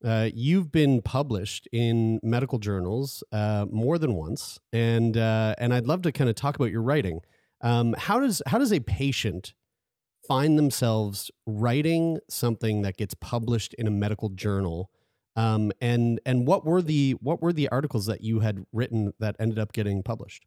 uh, 0.05 0.31
you've 0.35 0.73
been 0.73 1.01
published 1.03 1.69
in 1.71 2.19
medical 2.23 2.59
journals 2.59 3.23
uh, 3.31 3.67
more 3.71 3.99
than 3.99 4.15
once, 4.15 4.59
and 4.73 5.17
uh, 5.17 5.55
and 5.59 5.73
I'd 5.73 5.87
love 5.87 6.03
to 6.03 6.13
kind 6.13 6.29
of 6.29 6.35
talk 6.35 6.57
about 6.57 6.73
your 6.73 6.83
writing. 6.83 7.21
Um, 7.61 7.95
how 7.97 8.19
does 8.19 8.43
how 8.47 8.59
does 8.59 8.73
a 8.73 8.81
patient 8.81 9.55
find 10.27 10.59
themselves 10.59 11.31
writing 11.47 12.19
something 12.29 12.83
that 12.83 12.97
gets 12.97 13.15
published 13.15 13.75
in 13.75 13.87
a 13.87 13.91
medical 13.91 14.31
journal? 14.31 14.91
Um, 15.37 15.73
and 15.81 16.21
and 16.27 16.47
what 16.47 16.65
were 16.65 16.83
the 16.83 17.13
what 17.21 17.41
were 17.41 17.53
the 17.53 17.69
articles 17.69 18.07
that 18.07 18.23
you 18.23 18.41
had 18.41 18.65
written 18.73 19.13
that 19.21 19.37
ended 19.39 19.59
up 19.59 19.73
getting 19.73 20.03
published? 20.03 20.47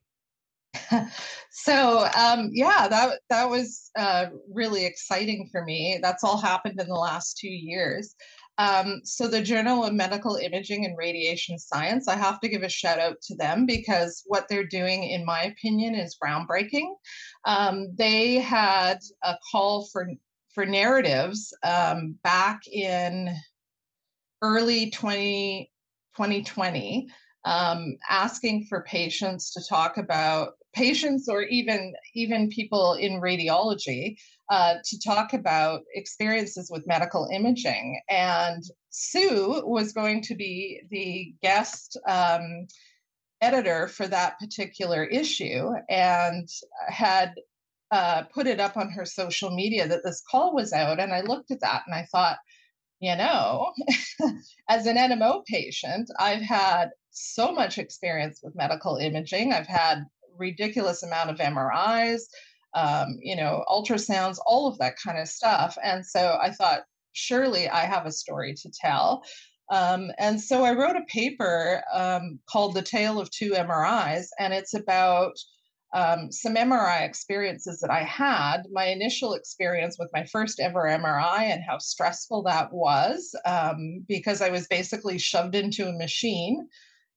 so 1.51 2.07
um, 2.17 2.49
yeah, 2.53 2.87
that 2.87 3.19
that 3.29 3.49
was 3.49 3.91
uh, 3.97 4.27
really 4.51 4.85
exciting 4.85 5.49
for 5.51 5.63
me. 5.63 5.99
That's 6.01 6.23
all 6.23 6.37
happened 6.37 6.79
in 6.79 6.87
the 6.87 6.95
last 6.95 7.37
two 7.37 7.49
years. 7.49 8.15
Um, 8.57 9.01
so 9.03 9.27
the 9.27 9.41
Journal 9.41 9.83
of 9.83 9.93
Medical 9.93 10.37
Imaging 10.37 10.85
and 10.85 10.97
Radiation 10.97 11.59
Science, 11.59 12.07
I 12.07 12.15
have 12.15 12.39
to 12.39 12.47
give 12.47 12.63
a 12.63 12.69
shout 12.69 12.99
out 12.99 13.17
to 13.23 13.35
them 13.35 13.65
because 13.65 14.23
what 14.27 14.47
they're 14.47 14.65
doing, 14.65 15.03
in 15.03 15.25
my 15.25 15.43
opinion, 15.43 15.93
is 15.93 16.17
groundbreaking. 16.23 16.93
Um, 17.43 17.89
they 17.95 18.35
had 18.35 18.99
a 19.23 19.35
call 19.51 19.87
for 19.91 20.07
for 20.53 20.65
narratives 20.65 21.53
um, 21.63 22.17
back 22.23 22.61
in 22.65 23.29
early 24.41 24.89
20, 24.89 25.69
2020 26.15 27.09
um, 27.45 27.97
asking 28.09 28.65
for 28.65 28.81
patients 28.83 29.51
to 29.51 29.61
talk 29.67 29.97
about 29.97 30.53
patients 30.75 31.27
or 31.29 31.43
even 31.43 31.93
even 32.13 32.49
people 32.49 32.93
in 32.93 33.21
radiology 33.21 34.17
uh, 34.49 34.75
to 34.83 34.99
talk 34.99 35.33
about 35.33 35.81
experiences 35.93 36.69
with 36.69 36.85
medical 36.85 37.27
imaging. 37.31 37.99
And 38.09 38.63
Sue 38.89 39.63
was 39.65 39.93
going 39.93 40.21
to 40.23 40.35
be 40.35 40.81
the 40.89 41.33
guest 41.41 41.97
um, 42.07 42.67
editor 43.41 43.87
for 43.87 44.07
that 44.07 44.39
particular 44.39 45.03
issue 45.03 45.71
and 45.89 46.47
had 46.87 47.33
uh, 47.91 48.23
put 48.33 48.47
it 48.47 48.59
up 48.59 48.77
on 48.77 48.89
her 48.91 49.05
social 49.05 49.51
media 49.51 49.87
that 49.87 50.03
this 50.03 50.21
call 50.29 50.53
was 50.53 50.73
out. 50.73 50.99
And 50.99 51.13
I 51.13 51.21
looked 51.21 51.51
at 51.51 51.61
that 51.61 51.83
and 51.85 51.95
I 51.95 52.05
thought, 52.11 52.37
you 52.99 53.15
know, 53.15 53.71
as 54.69 54.85
an 54.85 54.97
NMO 54.97 55.45
patient, 55.45 56.09
I've 56.19 56.41
had 56.41 56.91
so 57.11 57.51
much 57.53 57.77
experience 57.77 58.41
with 58.43 58.55
medical 58.55 58.97
imaging. 58.97 59.53
I've 59.53 59.67
had 59.67 60.05
ridiculous 60.37 61.03
amount 61.03 61.29
of 61.29 61.37
MRIs, 61.37 62.21
um, 62.73 63.17
you 63.21 63.35
know, 63.35 63.63
ultrasounds, 63.67 64.37
all 64.45 64.67
of 64.67 64.77
that 64.79 64.95
kind 65.03 65.17
of 65.17 65.27
stuff. 65.27 65.77
And 65.83 66.05
so 66.05 66.37
I 66.41 66.51
thought, 66.51 66.81
surely 67.13 67.69
I 67.69 67.85
have 67.85 68.05
a 68.05 68.11
story 68.11 68.53
to 68.53 68.69
tell. 68.69 69.23
Um, 69.71 70.11
and 70.19 70.39
so 70.39 70.63
I 70.63 70.73
wrote 70.73 70.95
a 70.95 71.05
paper 71.07 71.81
um, 71.93 72.39
called 72.49 72.75
The 72.75 72.81
Tale 72.81 73.19
of 73.19 73.31
Two 73.31 73.51
MRIs, 73.51 74.27
and 74.39 74.53
it's 74.53 74.73
about 74.73 75.33
um, 75.95 76.31
some 76.31 76.55
MRI 76.55 77.03
experiences 77.03 77.79
that 77.79 77.89
I 77.89 78.03
had. 78.03 78.63
My 78.71 78.85
initial 78.85 79.33
experience 79.33 79.97
with 79.97 80.09
my 80.13 80.25
first 80.25 80.59
ever 80.59 80.83
MRI 80.83 81.43
and 81.43 81.63
how 81.63 81.77
stressful 81.77 82.43
that 82.43 82.73
was 82.73 83.33
um, 83.45 84.03
because 84.07 84.41
I 84.41 84.49
was 84.49 84.67
basically 84.67 85.17
shoved 85.17 85.55
into 85.55 85.87
a 85.87 85.97
machine 85.97 86.67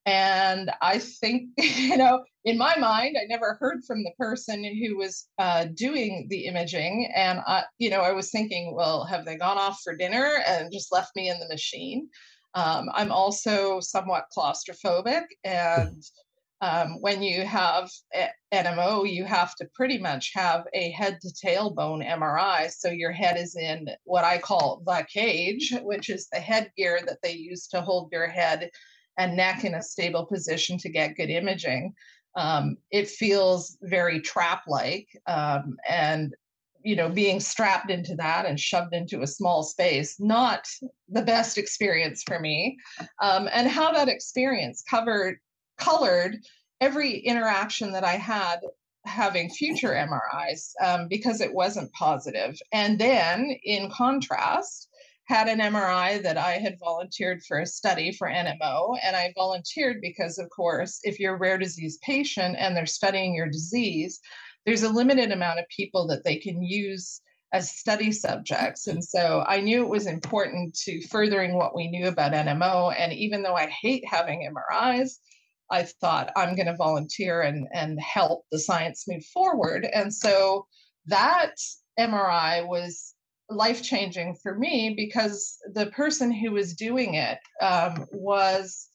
and 0.08 0.70
I 0.80 0.98
think, 0.98 1.50
you 1.58 1.98
know, 1.98 2.24
in 2.46 2.56
my 2.56 2.78
mind, 2.78 3.18
I 3.20 3.26
never 3.26 3.58
heard 3.60 3.84
from 3.86 4.02
the 4.04 4.12
person 4.18 4.64
who 4.64 4.96
was 4.96 5.28
uh, 5.38 5.66
doing 5.74 6.28
the 6.30 6.46
imaging. 6.46 7.12
And, 7.14 7.40
I, 7.46 7.64
you 7.76 7.90
know, 7.90 8.00
I 8.00 8.12
was 8.12 8.30
thinking, 8.30 8.74
well, 8.74 9.04
have 9.04 9.26
they 9.26 9.36
gone 9.36 9.58
off 9.58 9.82
for 9.84 9.94
dinner 9.94 10.38
and 10.46 10.72
just 10.72 10.92
left 10.92 11.14
me 11.14 11.28
in 11.28 11.38
the 11.38 11.48
machine? 11.48 12.08
Um, 12.54 12.88
I'm 12.94 13.12
also 13.12 13.80
somewhat 13.80 14.28
claustrophobic. 14.34 15.24
And 15.44 16.02
um, 16.62 17.02
when 17.02 17.22
you 17.22 17.44
have 17.44 17.90
NMO, 18.50 19.12
you 19.12 19.26
have 19.26 19.54
to 19.56 19.68
pretty 19.74 19.98
much 19.98 20.32
have 20.34 20.64
a 20.72 20.90
head 20.92 21.18
to 21.20 21.28
tailbone 21.46 22.02
MRI. 22.08 22.70
So 22.70 22.88
your 22.88 23.12
head 23.12 23.36
is 23.36 23.56
in 23.56 23.90
what 24.04 24.24
I 24.24 24.38
call 24.38 24.82
the 24.86 25.06
cage, 25.12 25.74
which 25.82 26.08
is 26.08 26.28
the 26.32 26.40
headgear 26.40 27.00
that 27.06 27.18
they 27.22 27.32
use 27.32 27.66
to 27.68 27.82
hold 27.82 28.08
your 28.10 28.26
head 28.26 28.70
and 29.18 29.36
neck 29.36 29.64
in 29.64 29.74
a 29.74 29.82
stable 29.82 30.24
position 30.24 30.78
to 30.78 30.88
get 30.88 31.16
good 31.16 31.28
imaging. 31.28 31.92
Um, 32.36 32.78
it 32.90 33.08
feels 33.08 33.76
very 33.82 34.20
trap 34.20 34.62
like. 34.68 35.08
Um, 35.26 35.76
and, 35.88 36.34
you 36.82 36.94
know, 36.94 37.08
being 37.08 37.40
strapped 37.40 37.90
into 37.90 38.14
that 38.14 38.46
and 38.46 38.58
shoved 38.58 38.94
into 38.94 39.22
a 39.22 39.26
small 39.26 39.64
space, 39.64 40.20
not 40.20 40.66
the 41.08 41.22
best 41.22 41.58
experience 41.58 42.22
for 42.26 42.38
me. 42.38 42.78
Um, 43.20 43.48
and 43.52 43.68
how 43.68 43.92
that 43.92 44.08
experience 44.08 44.84
covered, 44.88 45.38
colored 45.78 46.38
every 46.80 47.18
interaction 47.18 47.92
that 47.92 48.04
I 48.04 48.14
had 48.14 48.60
having 49.04 49.50
future 49.50 49.94
MRIs 49.94 50.72
um, 50.84 51.08
because 51.08 51.40
it 51.40 51.52
wasn't 51.52 51.92
positive. 51.92 52.56
And 52.72 52.98
then, 52.98 53.50
in 53.64 53.90
contrast, 53.90 54.88
had 55.28 55.46
an 55.46 55.58
MRI 55.58 56.22
that 56.22 56.38
I 56.38 56.52
had 56.52 56.78
volunteered 56.78 57.42
for 57.44 57.60
a 57.60 57.66
study 57.66 58.12
for 58.12 58.28
NMO. 58.28 58.96
And 59.04 59.14
I 59.14 59.32
volunteered 59.36 60.00
because, 60.00 60.38
of 60.38 60.48
course, 60.48 61.00
if 61.02 61.20
you're 61.20 61.34
a 61.34 61.38
rare 61.38 61.58
disease 61.58 61.98
patient 62.02 62.56
and 62.58 62.74
they're 62.74 62.86
studying 62.86 63.34
your 63.34 63.48
disease, 63.48 64.20
there's 64.64 64.84
a 64.84 64.88
limited 64.88 65.30
amount 65.30 65.58
of 65.58 65.68
people 65.68 66.06
that 66.08 66.24
they 66.24 66.36
can 66.36 66.62
use 66.62 67.20
as 67.52 67.70
study 67.70 68.10
subjects. 68.10 68.86
And 68.86 69.04
so 69.04 69.44
I 69.46 69.60
knew 69.60 69.82
it 69.82 69.90
was 69.90 70.06
important 70.06 70.74
to 70.84 71.06
furthering 71.08 71.54
what 71.54 71.76
we 71.76 71.88
knew 71.88 72.08
about 72.08 72.32
NMO. 72.32 72.94
And 72.98 73.12
even 73.12 73.42
though 73.42 73.54
I 73.54 73.66
hate 73.66 74.04
having 74.06 74.50
MRIs, 74.50 75.18
I 75.70 75.82
thought 76.00 76.32
I'm 76.36 76.56
going 76.56 76.66
to 76.66 76.76
volunteer 76.76 77.42
and, 77.42 77.68
and 77.74 78.00
help 78.00 78.44
the 78.50 78.58
science 78.58 79.04
move 79.06 79.24
forward. 79.26 79.86
And 79.92 80.12
so 80.12 80.66
that 81.06 81.54
MRI 81.98 82.66
was 82.66 83.14
life 83.50 83.82
changing 83.82 84.34
for 84.42 84.54
me 84.54 84.94
because 84.94 85.58
the 85.72 85.86
person 85.86 86.30
who 86.30 86.52
was 86.52 86.74
doing 86.74 87.14
it 87.14 87.38
um, 87.60 88.06
was 88.12 88.88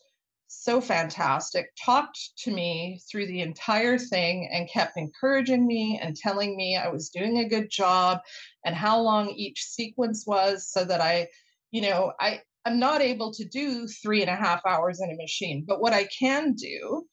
so 0.48 0.80
fantastic, 0.80 1.72
talked 1.84 2.38
to 2.38 2.52
me 2.52 3.02
through 3.10 3.26
the 3.26 3.42
entire 3.42 3.98
thing 3.98 4.50
and 4.52 4.70
kept 4.70 4.98
encouraging 4.98 5.66
me 5.66 6.00
and 6.02 6.16
telling 6.16 6.56
me 6.56 6.78
I 6.78 6.90
was 6.90 7.10
doing 7.10 7.40
a 7.40 7.50
good 7.50 7.70
job 7.70 8.20
and 8.66 8.76
how 8.76 9.00
long 9.00 9.30
each 9.30 9.64
sequence 9.64 10.26
was 10.28 10.70
so 10.70 10.86
that 10.86 11.02
I, 11.02 11.28
you 11.72 11.82
know, 11.82 12.14
I, 12.20 12.42
I'm 12.66 12.80
not 12.80 13.02
able 13.02 13.34
to 13.34 13.46
do 13.46 13.88
three 13.88 14.22
and 14.22 14.30
a 14.30 14.36
half 14.36 14.62
hours 14.66 15.02
in 15.02 15.10
a 15.10 15.16
machine, 15.16 15.66
but 15.68 15.82
what 15.82 15.94
I 15.94 16.06
can 16.06 16.54
do 16.54 17.06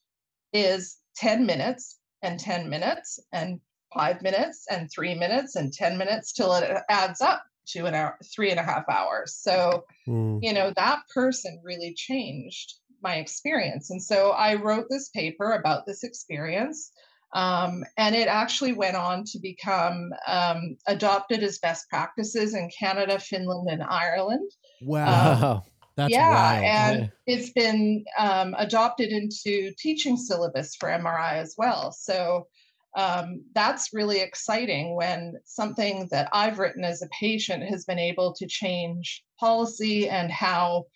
is 0.52 0.98
10 1.16 1.46
minutes 1.46 1.98
and 2.22 2.38
10 2.38 2.68
minutes 2.68 3.18
and 3.32 3.60
five 3.94 4.22
minutes 4.22 4.66
and 4.70 4.90
three 4.90 5.14
minutes 5.14 5.56
and 5.56 5.72
10 5.72 5.98
minutes 5.98 6.32
till 6.32 6.52
it 6.54 6.82
adds 6.88 7.20
up 7.20 7.42
to 7.68 7.86
an 7.86 7.94
hour, 7.94 8.16
three 8.34 8.50
and 8.50 8.60
a 8.60 8.62
half 8.64 8.84
hours. 8.88 9.36
So, 9.36 9.84
Mm. 10.08 10.40
you 10.42 10.52
know, 10.52 10.72
that 10.76 11.00
person 11.12 11.60
really 11.62 11.94
changed 11.94 12.74
my 13.02 13.16
experience. 13.16 13.90
And 13.90 14.02
so 14.02 14.30
I 14.30 14.54
wrote 14.54 14.86
this 14.90 15.08
paper 15.10 15.52
about 15.52 15.86
this 15.86 16.02
experience. 16.02 16.92
Um, 17.32 17.84
and 17.96 18.14
it 18.16 18.26
actually 18.26 18.72
went 18.72 18.96
on 18.96 19.24
to 19.24 19.38
become 19.38 20.10
um, 20.26 20.76
adopted 20.86 21.42
as 21.44 21.58
best 21.58 21.88
practices 21.88 22.54
in 22.54 22.68
Canada, 22.76 23.18
Finland, 23.20 23.68
and 23.70 23.82
Ireland. 23.84 24.50
Wow. 24.80 25.62
That's 25.96 26.12
yeah, 26.12 26.30
wild. 26.30 26.64
and 26.64 27.12
it's 27.26 27.50
been 27.50 28.04
um, 28.18 28.54
adopted 28.58 29.10
into 29.10 29.72
teaching 29.78 30.16
syllabus 30.16 30.74
for 30.76 30.88
MRI 30.88 31.34
as 31.34 31.54
well. 31.58 31.92
So 31.92 32.46
um, 32.96 33.44
that's 33.54 33.90
really 33.92 34.20
exciting 34.20 34.96
when 34.96 35.34
something 35.44 36.08
that 36.10 36.28
I've 36.32 36.58
written 36.58 36.84
as 36.84 37.02
a 37.02 37.08
patient 37.08 37.62
has 37.64 37.84
been 37.84 37.98
able 37.98 38.34
to 38.34 38.46
change 38.46 39.22
policy 39.38 40.08
and 40.08 40.30
how 40.30 40.86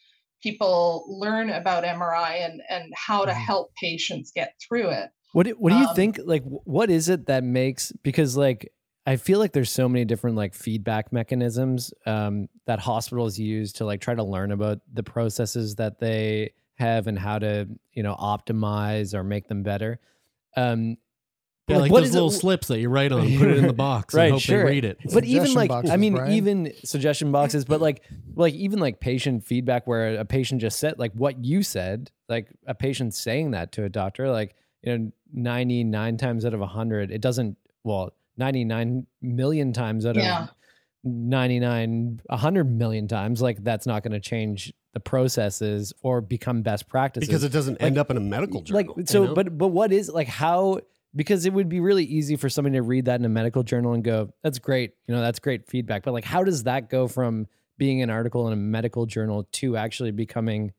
people 0.43 1.07
learn 1.09 1.51
about 1.51 1.85
MRI 1.85 2.45
and, 2.45 2.61
and 2.69 2.93
how 2.97 3.25
to 3.25 3.33
help 3.33 3.75
patients 3.77 4.33
get 4.35 4.55
through 4.67 4.89
it. 4.89 5.11
What 5.33 5.47
do, 5.47 5.53
what 5.53 5.71
do 5.71 5.77
you 5.77 5.87
Um, 5.87 5.95
think? 5.95 6.21
Like, 6.25 6.43
what 6.45 6.91
is 6.91 7.09
it 7.09 7.27
that 7.27 7.43
makes? 7.45 7.93
Because 8.03 8.37
like, 8.37 8.71
I 9.07 9.17
feel 9.17 9.39
like 9.39 9.53
there's 9.53 9.71
so 9.71 9.89
many 9.89 10.05
different 10.05 10.37
like 10.37 10.55
feedback 10.55 11.13
mechanisms 11.13 11.93
um, 12.07 12.49
that 12.67 12.79
hospitals 12.79 13.39
use 13.39 13.73
to 13.75 13.85
like 13.85 14.01
try 14.01 14.15
to 14.15 14.23
learn 14.23 14.51
about 14.51 14.79
the 14.93 15.03
processes 15.03 15.75
that 15.77 15.99
they 15.99 16.53
have 16.77 17.07
and 17.07 17.19
how 17.19 17.39
to 17.39 17.69
you 17.93 18.03
know 18.03 18.15
optimize 18.17 19.15
or 19.15 19.23
make 19.23 19.47
them 19.49 19.63
better. 19.63 20.01
Um, 20.57 20.97
Yeah, 21.67 21.79
like 21.79 21.91
what 21.91 22.01
those 22.01 22.09
is 22.11 22.15
little 22.15 22.29
it- 22.29 22.33
slips 22.33 22.69
that 22.69 22.79
you 22.79 22.91
write 22.91 23.11
on, 23.11 23.23
put 23.39 23.49
it 23.49 23.57
in 23.57 23.67
the 23.67 23.73
box, 23.89 24.13
right? 24.15 24.25
and 24.25 24.33
hope 24.33 24.43
sure. 24.43 24.65
they 24.65 24.71
read 24.71 24.85
it. 24.85 24.99
But 25.13 25.25
even 25.25 25.55
like, 25.55 25.71
boxes, 25.71 25.91
I 25.91 25.97
mean, 25.97 26.15
Brian. 26.15 26.33
even 26.33 26.73
suggestion 26.85 27.33
boxes, 27.33 27.65
but 27.65 27.81
like, 27.81 28.03
like 28.35 28.53
even 28.55 28.81
like 28.81 29.01
patient 29.01 29.45
feedback 29.45 29.87
where 29.87 30.17
a 30.17 30.25
patient 30.27 30.61
just 30.61 30.79
said 30.79 30.99
like 30.99 31.13
what 31.15 31.43
you 31.43 31.63
said, 31.63 32.11
like 32.29 32.49
a 32.67 32.75
patient 32.75 33.15
saying 33.15 33.53
that 33.53 33.73
to 33.73 33.85
a 33.85 33.89
doctor, 33.89 34.31
like 34.31 34.55
you 34.83 34.99
know, 34.99 35.13
ninety 35.33 35.85
nine 35.85 36.19
times 36.19 36.45
out 36.45 36.53
of 36.53 36.61
hundred, 36.61 37.11
it 37.11 37.23
doesn't. 37.23 37.57
Well, 37.83 38.13
ninety 38.37 38.65
nine 38.65 39.07
million 39.23 39.73
times 39.73 40.05
out 40.05 40.19
of 40.19 40.23
Yeah. 40.23 40.43
of 40.45 40.51
ninety 41.03 41.61
nine, 41.61 42.21
hundred 42.31 42.65
million 42.71 43.09
times, 43.09 43.41
like 43.41 43.65
that's 43.65 43.87
not 43.87 44.03
going 44.03 44.13
to 44.13 44.21
change 44.21 44.71
the 44.93 45.01
processes 45.01 45.93
or 46.03 46.21
become 46.21 46.61
best 46.63 46.89
practices 46.89 47.27
because 47.29 47.43
it 47.43 47.53
doesn't 47.53 47.79
end 47.79 47.97
up 47.99 48.11
in 48.11 48.17
a 48.17 48.21
medical 48.21 48.61
journal. 48.61 48.95
like 48.97 49.09
so 49.09 49.23
you 49.23 49.29
know? 49.29 49.35
but 49.35 49.57
but 49.59 49.69
what 49.69 49.93
is 49.93 50.09
like 50.09 50.29
how 50.29 50.79
because 51.17 51.47
it 51.47 51.53
would 51.53 51.69
be 51.69 51.81
really 51.81 52.05
easy 52.05 52.37
for 52.37 52.49
somebody 52.49 52.77
to 52.77 52.83
read 52.83 53.05
that 53.05 53.21
in 53.21 53.25
a 53.25 53.29
medical 53.29 53.63
journal 53.63 53.93
and 53.93 54.05
go 54.05 54.31
that's 54.43 54.59
great 54.59 54.93
you 55.07 55.15
know 55.15 55.21
that's 55.21 55.39
great 55.39 55.67
feedback 55.69 56.03
but 56.03 56.13
like 56.13 56.25
how 56.25 56.43
does 56.45 56.65
that 56.65 56.91
go 56.91 57.07
from 57.09 57.47
being 57.79 58.03
an 58.03 58.11
article 58.11 58.47
in 58.47 58.53
a 58.53 58.57
medical 58.57 59.07
journal 59.07 59.49
to 59.53 59.77
actually 59.77 60.11
becoming 60.11 60.73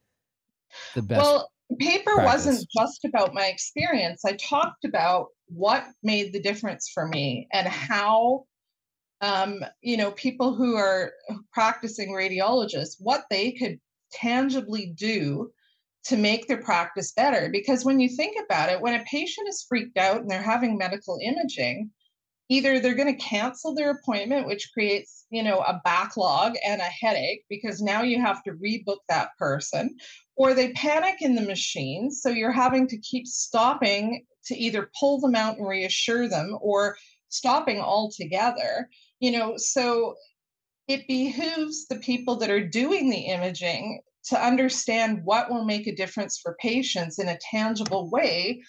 the 0.94 1.02
best 1.02 1.22
Well, 1.22 1.52
paper 1.80 2.14
practice. 2.14 2.46
wasn't 2.46 2.70
just 2.78 3.06
about 3.06 3.34
my 3.34 3.48
experience. 3.48 4.24
I 4.26 4.34
talked 4.34 4.86
about 4.86 5.28
what 5.48 5.86
made 6.04 6.34
the 6.34 6.42
difference 6.42 6.90
for 6.94 7.08
me 7.08 7.48
and 7.54 7.68
how, 7.68 8.46
um, 9.22 9.60
you 9.82 9.98
know, 9.98 10.12
people 10.12 10.54
who 10.56 10.76
are 10.76 11.12
practicing 11.52 12.10
radiologists, 12.10 12.96
what 13.00 13.26
they 13.30 13.52
could 13.52 13.80
tangibly 14.12 14.94
do 14.96 15.52
to 16.06 16.18
make 16.18 16.48
their 16.48 16.62
practice 16.62 17.12
better. 17.14 17.50
Because 17.52 17.84
when 17.84 18.00
you 18.00 18.10
think 18.10 18.38
about 18.44 18.70
it, 18.70 18.82
when 18.82 19.00
a 19.00 19.04
patient 19.06 19.48
is 19.50 19.66
freaked 19.68 19.98
out 19.98 20.22
and 20.22 20.30
they're 20.30 20.42
having 20.42 20.78
medical 20.78 21.20
imaging, 21.22 21.90
either 22.50 22.80
they're 22.80 22.94
going 22.94 23.14
to 23.14 23.24
cancel 23.24 23.74
their 23.74 23.92
appointment 23.92 24.46
which 24.46 24.70
creates 24.74 25.26
you 25.30 25.42
know 25.42 25.60
a 25.60 25.82
backlog 25.84 26.54
and 26.66 26.82
a 26.82 26.84
headache 26.84 27.44
because 27.50 27.82
now 27.82 28.02
you 28.02 28.22
have 28.22 28.44
to 28.44 28.52
rebook 28.52 29.00
that 29.10 29.30
person 29.40 29.96
or 30.36 30.54
they 30.54 30.72
panic 30.74 31.22
in 31.22 31.36
the 31.36 31.42
machine 31.42 32.12
so 32.12 32.30
you're 32.30 32.52
having 32.52 32.88
to 32.88 32.98
keep 33.00 33.26
stopping 33.26 34.24
to 34.46 34.56
either 34.56 34.92
pull 35.00 35.20
them 35.20 35.36
out 35.36 35.58
and 35.58 35.68
reassure 35.68 36.28
them 36.28 36.58
or 36.62 36.96
stopping 37.30 37.80
altogether 37.80 38.88
you 39.20 39.32
know 39.32 39.54
so 39.58 40.16
it 40.88 41.08
behooves 41.08 41.88
the 41.88 41.96
people 41.96 42.36
that 42.36 42.52
are 42.52 42.68
doing 42.68 43.10
the 43.10 43.18
imaging 43.18 44.00
to 44.26 44.44
understand 44.44 45.22
what 45.24 45.50
will 45.50 45.66
make 45.66 45.88
a 45.88 45.96
difference 45.96 46.38
for 46.38 46.58
patients 46.60 47.20
in 47.20 47.28
a 47.28 47.38
tangible 47.38 48.10
way 48.10 48.62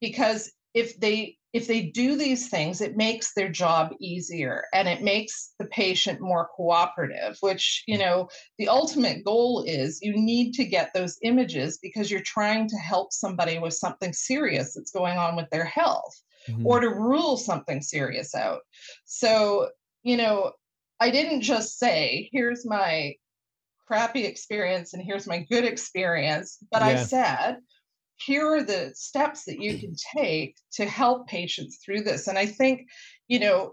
because 0.00 0.52
if 0.74 0.98
they 0.98 1.36
if 1.52 1.68
they 1.68 1.82
do 1.82 2.16
these 2.16 2.48
things 2.48 2.80
it 2.80 2.96
makes 2.96 3.32
their 3.34 3.48
job 3.48 3.92
easier 4.00 4.64
and 4.72 4.88
it 4.88 5.02
makes 5.02 5.54
the 5.58 5.66
patient 5.66 6.20
more 6.20 6.48
cooperative 6.56 7.36
which 7.40 7.84
you 7.86 7.96
know 7.96 8.28
the 8.58 8.68
ultimate 8.68 9.24
goal 9.24 9.64
is 9.66 10.00
you 10.02 10.12
need 10.16 10.52
to 10.52 10.64
get 10.64 10.90
those 10.94 11.18
images 11.22 11.78
because 11.80 12.10
you're 12.10 12.20
trying 12.20 12.68
to 12.68 12.76
help 12.76 13.12
somebody 13.12 13.58
with 13.58 13.74
something 13.74 14.12
serious 14.12 14.74
that's 14.74 14.90
going 14.90 15.16
on 15.16 15.36
with 15.36 15.48
their 15.50 15.64
health 15.64 16.20
Mhm. 16.48 16.66
or 16.66 16.78
to 16.80 16.90
rule 16.90 17.38
something 17.38 17.80
serious 17.80 18.34
out. 18.34 18.60
So 19.06 19.70
you 20.02 20.16
know 20.18 20.52
i 21.00 21.10
didn't 21.10 21.40
just 21.40 21.78
say 21.78 22.28
here's 22.32 22.64
my 22.64 23.14
crappy 23.86 24.24
experience 24.24 24.94
and 24.94 25.02
here's 25.02 25.26
my 25.26 25.40
good 25.50 25.64
experience. 25.64 26.58
But 26.70 26.82
i 26.82 26.96
said 26.96 27.58
here 28.16 28.46
are 28.46 28.62
the 28.62 28.92
steps 28.94 29.44
that 29.44 29.60
you 29.60 29.78
can 29.78 29.94
take 30.16 30.56
to 30.72 30.86
help 30.86 31.26
patients 31.26 31.78
through 31.84 32.02
this. 32.02 32.28
And 32.28 32.38
i 32.38 32.46
think 32.46 32.88
you 33.28 33.40
know 33.40 33.72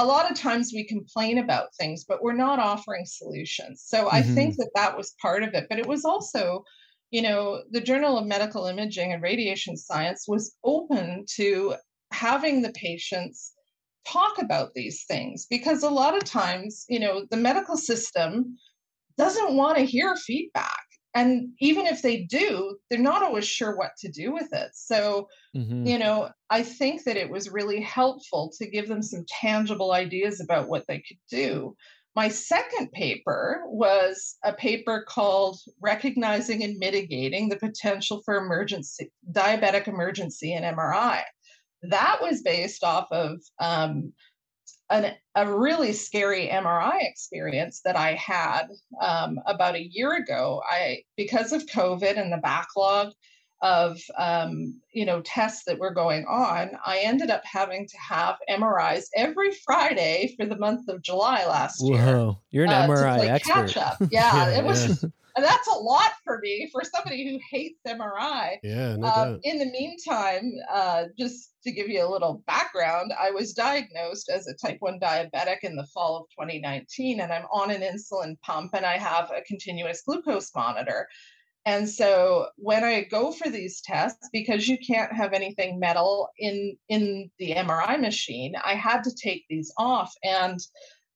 a 0.00 0.06
lot 0.06 0.30
of 0.30 0.36
times 0.38 0.70
we 0.72 0.84
complain 0.84 1.38
about 1.38 1.74
things 1.74 2.04
but 2.04 2.22
we're 2.22 2.32
not 2.32 2.58
offering 2.58 3.04
solutions. 3.04 3.84
So 3.86 4.08
i 4.10 4.22
think 4.22 4.52
mm-hmm. 4.52 4.62
that 4.62 4.70
that 4.74 4.96
was 4.96 5.14
part 5.20 5.42
of 5.42 5.54
it. 5.54 5.66
But 5.68 5.78
it 5.78 5.86
was 5.86 6.04
also 6.04 6.64
you 7.10 7.22
know 7.22 7.62
the 7.70 7.80
journal 7.80 8.18
of 8.18 8.26
medical 8.26 8.66
imaging 8.66 9.12
and 9.12 9.22
radiation 9.22 9.76
science 9.76 10.26
was 10.28 10.56
open 10.64 11.24
to 11.36 11.74
having 12.12 12.62
the 12.62 12.72
patients 12.72 13.52
talk 14.12 14.40
about 14.40 14.74
these 14.74 15.04
things 15.04 15.46
because 15.50 15.82
a 15.82 15.90
lot 15.90 16.16
of 16.16 16.24
times 16.24 16.84
you 16.88 17.00
know 17.00 17.26
the 17.30 17.36
medical 17.36 17.76
system 17.76 18.56
doesn't 19.16 19.54
want 19.54 19.76
to 19.78 19.84
hear 19.84 20.16
feedback. 20.16 20.84
And 21.14 21.50
even 21.60 21.86
if 21.86 22.02
they 22.02 22.22
do 22.24 22.78
they're 22.88 22.98
not 23.00 23.22
always 23.22 23.46
sure 23.46 23.76
what 23.76 23.92
to 23.98 24.08
do 24.10 24.32
with 24.32 24.52
it. 24.52 24.70
So 24.74 25.28
Mhm. 25.56 25.86
you 25.88 25.98
know 25.98 26.30
i 26.50 26.62
think 26.62 27.04
that 27.04 27.16
it 27.16 27.30
was 27.30 27.50
really 27.50 27.80
helpful 27.80 28.50
to 28.58 28.68
give 28.68 28.88
them 28.88 29.02
some 29.02 29.24
tangible 29.28 29.92
ideas 29.92 30.40
about 30.40 30.68
what 30.68 30.84
they 30.88 30.98
could 31.06 31.18
do. 31.30 31.76
My 32.16 32.28
second 32.28 32.90
paper 32.92 33.62
was 33.66 34.36
a 34.42 34.52
paper 34.52 35.04
called 35.06 35.60
recognizing 35.80 36.64
and 36.64 36.76
mitigating 36.78 37.48
the 37.48 37.56
potential 37.56 38.22
for 38.24 38.36
emergency 38.36 39.10
diabetic 39.30 39.86
emergency 39.88 40.52
in 40.54 40.62
mri 40.64 41.22
that 41.82 42.18
was 42.20 42.42
based 42.42 42.84
off 42.84 43.08
of 43.10 43.40
um, 43.60 44.12
an, 44.90 45.14
a 45.34 45.52
really 45.52 45.92
scary 45.92 46.48
MRI 46.48 46.98
experience 47.02 47.80
that 47.84 47.96
I 47.96 48.14
had 48.14 48.68
um, 49.00 49.38
about 49.46 49.76
a 49.76 49.88
year 49.90 50.14
ago. 50.14 50.62
I 50.68 51.02
because 51.16 51.52
of 51.52 51.66
COVID 51.66 52.18
and 52.18 52.32
the 52.32 52.38
backlog 52.38 53.12
of 53.60 54.00
um, 54.16 54.80
you 54.92 55.04
know 55.04 55.20
tests 55.22 55.64
that 55.66 55.78
were 55.78 55.92
going 55.92 56.24
on, 56.26 56.70
I 56.84 57.00
ended 57.00 57.30
up 57.30 57.42
having 57.44 57.86
to 57.86 57.98
have 57.98 58.36
MRIs 58.48 59.04
every 59.16 59.52
Friday 59.64 60.34
for 60.38 60.46
the 60.46 60.58
month 60.58 60.88
of 60.88 61.02
July 61.02 61.44
last 61.46 61.82
year. 61.82 61.98
whoa 61.98 62.38
you're 62.50 62.64
an 62.64 62.70
uh, 62.70 62.86
MRI 62.86 63.28
expert 63.28 63.52
catch 63.52 63.76
up. 63.76 63.96
Yeah, 64.10 64.48
it 64.58 64.64
was. 64.64 65.02
yeah. 65.02 65.08
And 65.38 65.44
that's 65.46 65.68
a 65.68 65.78
lot 65.78 66.10
for 66.24 66.40
me 66.42 66.68
for 66.72 66.82
somebody 66.82 67.30
who 67.30 67.38
hates 67.48 67.78
MRI. 67.86 68.58
yeah, 68.64 68.96
no 68.96 69.06
Uh, 69.06 69.24
doubt. 69.26 69.40
in 69.44 69.60
the 69.60 69.66
meantime, 69.66 70.50
uh, 70.68 71.04
just 71.16 71.54
to 71.62 71.70
give 71.70 71.88
you 71.88 72.04
a 72.04 72.10
little 72.10 72.42
background, 72.48 73.12
I 73.16 73.30
was 73.30 73.52
diagnosed 73.52 74.30
as 74.30 74.48
a 74.48 74.54
type 74.54 74.78
1 74.80 74.98
diabetic 74.98 75.58
in 75.62 75.76
the 75.76 75.86
fall 75.94 76.16
of 76.16 76.26
2019, 76.30 77.20
and 77.20 77.32
I'm 77.32 77.44
on 77.52 77.70
an 77.70 77.82
insulin 77.82 78.40
pump 78.40 78.74
and 78.74 78.84
I 78.84 78.98
have 78.98 79.30
a 79.30 79.42
continuous 79.42 80.02
glucose 80.02 80.52
monitor. 80.56 81.06
And 81.66 81.88
so 81.88 82.48
when 82.56 82.82
I 82.82 83.02
go 83.04 83.30
for 83.30 83.48
these 83.48 83.80
tests, 83.80 84.28
because 84.32 84.66
you 84.66 84.76
can't 84.78 85.12
have 85.12 85.32
anything 85.34 85.78
metal 85.78 86.30
in 86.38 86.76
in 86.88 87.30
the 87.38 87.52
MRI 87.52 87.96
machine, 88.00 88.54
I 88.64 88.74
had 88.74 89.04
to 89.04 89.14
take 89.14 89.44
these 89.48 89.72
off. 89.78 90.12
And 90.24 90.58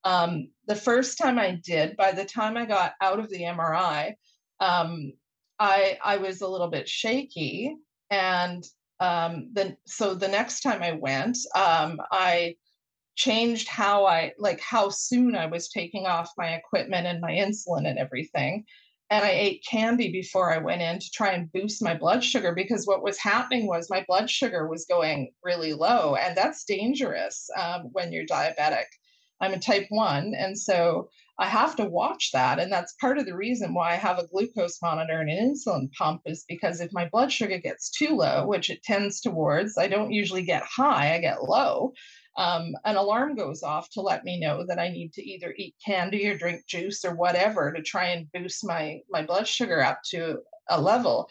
Um, 0.04 0.48
the 0.66 0.76
first 0.76 1.18
time 1.18 1.38
I 1.38 1.60
did, 1.64 1.96
by 1.96 2.12
the 2.12 2.24
time 2.24 2.56
I 2.56 2.66
got 2.66 2.94
out 3.00 3.18
of 3.18 3.28
the 3.30 3.42
MRI, 3.42 4.14
um, 4.60 5.12
I 5.58 5.98
I 6.02 6.16
was 6.16 6.40
a 6.40 6.48
little 6.48 6.68
bit 6.68 6.88
shaky, 6.88 7.76
and 8.10 8.64
um, 9.00 9.50
then 9.52 9.76
so 9.86 10.14
the 10.14 10.28
next 10.28 10.60
time 10.60 10.82
I 10.82 10.92
went, 10.92 11.38
um, 11.54 12.00
I 12.10 12.56
changed 13.14 13.68
how 13.68 14.06
I 14.06 14.32
like 14.38 14.60
how 14.60 14.88
soon 14.88 15.36
I 15.36 15.46
was 15.46 15.68
taking 15.68 16.06
off 16.06 16.30
my 16.38 16.54
equipment 16.54 17.06
and 17.06 17.20
my 17.20 17.32
insulin 17.32 17.88
and 17.88 17.98
everything. 17.98 18.64
And 19.10 19.24
I 19.24 19.30
ate 19.30 19.66
candy 19.70 20.10
before 20.10 20.54
I 20.54 20.58
went 20.58 20.80
in 20.80 20.98
to 20.98 21.10
try 21.10 21.32
and 21.32 21.52
boost 21.52 21.82
my 21.82 21.94
blood 21.94 22.24
sugar 22.24 22.54
because 22.54 22.86
what 22.86 23.02
was 23.02 23.18
happening 23.18 23.66
was 23.66 23.90
my 23.90 24.04
blood 24.08 24.30
sugar 24.30 24.66
was 24.66 24.86
going 24.86 25.32
really 25.44 25.74
low, 25.74 26.16
and 26.16 26.36
that's 26.36 26.64
dangerous 26.64 27.50
um, 27.60 27.90
when 27.92 28.10
you're 28.12 28.24
diabetic. 28.24 28.86
I'm 29.42 29.52
a 29.52 29.58
type 29.58 29.86
one, 29.90 30.34
and 30.34 30.58
so 30.58 31.10
I 31.38 31.46
have 31.46 31.76
to 31.76 31.84
watch 31.84 32.30
that. 32.32 32.58
And 32.58 32.72
that's 32.72 32.94
part 32.94 33.18
of 33.18 33.26
the 33.26 33.36
reason 33.36 33.74
why 33.74 33.92
I 33.92 33.96
have 33.96 34.18
a 34.18 34.26
glucose 34.26 34.80
monitor 34.80 35.20
and 35.20 35.28
an 35.28 35.54
insulin 35.54 35.92
pump 35.92 36.22
is 36.24 36.44
because 36.48 36.80
if 36.80 36.92
my 36.92 37.08
blood 37.08 37.32
sugar 37.32 37.58
gets 37.58 37.90
too 37.90 38.16
low, 38.16 38.46
which 38.46 38.70
it 38.70 38.82
tends 38.82 39.20
towards, 39.20 39.76
I 39.76 39.88
don't 39.88 40.12
usually 40.12 40.44
get 40.44 40.62
high, 40.62 41.14
I 41.14 41.18
get 41.18 41.42
low 41.42 41.92
um, 42.36 42.74
an 42.84 42.96
alarm 42.96 43.34
goes 43.34 43.62
off 43.62 43.90
to 43.90 44.00
let 44.00 44.24
me 44.24 44.40
know 44.40 44.64
that 44.66 44.78
I 44.78 44.88
need 44.88 45.12
to 45.14 45.22
either 45.22 45.54
eat 45.56 45.74
candy 45.84 46.26
or 46.28 46.36
drink 46.36 46.66
juice 46.66 47.04
or 47.04 47.14
whatever 47.14 47.72
to 47.72 47.82
try 47.82 48.06
and 48.06 48.30
boost 48.32 48.64
my 48.64 49.00
my 49.10 49.22
blood 49.22 49.46
sugar 49.46 49.82
up 49.82 50.00
to 50.10 50.38
a 50.70 50.80
level. 50.80 51.28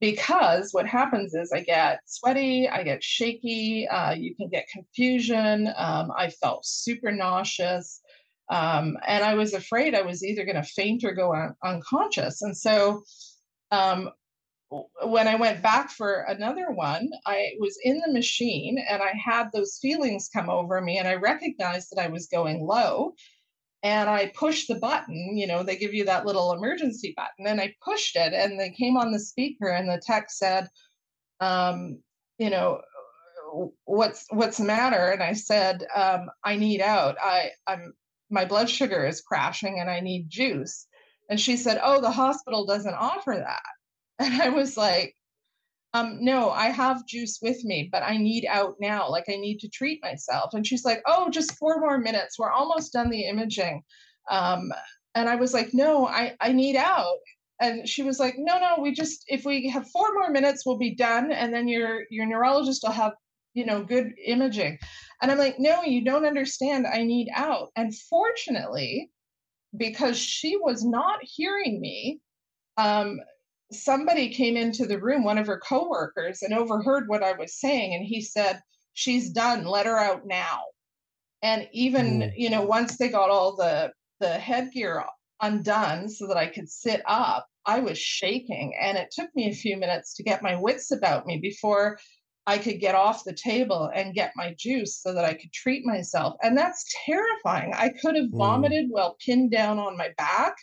Because 0.00 0.72
what 0.72 0.86
happens 0.86 1.34
is 1.34 1.52
I 1.52 1.60
get 1.60 2.00
sweaty, 2.04 2.68
I 2.68 2.82
get 2.82 3.02
shaky, 3.02 3.88
uh, 3.88 4.12
you 4.12 4.34
can 4.34 4.48
get 4.48 4.68
confusion. 4.68 5.72
Um, 5.76 6.12
I 6.16 6.28
felt 6.28 6.66
super 6.66 7.10
nauseous. 7.10 8.02
Um, 8.50 8.98
and 9.06 9.24
I 9.24 9.34
was 9.34 9.54
afraid 9.54 9.94
I 9.94 10.02
was 10.02 10.22
either 10.22 10.44
going 10.44 10.56
to 10.56 10.62
faint 10.62 11.02
or 11.02 11.12
go 11.12 11.34
un- 11.34 11.56
unconscious. 11.64 12.42
And 12.42 12.56
so 12.56 13.02
um, 13.70 14.10
when 15.04 15.28
I 15.28 15.36
went 15.36 15.62
back 15.62 15.90
for 15.90 16.22
another 16.28 16.70
one, 16.70 17.10
I 17.24 17.52
was 17.58 17.78
in 17.82 18.00
the 18.04 18.12
machine 18.12 18.78
and 18.88 19.02
I 19.02 19.12
had 19.12 19.50
those 19.52 19.78
feelings 19.80 20.30
come 20.32 20.50
over 20.50 20.80
me 20.80 20.98
and 20.98 21.08
I 21.08 21.14
recognized 21.14 21.88
that 21.90 22.02
I 22.02 22.08
was 22.08 22.26
going 22.26 22.64
low. 22.64 23.14
And 23.86 24.10
I 24.10 24.32
pushed 24.34 24.66
the 24.66 24.74
button, 24.74 25.36
you 25.36 25.46
know, 25.46 25.62
they 25.62 25.76
give 25.76 25.94
you 25.94 26.06
that 26.06 26.26
little 26.26 26.52
emergency 26.52 27.14
button, 27.16 27.46
and 27.46 27.60
I 27.60 27.72
pushed 27.84 28.16
it 28.16 28.32
and 28.32 28.58
they 28.58 28.70
came 28.70 28.96
on 28.96 29.12
the 29.12 29.20
speaker 29.20 29.68
and 29.68 29.88
the 29.88 30.02
tech 30.04 30.28
said, 30.28 30.68
um, 31.38 32.00
you 32.36 32.50
know, 32.50 32.80
what's 33.84 34.26
what's 34.30 34.58
the 34.58 34.64
matter? 34.64 35.10
And 35.10 35.22
I 35.22 35.34
said, 35.34 35.84
um, 35.94 36.28
I 36.42 36.56
need 36.56 36.80
out. 36.80 37.16
I 37.22 37.52
I'm 37.68 37.92
my 38.28 38.44
blood 38.44 38.68
sugar 38.68 39.06
is 39.06 39.20
crashing 39.20 39.78
and 39.78 39.88
I 39.88 40.00
need 40.00 40.28
juice. 40.28 40.88
And 41.30 41.40
she 41.40 41.56
said, 41.56 41.78
Oh, 41.80 42.00
the 42.00 42.10
hospital 42.10 42.66
doesn't 42.66 42.94
offer 42.94 43.36
that. 43.36 43.62
And 44.18 44.42
I 44.42 44.48
was 44.48 44.76
like, 44.76 45.14
um, 45.96 46.18
no, 46.20 46.50
I 46.50 46.66
have 46.66 47.06
juice 47.06 47.38
with 47.40 47.64
me, 47.64 47.88
but 47.90 48.02
I 48.02 48.16
need 48.18 48.46
out 48.46 48.74
now. 48.80 49.08
Like 49.08 49.24
I 49.28 49.36
need 49.36 49.58
to 49.60 49.68
treat 49.68 50.02
myself. 50.02 50.52
And 50.52 50.66
she's 50.66 50.84
like, 50.84 51.02
oh, 51.06 51.30
just 51.30 51.56
four 51.56 51.80
more 51.80 51.98
minutes. 51.98 52.38
We're 52.38 52.50
almost 52.50 52.92
done 52.92 53.08
the 53.08 53.26
imaging. 53.26 53.82
Um, 54.30 54.72
and 55.14 55.28
I 55.28 55.36
was 55.36 55.54
like, 55.54 55.72
no, 55.72 56.06
I, 56.06 56.36
I 56.40 56.52
need 56.52 56.76
out. 56.76 57.18
And 57.60 57.88
she 57.88 58.02
was 58.02 58.18
like, 58.18 58.34
no, 58.36 58.58
no, 58.58 58.82
we 58.82 58.92
just 58.92 59.24
if 59.28 59.46
we 59.46 59.68
have 59.70 59.88
four 59.90 60.12
more 60.12 60.30
minutes, 60.30 60.66
we'll 60.66 60.76
be 60.76 60.94
done. 60.94 61.32
And 61.32 61.54
then 61.54 61.68
your 61.68 62.02
your 62.10 62.26
neurologist 62.26 62.82
will 62.82 62.90
have, 62.90 63.12
you 63.54 63.64
know, 63.64 63.82
good 63.82 64.12
imaging. 64.26 64.78
And 65.22 65.30
I'm 65.30 65.38
like, 65.38 65.58
no, 65.58 65.82
you 65.82 66.04
don't 66.04 66.26
understand. 66.26 66.86
I 66.86 67.02
need 67.04 67.28
out. 67.34 67.70
And 67.76 67.96
fortunately, 68.10 69.10
because 69.74 70.18
she 70.18 70.58
was 70.58 70.84
not 70.84 71.20
hearing 71.22 71.80
me, 71.80 72.20
um, 72.76 73.18
somebody 73.72 74.28
came 74.28 74.56
into 74.56 74.86
the 74.86 75.00
room, 75.00 75.24
one 75.24 75.38
of 75.38 75.46
her 75.46 75.58
coworkers, 75.58 76.42
and 76.42 76.54
overheard 76.54 77.08
what 77.08 77.22
I 77.22 77.32
was 77.32 77.58
saying. 77.58 77.94
And 77.94 78.04
he 78.04 78.20
said, 78.22 78.60
She's 78.94 79.30
done, 79.30 79.66
let 79.66 79.86
her 79.86 79.98
out 79.98 80.26
now. 80.26 80.60
And 81.42 81.68
even, 81.72 82.20
mm. 82.20 82.32
you 82.34 82.48
know, 82.48 82.62
once 82.62 82.96
they 82.96 83.08
got 83.08 83.30
all 83.30 83.56
the 83.56 83.92
the 84.20 84.38
headgear 84.38 85.04
undone 85.42 86.08
so 86.08 86.26
that 86.28 86.38
I 86.38 86.46
could 86.46 86.70
sit 86.70 87.02
up, 87.06 87.46
I 87.66 87.80
was 87.80 87.98
shaking. 87.98 88.74
And 88.80 88.96
it 88.96 89.10
took 89.10 89.28
me 89.34 89.50
a 89.50 89.54
few 89.54 89.76
minutes 89.76 90.14
to 90.14 90.22
get 90.22 90.42
my 90.42 90.56
wits 90.56 90.92
about 90.92 91.26
me 91.26 91.38
before 91.38 91.98
I 92.46 92.58
could 92.58 92.80
get 92.80 92.94
off 92.94 93.24
the 93.24 93.34
table 93.34 93.90
and 93.94 94.14
get 94.14 94.32
my 94.36 94.54
juice 94.58 95.02
so 95.02 95.12
that 95.12 95.24
I 95.24 95.34
could 95.34 95.52
treat 95.52 95.84
myself. 95.84 96.36
And 96.42 96.56
that's 96.56 96.84
terrifying. 97.04 97.74
I 97.74 97.90
could 97.90 98.16
have 98.16 98.30
mm. 98.30 98.38
vomited 98.38 98.86
mm. 98.86 98.92
while 98.92 99.16
pinned 99.24 99.50
down 99.50 99.78
on 99.78 99.98
my 99.98 100.10
back 100.16 100.54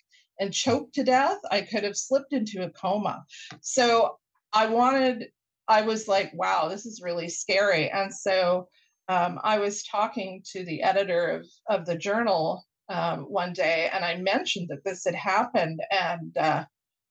and 0.43 0.53
choked 0.53 0.93
to 0.95 1.03
death, 1.05 1.39
I 1.49 1.61
could 1.61 1.85
have 1.85 1.95
slipped 1.95 2.33
into 2.33 2.63
a 2.63 2.69
coma. 2.69 3.25
So 3.61 4.17
I 4.51 4.67
wanted, 4.67 5.29
I 5.69 5.83
was 5.83 6.09
like, 6.09 6.31
wow, 6.33 6.67
this 6.67 6.85
is 6.85 7.01
really 7.01 7.29
scary. 7.29 7.89
And 7.89 8.13
so 8.13 8.67
um, 9.07 9.39
I 9.41 9.57
was 9.59 9.83
talking 9.83 10.43
to 10.51 10.65
the 10.65 10.83
editor 10.83 11.29
of, 11.29 11.45
of 11.69 11.85
the 11.85 11.97
journal 11.97 12.65
um, 12.89 13.21
one 13.21 13.53
day 13.53 13.89
and 13.93 14.03
I 14.03 14.17
mentioned 14.17 14.67
that 14.67 14.83
this 14.83 15.05
had 15.05 15.15
happened. 15.15 15.81
And 15.89 16.37
uh, 16.37 16.65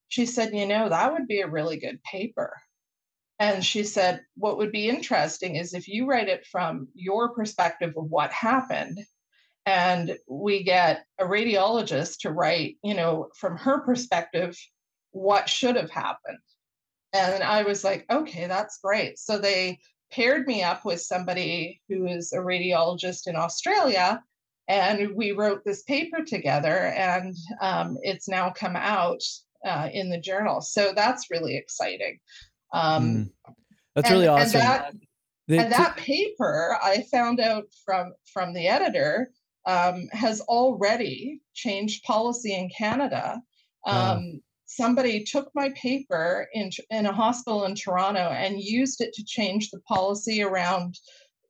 she 0.08 0.26
said, 0.26 0.54
you 0.54 0.66
know, 0.66 0.90
that 0.90 1.12
would 1.12 1.26
be 1.26 1.40
a 1.40 1.48
really 1.48 1.78
good 1.78 2.02
paper. 2.02 2.52
And 3.38 3.64
she 3.64 3.82
said, 3.82 4.20
what 4.36 4.58
would 4.58 4.72
be 4.72 4.90
interesting 4.90 5.56
is 5.56 5.72
if 5.72 5.88
you 5.88 6.06
write 6.06 6.28
it 6.28 6.46
from 6.46 6.88
your 6.94 7.30
perspective 7.30 7.94
of 7.96 8.10
what 8.10 8.30
happened 8.30 8.98
and 9.66 10.16
we 10.28 10.62
get 10.62 11.04
a 11.18 11.24
radiologist 11.24 12.18
to 12.20 12.30
write 12.30 12.76
you 12.82 12.94
know 12.94 13.28
from 13.36 13.56
her 13.56 13.80
perspective 13.80 14.56
what 15.12 15.48
should 15.48 15.76
have 15.76 15.90
happened. 15.90 16.38
And 17.12 17.42
i 17.42 17.62
was 17.62 17.84
like 17.84 18.06
okay 18.10 18.46
that's 18.46 18.78
great. 18.82 19.18
So 19.18 19.38
they 19.38 19.78
paired 20.10 20.46
me 20.46 20.62
up 20.62 20.84
with 20.84 21.00
somebody 21.00 21.80
who 21.88 22.06
is 22.06 22.32
a 22.32 22.38
radiologist 22.38 23.26
in 23.26 23.36
australia 23.36 24.22
and 24.68 25.14
we 25.14 25.32
wrote 25.32 25.64
this 25.64 25.82
paper 25.82 26.24
together 26.24 26.92
and 26.96 27.34
um, 27.60 27.98
it's 28.02 28.28
now 28.28 28.50
come 28.50 28.76
out 28.76 29.20
uh, 29.64 29.88
in 29.92 30.08
the 30.08 30.18
journal. 30.18 30.60
So 30.60 30.92
that's 30.94 31.30
really 31.30 31.56
exciting. 31.56 32.18
Um, 32.72 33.30
mm. 33.46 33.54
that's 33.94 34.08
and, 34.08 34.14
really 34.14 34.28
awesome. 34.28 34.60
and 34.60 34.68
that, 34.68 34.92
the, 35.48 35.58
and 35.58 35.72
that 35.72 35.96
paper 35.96 36.78
i 36.82 37.04
found 37.10 37.40
out 37.40 37.64
from 37.84 38.12
from 38.32 38.54
the 38.54 38.68
editor 38.68 39.30
um, 39.66 40.08
has 40.12 40.40
already 40.42 41.40
changed 41.54 42.04
policy 42.04 42.54
in 42.54 42.70
Canada. 42.76 43.40
Um, 43.86 44.40
Somebody 44.64 45.22
took 45.22 45.50
my 45.54 45.68
paper 45.70 46.48
in, 46.54 46.70
in 46.88 47.04
a 47.04 47.12
hospital 47.12 47.64
in 47.64 47.74
Toronto 47.74 48.30
and 48.30 48.58
used 48.58 49.02
it 49.02 49.12
to 49.12 49.24
change 49.24 49.68
the 49.70 49.80
policy 49.80 50.42
around 50.42 50.98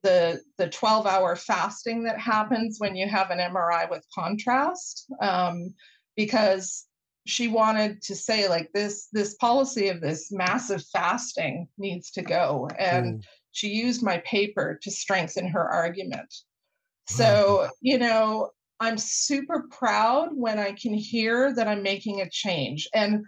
the 0.02 0.40
the 0.58 0.68
12 0.68 1.06
hour 1.06 1.36
fasting 1.36 2.02
that 2.02 2.18
happens 2.18 2.78
when 2.80 2.96
you 2.96 3.08
have 3.08 3.30
an 3.30 3.38
MRI 3.38 3.88
with 3.88 4.04
contrast 4.12 5.06
um, 5.20 5.72
because 6.16 6.86
she 7.24 7.46
wanted 7.46 8.02
to 8.02 8.16
say 8.16 8.48
like 8.48 8.70
this 8.74 9.06
this 9.12 9.34
policy 9.34 9.88
of 9.88 10.00
this 10.00 10.32
massive 10.32 10.84
fasting 10.92 11.68
needs 11.78 12.10
to 12.10 12.22
go 12.22 12.68
and 12.78 13.20
mm. 13.20 13.24
she 13.52 13.68
used 13.68 14.02
my 14.02 14.18
paper 14.26 14.80
to 14.82 14.90
strengthen 14.90 15.46
her 15.46 15.70
argument 15.70 16.34
so, 17.06 17.68
you 17.80 17.98
know, 17.98 18.50
I'm 18.80 18.98
super 18.98 19.66
proud 19.70 20.30
when 20.32 20.58
I 20.58 20.72
can 20.72 20.94
hear 20.94 21.54
that 21.54 21.68
I'm 21.68 21.82
making 21.82 22.20
a 22.20 22.28
change. 22.28 22.88
And 22.94 23.24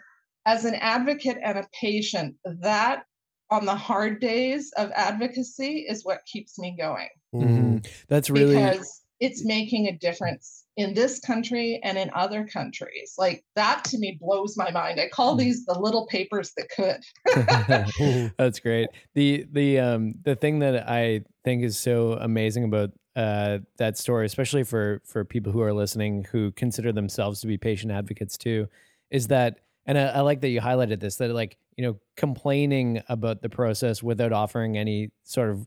as 0.47 0.64
an 0.64 0.75
advocate 0.75 1.39
and 1.43 1.59
a 1.59 1.66
patient, 1.81 2.37
that 2.45 3.05
on 3.51 3.64
the 3.64 3.75
hard 3.75 4.20
days 4.20 4.72
of 4.77 4.91
advocacy 4.95 5.87
is 5.89 6.05
what 6.05 6.25
keeps 6.27 6.59
me 6.59 6.77
going. 6.79 7.09
Mm-hmm. 7.35 7.79
That's 8.09 8.31
really 8.31 8.57
because 8.57 9.03
it's 9.20 9.45
making 9.45 9.87
a 9.87 9.97
difference 9.97 10.64
in 10.77 10.93
this 10.93 11.20
country 11.20 11.81
and 11.85 11.97
in 11.97 12.11
other 12.14 12.47
countries. 12.47 13.14
Like 13.16 13.45
that 13.55 13.85
to 13.85 13.99
me 13.99 14.18
blows 14.20 14.57
my 14.57 14.70
mind. 14.70 15.01
I 15.01 15.09
call 15.09 15.37
mm. 15.37 15.39
these 15.39 15.64
the 15.66 15.79
little 15.79 16.07
papers 16.07 16.53
that 16.57 16.68
could. 16.75 18.33
That's 18.39 18.59
great. 18.59 18.89
The 19.14 19.47
the 19.53 19.79
um 19.79 20.14
the 20.25 20.35
thing 20.35 20.59
that 20.61 20.89
I 20.89 21.22
think 21.45 21.62
is 21.62 21.79
so 21.79 22.14
amazing 22.14 22.64
about 22.64 22.91
uh, 23.16 23.58
that 23.76 23.96
story, 23.96 24.26
especially 24.26 24.64
for 24.64 25.00
for 25.04 25.24
people 25.24 25.52
who 25.52 25.60
are 25.60 25.72
listening 25.72 26.24
who 26.32 26.52
consider 26.52 26.92
themselves 26.92 27.40
to 27.40 27.46
be 27.46 27.56
patient 27.56 27.92
advocates 27.92 28.36
too, 28.36 28.68
is 29.10 29.28
that, 29.28 29.60
and 29.86 29.96
I, 29.96 30.06
I 30.06 30.20
like 30.20 30.40
that 30.40 30.48
you 30.48 30.60
highlighted 30.60 31.00
this 31.00 31.16
that 31.16 31.30
like 31.30 31.56
you 31.76 31.84
know 31.84 31.98
complaining 32.16 33.02
about 33.08 33.42
the 33.42 33.48
process 33.48 34.02
without 34.02 34.32
offering 34.32 34.76
any 34.76 35.10
sort 35.22 35.50
of 35.50 35.66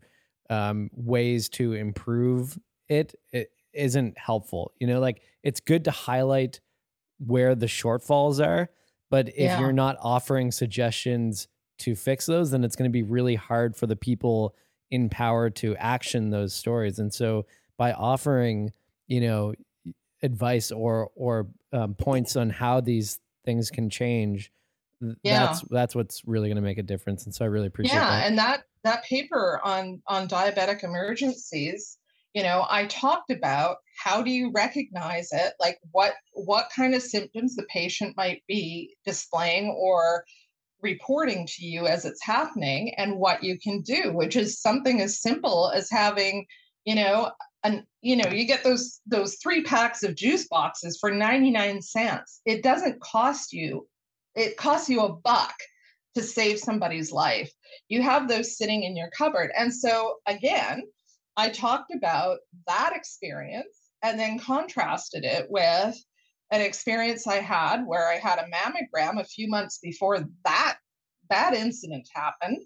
um, 0.50 0.90
ways 0.94 1.50
to 1.50 1.74
improve 1.74 2.58
it, 2.90 3.16
it 3.32 3.52
isn't 3.74 4.18
helpful. 4.18 4.74
You 4.80 4.88
know, 4.88 5.00
like 5.00 5.22
it's 5.44 5.60
good 5.60 5.86
to 5.86 5.92
highlight 5.92 6.60
where 7.26 7.56
the 7.56 7.66
shortfalls 7.66 8.46
are, 8.46 8.70
but 9.10 9.30
if 9.30 9.36
yeah. 9.38 9.60
you're 9.60 9.72
not 9.72 9.98
offering 10.02 10.52
suggestions 10.52 11.48
to 11.80 11.96
fix 11.96 12.26
those, 12.26 12.52
then 12.52 12.64
it's 12.64 12.76
going 12.76 12.90
to 12.90 12.94
be 12.94 13.04
really 13.04 13.36
hard 13.36 13.76
for 13.76 13.88
the 13.88 13.96
people 13.96 14.56
in 14.92 15.10
power 15.10 15.50
to 15.50 15.76
action 15.78 16.30
those 16.30 16.54
stories. 16.54 17.00
And 17.00 17.14
so 17.14 17.46
by 17.78 17.94
offering, 17.94 18.72
you 19.08 19.22
know, 19.22 19.54
advice 20.24 20.72
or 20.72 21.10
or 21.16 21.48
um, 21.74 21.94
points 21.96 22.36
on 22.36 22.50
how 22.50 22.82
these 22.82 23.20
things 23.46 23.70
can 23.70 23.90
change, 23.90 24.52
Yeah. 25.24 25.46
that's 25.46 25.62
that's 25.70 25.96
what's 25.96 26.22
really 26.26 26.48
going 26.50 26.56
to 26.56 26.62
make 26.62 26.78
a 26.78 26.84
difference. 26.84 27.26
And 27.26 27.34
so 27.36 27.46
I 27.46 27.48
really 27.50 27.68
appreciate 27.68 27.96
yeah 27.96 28.10
that. 28.10 28.28
and 28.28 28.38
that 28.38 28.64
that 28.84 29.04
paper 29.04 29.60
on 29.64 30.02
on 30.08 30.28
diabetic 30.28 30.84
emergencies 30.84 31.98
you 32.34 32.44
know 32.44 32.66
i 32.70 32.86
talked 32.86 33.32
about 33.32 33.78
how 34.02 34.22
do 34.22 34.30
you 34.32 34.52
recognize 34.54 35.30
it 35.32 35.54
like 35.60 35.78
what 35.92 36.14
what 36.34 36.70
kind 36.76 36.94
of 36.94 37.02
symptoms 37.02 37.56
the 37.56 37.64
patient 37.64 38.16
might 38.16 38.44
be 38.48 38.96
displaying 39.06 39.70
or 39.78 40.24
reporting 40.82 41.48
to 41.48 41.66
you 41.66 41.88
as 41.88 42.06
it's 42.06 42.24
happening 42.24 42.94
and 42.96 43.18
what 43.18 43.44
you 43.44 43.58
can 43.58 43.82
do 43.82 44.12
which 44.14 44.36
is 44.36 44.62
something 44.62 45.02
as 45.02 45.22
simple 45.22 45.72
as 45.74 45.90
having 45.90 46.46
you 46.86 46.96
know 46.96 47.32
and 47.64 47.84
you 48.02 48.16
know 48.16 48.30
you 48.30 48.46
get 48.46 48.64
those 48.64 49.02
those 49.06 49.36
three 49.36 49.64
packs 49.64 50.04
of 50.04 50.16
juice 50.16 50.48
boxes 50.48 50.98
for 51.00 51.12
99 51.12 51.82
cents. 51.82 52.42
It 52.46 52.64
doesn't 52.64 53.02
cost 53.02 53.54
you 53.54 53.88
it 54.36 54.56
costs 54.56 54.88
you 54.90 55.02
a 55.02 55.14
buck 55.14 55.56
to 56.16 56.22
save 56.22 56.60
somebody's 56.60 57.12
life. 57.12 57.52
You 57.90 58.02
have 58.04 58.28
those 58.28 58.58
sitting 58.58 58.84
in 58.84 58.96
your 58.96 59.10
cupboard. 59.10 59.52
And 59.56 59.74
so 59.74 60.16
again 60.26 60.84
i 61.36 61.50
talked 61.50 61.94
about 61.94 62.40
that 62.68 62.94
experience 62.96 63.78
and 64.04 64.20
then 64.20 64.40
contrasted 64.40 65.24
it 65.24 65.48
with 65.50 65.96
an 66.52 66.62
experience 66.62 67.28
i 67.28 67.36
had 67.36 67.84
where 67.86 68.08
i 68.08 68.16
had 68.16 68.40
a 68.40 68.50
mammogram 68.50 69.20
a 69.20 69.26
few 69.26 69.48
months 69.48 69.80
before 69.82 70.26
that 70.44 70.78
that 71.30 71.54
incident 71.54 72.08
happened 72.14 72.60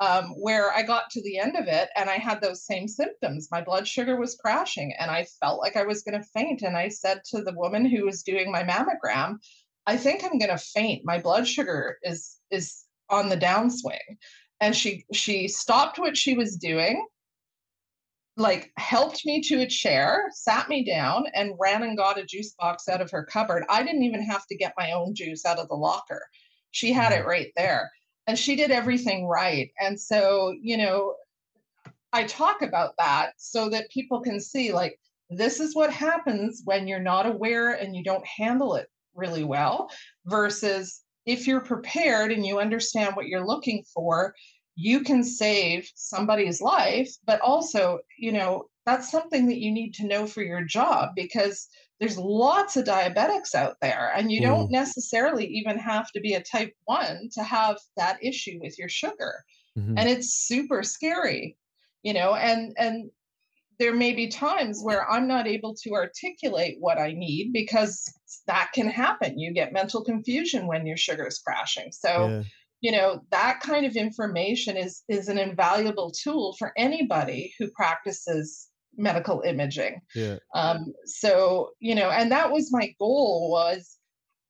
um, 0.00 0.26
where 0.38 0.72
I 0.72 0.82
got 0.82 1.10
to 1.10 1.22
the 1.22 1.38
end 1.38 1.56
of 1.56 1.66
it 1.66 1.88
and 1.96 2.08
I 2.08 2.14
had 2.14 2.40
those 2.40 2.64
same 2.64 2.86
symptoms. 2.86 3.48
My 3.50 3.60
blood 3.60 3.86
sugar 3.86 4.16
was 4.16 4.36
crashing 4.36 4.94
and 4.98 5.10
I 5.10 5.26
felt 5.40 5.60
like 5.60 5.76
I 5.76 5.84
was 5.84 6.02
going 6.02 6.20
to 6.20 6.28
faint. 6.28 6.62
And 6.62 6.76
I 6.76 6.88
said 6.88 7.22
to 7.30 7.42
the 7.42 7.54
woman 7.54 7.84
who 7.84 8.04
was 8.04 8.22
doing 8.22 8.52
my 8.52 8.62
mammogram, 8.62 9.38
I 9.86 9.96
think 9.96 10.22
I'm 10.22 10.38
going 10.38 10.50
to 10.50 10.58
faint. 10.58 11.04
My 11.04 11.18
blood 11.18 11.48
sugar 11.48 11.98
is 12.02 12.36
is 12.50 12.84
on 13.10 13.28
the 13.28 13.36
downswing. 13.36 14.18
And 14.60 14.76
she 14.76 15.04
she 15.12 15.48
stopped 15.48 15.98
what 15.98 16.16
she 16.16 16.34
was 16.34 16.56
doing, 16.56 17.06
like 18.38 18.72
helped 18.78 19.26
me 19.26 19.42
to 19.42 19.60
a 19.60 19.66
chair, 19.66 20.30
sat 20.32 20.68
me 20.68 20.84
down, 20.84 21.26
and 21.34 21.54
ran 21.58 21.82
and 21.82 21.96
got 21.96 22.18
a 22.18 22.24
juice 22.24 22.54
box 22.58 22.88
out 22.88 23.00
of 23.00 23.10
her 23.10 23.24
cupboard. 23.24 23.64
I 23.68 23.82
didn't 23.82 24.04
even 24.04 24.22
have 24.22 24.46
to 24.46 24.56
get 24.56 24.74
my 24.78 24.92
own 24.92 25.14
juice 25.14 25.44
out 25.44 25.58
of 25.58 25.68
the 25.68 25.74
locker. 25.74 26.24
She 26.70 26.92
had 26.92 27.12
it 27.12 27.20
mm-hmm. 27.20 27.28
right 27.28 27.52
there 27.56 27.90
and 28.28 28.38
she 28.38 28.54
did 28.54 28.70
everything 28.70 29.26
right. 29.26 29.72
And 29.80 29.98
so, 29.98 30.54
you 30.60 30.76
know, 30.76 31.14
I 32.12 32.24
talk 32.24 32.60
about 32.60 32.94
that 32.98 33.32
so 33.38 33.70
that 33.70 33.90
people 33.90 34.20
can 34.20 34.38
see 34.38 34.70
like 34.70 35.00
this 35.30 35.60
is 35.60 35.74
what 35.74 35.90
happens 35.90 36.62
when 36.64 36.86
you're 36.86 37.00
not 37.00 37.26
aware 37.26 37.72
and 37.72 37.96
you 37.96 38.04
don't 38.04 38.26
handle 38.26 38.74
it 38.74 38.88
really 39.14 39.44
well 39.44 39.90
versus 40.26 41.02
if 41.24 41.46
you're 41.46 41.60
prepared 41.60 42.30
and 42.30 42.46
you 42.46 42.60
understand 42.60 43.16
what 43.16 43.28
you're 43.28 43.46
looking 43.46 43.82
for, 43.94 44.34
you 44.80 45.00
can 45.00 45.24
save 45.24 45.90
somebody's 45.96 46.60
life, 46.62 47.10
but 47.24 47.40
also, 47.40 47.98
you 48.16 48.30
know, 48.32 48.68
that's 48.86 49.10
something 49.10 49.46
that 49.46 49.58
you 49.58 49.72
need 49.72 49.92
to 49.94 50.06
know 50.06 50.26
for 50.26 50.42
your 50.42 50.64
job 50.64 51.10
because 51.16 51.68
there's 52.00 52.16
lots 52.16 52.76
of 52.76 52.84
diabetics 52.84 53.54
out 53.56 53.76
there 53.82 54.12
and 54.14 54.30
you 54.30 54.40
don't 54.40 54.70
Mm. 54.70 54.70
necessarily 54.70 55.46
even 55.48 55.78
have 55.78 56.10
to 56.12 56.20
be 56.20 56.32
a 56.34 56.42
type 56.42 56.72
1 56.84 57.28
to 57.32 57.42
have 57.42 57.76
that 57.96 58.22
issue 58.22 58.58
with 58.60 58.78
your 58.78 58.88
sugar 58.88 59.44
Mhm. 59.76 59.98
and 59.98 60.08
it's 60.08 60.32
super 60.34 60.82
scary 60.82 61.58
you 62.02 62.12
know 62.14 62.34
and 62.34 62.72
and 62.78 63.10
there 63.78 63.94
may 63.94 64.12
be 64.12 64.28
times 64.28 64.80
where 64.82 65.08
i'm 65.10 65.26
not 65.28 65.46
able 65.46 65.74
to 65.74 65.94
articulate 65.94 66.76
what 66.80 66.98
i 66.98 67.12
need 67.12 67.52
because 67.52 68.04
that 68.46 68.70
can 68.74 68.88
happen 68.88 69.38
you 69.38 69.52
get 69.52 69.72
mental 69.72 70.04
confusion 70.04 70.66
when 70.66 70.86
your 70.86 70.96
sugar 70.96 71.26
is 71.26 71.38
crashing 71.38 71.90
so 71.92 72.32
Yeah. 72.32 72.42
You 72.80 72.92
know 72.92 73.20
that 73.30 73.60
kind 73.60 73.86
of 73.86 73.96
information 73.96 74.76
is 74.76 75.02
is 75.08 75.28
an 75.28 75.38
invaluable 75.38 76.10
tool 76.10 76.54
for 76.58 76.72
anybody 76.76 77.52
who 77.58 77.70
practices 77.70 78.68
medical 78.96 79.42
imaging. 79.42 80.00
Yeah. 80.14 80.36
um, 80.54 80.92
so 81.04 81.70
you 81.80 81.94
know 81.94 82.10
and 82.10 82.32
that 82.32 82.50
was 82.50 82.72
my 82.72 82.94
goal 82.98 83.50
was 83.50 83.96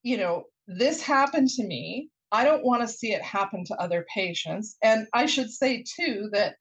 you 0.02 0.16
know 0.16 0.44
this 0.66 1.02
happened 1.02 1.48
to 1.50 1.64
me. 1.64 2.10
I 2.30 2.44
don't 2.44 2.64
want 2.64 2.82
to 2.82 2.88
see 2.88 3.12
it 3.12 3.22
happen 3.22 3.64
to 3.64 3.80
other 3.80 4.04
patients. 4.14 4.76
And 4.82 5.06
i 5.14 5.26
should 5.26 5.50
say 5.50 5.84
too 5.98 6.28
that 6.32 6.56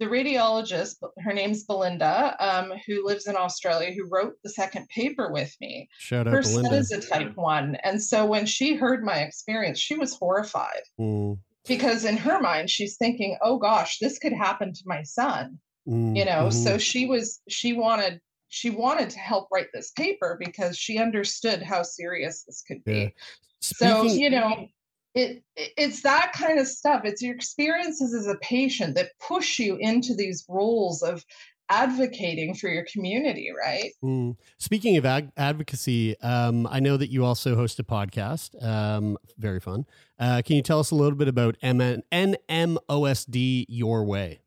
the 0.00 0.06
radiologist 0.06 0.96
her 1.18 1.32
name's 1.32 1.64
belinda 1.64 2.34
um, 2.40 2.72
who 2.86 3.06
lives 3.06 3.26
in 3.26 3.36
australia 3.36 3.92
who 3.92 4.08
wrote 4.10 4.34
the 4.42 4.50
second 4.50 4.88
paper 4.88 5.30
with 5.30 5.54
me 5.60 5.88
Shout 5.98 6.26
out 6.26 6.32
her 6.32 6.42
son 6.42 6.62
Belinda. 6.64 6.78
is 6.78 6.90
a 6.90 7.00
type 7.00 7.36
1 7.36 7.76
and 7.84 8.02
so 8.02 8.26
when 8.26 8.46
she 8.46 8.74
heard 8.74 9.04
my 9.04 9.18
experience 9.18 9.78
she 9.78 9.96
was 9.96 10.16
horrified 10.16 10.82
because 11.68 12.04
in 12.04 12.16
her 12.16 12.40
mind 12.40 12.70
she's 12.70 12.96
thinking 12.96 13.36
oh 13.42 13.58
gosh 13.58 13.98
this 13.98 14.18
could 14.18 14.32
happen 14.32 14.72
to 14.72 14.82
my 14.86 15.02
son 15.02 15.58
mm, 15.86 16.16
you 16.16 16.24
know 16.24 16.50
so 16.50 16.76
mhm. 16.76 16.80
she 16.80 17.06
was 17.06 17.40
she 17.48 17.74
wanted 17.74 18.20
she 18.48 18.70
wanted 18.70 19.10
to 19.10 19.18
help 19.18 19.48
write 19.52 19.68
this 19.72 19.92
paper 19.92 20.36
because 20.40 20.76
she 20.76 20.98
understood 20.98 21.62
how 21.62 21.82
serious 21.82 22.42
this 22.44 22.64
could 22.66 22.82
be 22.84 22.92
Yeah. 22.92 23.08
so 23.60 24.02
you 24.04 24.30
know 24.30 24.66
it 25.14 25.42
it- 25.56 25.72
it's 25.76 26.02
that 26.02 26.32
kind 26.34 26.58
of 26.58 26.66
stuff 26.66 27.02
it's 27.04 27.20
your 27.22 27.34
experiences 27.34 28.14
as 28.14 28.26
a 28.26 28.36
patient 28.36 28.94
that 28.94 29.10
push 29.18 29.58
you 29.58 29.76
into 29.80 30.14
these 30.14 30.44
roles 30.48 31.02
of 31.02 31.24
advocating 31.68 32.52
for 32.54 32.68
your 32.68 32.84
community 32.92 33.48
right 33.56 33.92
Mm. 34.02 34.36
Speaking 34.58 34.96
of 34.96 35.06
advocacy, 35.36 36.18
um, 36.20 36.66
I 36.66 36.80
know 36.80 36.96
that 36.96 37.10
you 37.10 37.24
also 37.24 37.54
host 37.54 37.78
a 37.78 37.84
podcast. 37.84 38.60
Um, 38.62 39.16
very 39.38 39.60
fun. 39.60 39.86
Uh, 40.18 40.42
can 40.44 40.56
you 40.56 40.62
tell 40.62 40.80
us 40.80 40.90
a 40.90 40.94
little 40.96 41.16
bit 41.16 41.28
about 41.28 41.56
M- 41.62 42.02
NMOSD 42.10 43.66
Your 43.68 44.04
Way? 44.04 44.40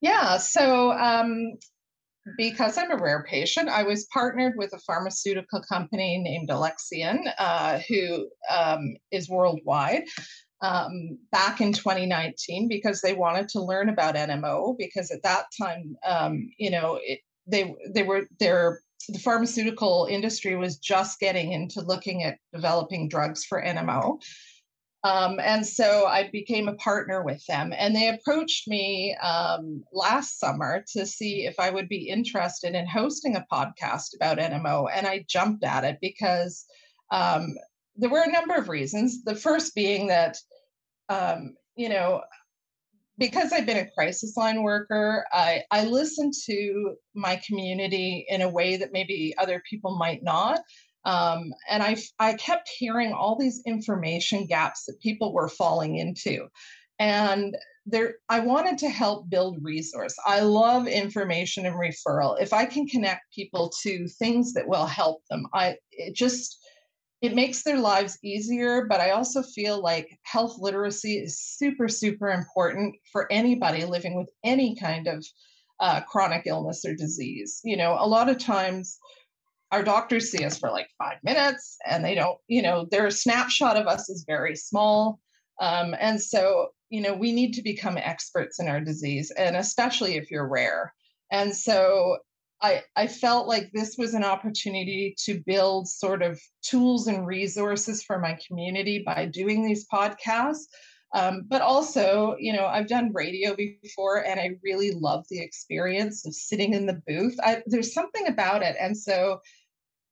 Yeah. 0.00 0.36
So, 0.38 0.92
um, 0.92 1.54
because 2.36 2.78
I'm 2.78 2.90
a 2.90 2.96
rare 2.96 3.24
patient, 3.28 3.68
I 3.68 3.82
was 3.82 4.06
partnered 4.12 4.54
with 4.56 4.72
a 4.72 4.78
pharmaceutical 4.78 5.62
company 5.62 6.18
named 6.18 6.50
Alexion, 6.50 7.28
uh, 7.38 7.80
who 7.88 8.28
um, 8.50 8.96
is 9.10 9.28
worldwide. 9.28 10.04
Um, 10.62 11.18
back 11.30 11.60
in 11.60 11.74
2019, 11.74 12.68
because 12.68 13.02
they 13.02 13.12
wanted 13.12 13.50
to 13.50 13.62
learn 13.62 13.90
about 13.90 14.14
NMO, 14.14 14.76
because 14.78 15.10
at 15.10 15.22
that 15.22 15.46
time, 15.60 15.94
um, 16.06 16.48
you 16.56 16.70
know, 16.70 16.98
it, 17.02 17.20
they 17.46 17.74
they 17.92 18.02
were 18.02 18.22
their 18.40 18.80
the 19.08 19.18
pharmaceutical 19.18 20.06
industry 20.10 20.56
was 20.56 20.78
just 20.78 21.20
getting 21.20 21.52
into 21.52 21.82
looking 21.82 22.22
at 22.22 22.38
developing 22.52 23.08
drugs 23.08 23.44
for 23.44 23.62
NMO. 23.62 24.18
Um, 25.04 25.38
and 25.38 25.66
so 25.66 26.06
I 26.06 26.30
became 26.30 26.66
a 26.66 26.76
partner 26.76 27.22
with 27.22 27.44
them. 27.44 27.74
And 27.76 27.94
they 27.94 28.08
approached 28.08 28.66
me 28.66 29.14
um, 29.22 29.84
last 29.92 30.40
summer 30.40 30.82
to 30.94 31.04
see 31.04 31.44
if 31.44 31.60
I 31.60 31.68
would 31.68 31.90
be 31.90 32.08
interested 32.08 32.74
in 32.74 32.86
hosting 32.86 33.36
a 33.36 33.46
podcast 33.52 34.16
about 34.16 34.38
NMO. 34.38 34.88
And 34.92 35.06
I 35.06 35.26
jumped 35.28 35.62
at 35.62 35.84
it 35.84 35.98
because 36.00 36.64
um, 37.10 37.54
there 37.96 38.08
were 38.08 38.22
a 38.22 38.32
number 38.32 38.54
of 38.54 38.70
reasons. 38.70 39.22
The 39.24 39.36
first 39.36 39.74
being 39.74 40.06
that, 40.06 40.38
um, 41.10 41.54
you 41.76 41.90
know, 41.90 42.22
because 43.18 43.52
I've 43.52 43.66
been 43.66 43.76
a 43.76 43.90
crisis 43.90 44.38
line 44.38 44.62
worker, 44.62 45.26
I, 45.32 45.64
I 45.70 45.84
listen 45.84 46.30
to 46.46 46.96
my 47.14 47.40
community 47.46 48.24
in 48.28 48.40
a 48.40 48.48
way 48.48 48.76
that 48.76 48.92
maybe 48.92 49.34
other 49.38 49.62
people 49.68 49.96
might 49.98 50.22
not. 50.22 50.60
Um, 51.04 51.52
and 51.68 51.82
I, 51.82 51.96
I 52.18 52.34
kept 52.34 52.68
hearing 52.68 53.12
all 53.12 53.36
these 53.38 53.62
information 53.66 54.46
gaps 54.46 54.84
that 54.86 55.00
people 55.00 55.32
were 55.32 55.48
falling 55.48 55.96
into. 55.96 56.48
And 56.98 57.56
there, 57.86 58.14
I 58.28 58.40
wanted 58.40 58.78
to 58.78 58.88
help 58.88 59.28
build 59.28 59.58
resource. 59.62 60.14
I 60.24 60.40
love 60.40 60.86
information 60.86 61.66
and 61.66 61.76
referral. 61.76 62.40
If 62.40 62.52
I 62.52 62.64
can 62.64 62.86
connect 62.86 63.32
people 63.34 63.70
to 63.82 64.08
things 64.08 64.54
that 64.54 64.66
will 64.68 64.86
help 64.86 65.22
them, 65.28 65.46
I 65.52 65.76
it 65.92 66.14
just 66.14 66.58
it 67.24 67.34
makes 67.34 67.62
their 67.62 67.78
lives 67.78 68.18
easier 68.22 68.84
but 68.84 69.00
i 69.00 69.10
also 69.10 69.42
feel 69.42 69.80
like 69.80 70.18
health 70.24 70.56
literacy 70.58 71.14
is 71.14 71.40
super 71.40 71.88
super 71.88 72.28
important 72.28 72.94
for 73.10 73.26
anybody 73.32 73.86
living 73.86 74.14
with 74.14 74.28
any 74.44 74.76
kind 74.76 75.06
of 75.06 75.24
uh, 75.80 76.00
chronic 76.02 76.42
illness 76.44 76.84
or 76.84 76.94
disease 76.94 77.60
you 77.64 77.76
know 77.78 77.96
a 77.98 78.06
lot 78.06 78.28
of 78.28 78.36
times 78.36 78.98
our 79.72 79.82
doctors 79.82 80.30
see 80.30 80.44
us 80.44 80.58
for 80.58 80.70
like 80.70 80.88
five 80.98 81.18
minutes 81.22 81.76
and 81.86 82.04
they 82.04 82.14
don't 82.14 82.38
you 82.48 82.62
know 82.62 82.86
their 82.90 83.10
snapshot 83.10 83.76
of 83.76 83.86
us 83.86 84.08
is 84.08 84.24
very 84.26 84.56
small 84.56 85.18
um, 85.60 85.94
and 86.00 86.20
so 86.20 86.68
you 86.90 87.00
know 87.00 87.14
we 87.14 87.32
need 87.32 87.52
to 87.54 87.62
become 87.62 87.98
experts 87.98 88.60
in 88.60 88.68
our 88.68 88.80
disease 88.80 89.30
and 89.32 89.56
especially 89.56 90.16
if 90.16 90.30
you're 90.30 90.48
rare 90.48 90.92
and 91.30 91.54
so 91.54 92.18
I, 92.62 92.82
I 92.96 93.08
felt 93.08 93.46
like 93.46 93.70
this 93.72 93.96
was 93.98 94.14
an 94.14 94.24
opportunity 94.24 95.14
to 95.24 95.42
build 95.44 95.86
sort 95.86 96.22
of 96.22 96.40
tools 96.62 97.08
and 97.08 97.26
resources 97.26 98.02
for 98.02 98.18
my 98.18 98.38
community 98.46 99.02
by 99.04 99.26
doing 99.26 99.66
these 99.66 99.86
podcasts. 99.92 100.64
Um, 101.14 101.44
but 101.48 101.62
also, 101.62 102.36
you 102.38 102.52
know, 102.52 102.66
I've 102.66 102.88
done 102.88 103.12
radio 103.14 103.56
before 103.56 104.26
and 104.26 104.40
I 104.40 104.58
really 104.62 104.90
love 104.92 105.24
the 105.30 105.40
experience 105.40 106.26
of 106.26 106.34
sitting 106.34 106.74
in 106.74 106.86
the 106.86 107.00
booth. 107.06 107.36
I, 107.42 107.62
there's 107.66 107.94
something 107.94 108.26
about 108.26 108.62
it. 108.62 108.76
And 108.80 108.96
so 108.98 109.40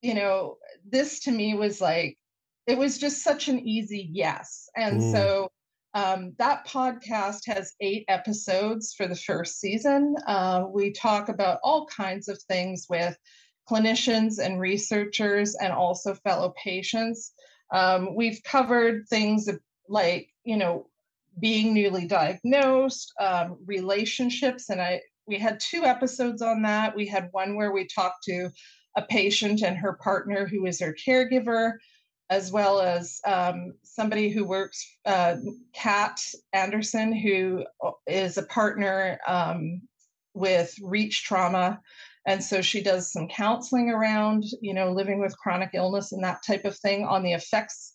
you 0.03 0.15
know, 0.15 0.59
this 0.85 1.21
to 1.21 1.31
me 1.31 1.55
was 1.55 1.81
like, 1.81 2.19
it 2.67 2.79
was 2.79 2.99
just 2.99 3.23
such 3.23 3.49
an 3.49 3.61
easy 3.67 4.09
yes. 4.13 4.69
And 4.77 5.01
Mm. 5.01 5.13
so 5.13 5.53
um, 5.95 6.35
that 6.39 6.67
podcast 6.67 7.47
has 7.47 7.75
eight 7.81 8.05
episodes 8.09 8.95
for 8.95 9.07
the 9.07 9.17
first 9.17 9.61
season. 9.61 10.17
Uh, 10.27 10.67
we 10.69 10.93
talk 10.93 11.29
about 11.29 11.61
all 11.63 11.87
kinds 11.87 12.29
of 12.29 12.41
things 12.43 12.87
with 12.89 13.17
clinicians 13.71 14.39
and 14.45 14.61
researchers 14.61 15.55
and 15.57 15.73
also 15.73 16.15
fellow 16.15 16.55
patients. 16.63 17.33
Um, 17.73 18.15
we've 18.17 18.43
covered 18.45 19.09
things 19.09 19.49
like, 19.89 20.29
you 20.45 20.57
know, 20.57 20.89
being 21.41 21.75
newly 21.75 22.07
diagnosed, 22.07 23.13
um, 23.21 23.59
relationships, 23.67 24.69
and 24.69 24.81
I 24.81 25.01
we 25.27 25.39
had 25.39 25.61
two 25.61 25.85
episodes 25.85 26.43
on 26.43 26.63
that. 26.63 26.97
We 26.97 27.07
had 27.07 27.29
one 27.33 27.57
where 27.57 27.73
we 27.73 27.87
talked 27.87 28.25
to 28.25 28.51
a 28.97 29.03
patient 29.03 29.63
and 29.63 29.77
her 29.77 29.95
partner 29.95 30.47
who 30.47 30.67
is 30.67 30.81
her 30.81 30.95
caregiver, 30.95 31.75
as 32.31 32.51
well 32.51 32.81
as 32.81 33.21
um, 33.27 33.75
somebody 33.83 34.31
who 34.31 34.45
works, 34.45 34.85
uh, 35.07 35.37
Kat 35.75 36.19
Anderson, 36.53 37.13
who 37.13 37.65
is 38.07 38.37
a 38.37 38.43
partner 38.43 39.19
um, 39.27 39.83
with 40.35 40.75
Reach 40.83 41.25
Trauma. 41.25 41.81
And 42.27 42.43
so 42.43 42.63
she 42.63 42.83
does 42.83 43.13
some 43.13 43.29
counseling 43.29 43.91
around, 43.91 44.45
you 44.61 44.75
know, 44.75 44.93
living 44.93 45.21
with 45.21 45.37
chronic 45.39 45.71
illness 45.75 46.13
and 46.13 46.23
that 46.23 46.43
type 46.47 46.65
of 46.65 46.77
thing 46.79 47.05
on 47.05 47.23
the 47.23 47.33
effects 47.33 47.92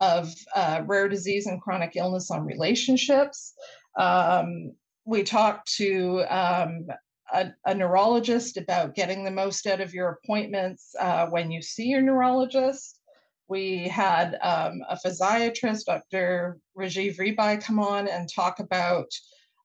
of 0.00 0.34
uh, 0.54 0.82
rare 0.86 1.08
disease 1.08 1.46
and 1.46 1.60
chronic 1.60 1.92
illness 1.96 2.30
on 2.30 2.44
relationships. 2.44 3.54
Um, 3.98 4.72
we 5.04 5.22
talked 5.22 5.72
to 5.76 6.24
um, 6.28 6.86
a, 7.32 7.50
a, 7.64 7.74
neurologist 7.74 8.56
about 8.56 8.94
getting 8.94 9.24
the 9.24 9.30
most 9.30 9.66
out 9.66 9.80
of 9.80 9.94
your 9.94 10.20
appointments 10.22 10.94
uh, 11.00 11.26
when 11.26 11.50
you 11.50 11.62
see 11.62 11.86
your 11.86 12.02
neurologist. 12.02 13.00
We 13.48 13.88
had 13.88 14.38
um, 14.42 14.82
a 14.88 14.96
physiatrist, 15.04 15.86
Dr. 15.86 16.58
Rajiv 16.78 17.16
Rebai, 17.16 17.62
come 17.62 17.78
on 17.78 18.06
and 18.06 18.28
talk 18.32 18.60
about 18.60 19.10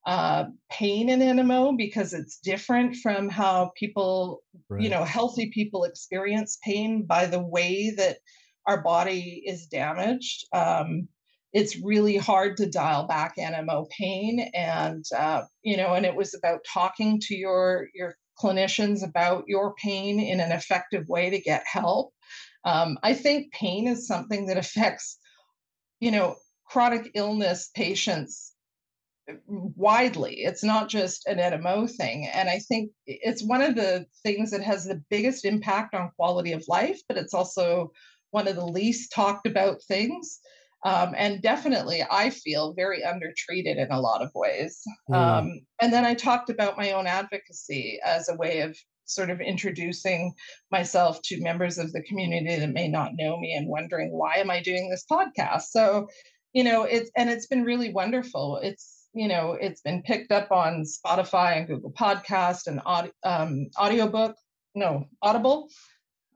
uh, 0.05 0.45
pain 0.69 1.09
in 1.09 1.19
NMO 1.19 1.77
because 1.77 2.13
it's 2.13 2.39
different 2.39 2.95
from 2.97 3.29
how 3.29 3.71
people, 3.75 4.41
right. 4.69 4.81
you 4.81 4.89
know, 4.89 5.03
healthy 5.03 5.49
people 5.49 5.83
experience 5.83 6.57
pain 6.63 7.03
by 7.03 7.25
the 7.25 7.41
way 7.41 7.91
that 7.91 8.17
our 8.67 8.81
body 8.81 9.43
is 9.45 9.67
damaged. 9.67 10.45
Um, 10.53 11.07
it's 11.53 11.77
really 11.77 12.17
hard 12.17 12.57
to 12.57 12.69
dial 12.69 13.05
back 13.05 13.35
NMO 13.37 13.87
pain, 13.89 14.39
and 14.53 15.05
uh, 15.15 15.43
you 15.61 15.77
know, 15.77 15.93
and 15.93 16.05
it 16.05 16.15
was 16.15 16.33
about 16.33 16.65
talking 16.67 17.19
to 17.21 17.35
your 17.35 17.87
your 17.93 18.15
clinicians 18.41 19.07
about 19.07 19.43
your 19.47 19.75
pain 19.75 20.19
in 20.19 20.39
an 20.39 20.51
effective 20.51 21.07
way 21.07 21.29
to 21.29 21.39
get 21.39 21.63
help. 21.67 22.13
Um, 22.65 22.97
I 23.03 23.13
think 23.13 23.53
pain 23.53 23.87
is 23.87 24.07
something 24.07 24.47
that 24.47 24.57
affects, 24.57 25.19
you 25.99 26.11
know, 26.11 26.37
chronic 26.65 27.11
illness 27.13 27.69
patients 27.75 28.53
widely. 29.45 30.43
It's 30.43 30.63
not 30.63 30.89
just 30.89 31.25
an 31.27 31.37
NMO 31.37 31.89
thing. 31.89 32.27
And 32.27 32.49
I 32.49 32.59
think 32.59 32.91
it's 33.05 33.43
one 33.43 33.61
of 33.61 33.75
the 33.75 34.05
things 34.23 34.51
that 34.51 34.61
has 34.61 34.85
the 34.85 35.01
biggest 35.09 35.45
impact 35.45 35.95
on 35.95 36.11
quality 36.15 36.51
of 36.51 36.65
life, 36.67 36.99
but 37.07 37.17
it's 37.17 37.33
also 37.33 37.91
one 38.33 38.47
of 38.47 38.55
the 38.55 38.65
least 38.65 39.11
talked 39.13 39.45
about 39.45 39.81
things. 39.87 40.39
Um, 40.85 41.13
and 41.15 41.41
definitely, 41.41 42.03
I 42.11 42.29
feel 42.29 42.73
very 42.73 43.05
undertreated 43.05 43.77
in 43.77 43.91
a 43.91 44.01
lot 44.01 44.21
of 44.21 44.31
ways. 44.35 44.81
Mm. 45.09 45.15
Um, 45.15 45.61
and 45.81 45.93
then 45.93 46.03
I 46.03 46.13
talked 46.13 46.49
about 46.49 46.77
my 46.77 46.91
own 46.91 47.07
advocacy 47.07 47.99
as 48.03 48.27
a 48.27 48.35
way 48.35 48.61
of 48.61 48.75
sort 49.05 49.29
of 49.29 49.39
introducing 49.39 50.33
myself 50.71 51.21
to 51.23 51.41
members 51.41 51.77
of 51.77 51.93
the 51.93 52.01
community 52.01 52.55
that 52.57 52.73
may 52.73 52.87
not 52.87 53.11
know 53.15 53.37
me 53.37 53.53
and 53.53 53.67
wondering 53.67 54.11
why 54.11 54.35
am 54.35 54.49
I 54.49 54.61
doing 54.61 54.89
this 54.89 55.05
podcast. 55.09 55.63
So, 55.69 56.07
you 56.53 56.63
know, 56.63 56.83
it's 56.83 57.11
and 57.15 57.29
it's 57.29 57.47
been 57.47 57.63
really 57.63 57.93
wonderful. 57.93 58.59
It's 58.61 59.07
you 59.13 59.27
know, 59.27 59.53
it's 59.53 59.81
been 59.81 60.01
picked 60.01 60.31
up 60.31 60.51
on 60.51 60.83
Spotify 60.83 61.57
and 61.57 61.67
Google 61.67 61.91
Podcast 61.91 62.65
and 62.65 62.81
um, 63.23 63.67
audiobook, 63.79 64.35
no, 64.75 65.05
Audible. 65.21 65.69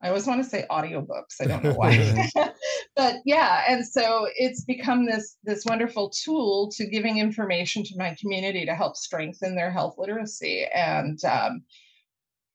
I 0.02 0.10
always 0.10 0.28
want 0.28 0.44
to 0.44 0.50
say 0.50 0.66
audiobooks. 0.70 1.42
I 1.42 1.46
don't 1.46 1.64
know 1.64 1.74
why. 1.74 2.30
but 2.96 3.16
yeah, 3.26 3.64
and 3.68 3.86
so 3.86 4.28
it's 4.36 4.64
become 4.64 5.06
this 5.06 5.38
this 5.44 5.66
wonderful 5.66 6.12
tool 6.12 6.70
to 6.76 6.88
giving 6.88 7.18
information 7.18 7.84
to 7.84 7.98
my 7.98 8.16
community 8.20 8.66
to 8.66 8.76
help 8.76 8.96
strengthen 8.96 9.56
their 9.56 9.72
health 9.72 9.96
literacy. 9.98 10.66
And 10.74 11.24
um, 11.26 11.64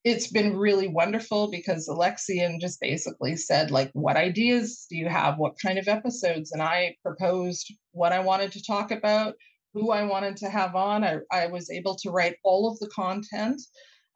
it's 0.04 0.28
been 0.28 0.56
really 0.56 0.88
wonderful 0.88 1.50
because 1.50 1.88
Alexion 1.88 2.60
just 2.60 2.80
basically 2.80 3.36
said, 3.36 3.70
like, 3.70 3.90
what 3.92 4.16
ideas 4.16 4.86
do 4.90 4.96
you 4.96 5.08
have? 5.08 5.38
What 5.38 5.58
kind 5.60 5.78
of 5.78 5.88
episodes? 5.88 6.52
And 6.52 6.62
I 6.62 6.96
proposed 7.02 7.72
what 7.92 8.12
I 8.12 8.18
wanted 8.20 8.52
to 8.52 8.64
talk 8.64 8.90
about, 8.90 9.34
who 9.74 9.92
I 9.92 10.02
wanted 10.02 10.36
to 10.38 10.48
have 10.48 10.74
on. 10.74 11.04
I, 11.04 11.18
I 11.30 11.46
was 11.46 11.70
able 11.70 11.94
to 11.96 12.10
write 12.10 12.36
all 12.42 12.70
of 12.70 12.78
the 12.80 12.88
content. 12.88 13.60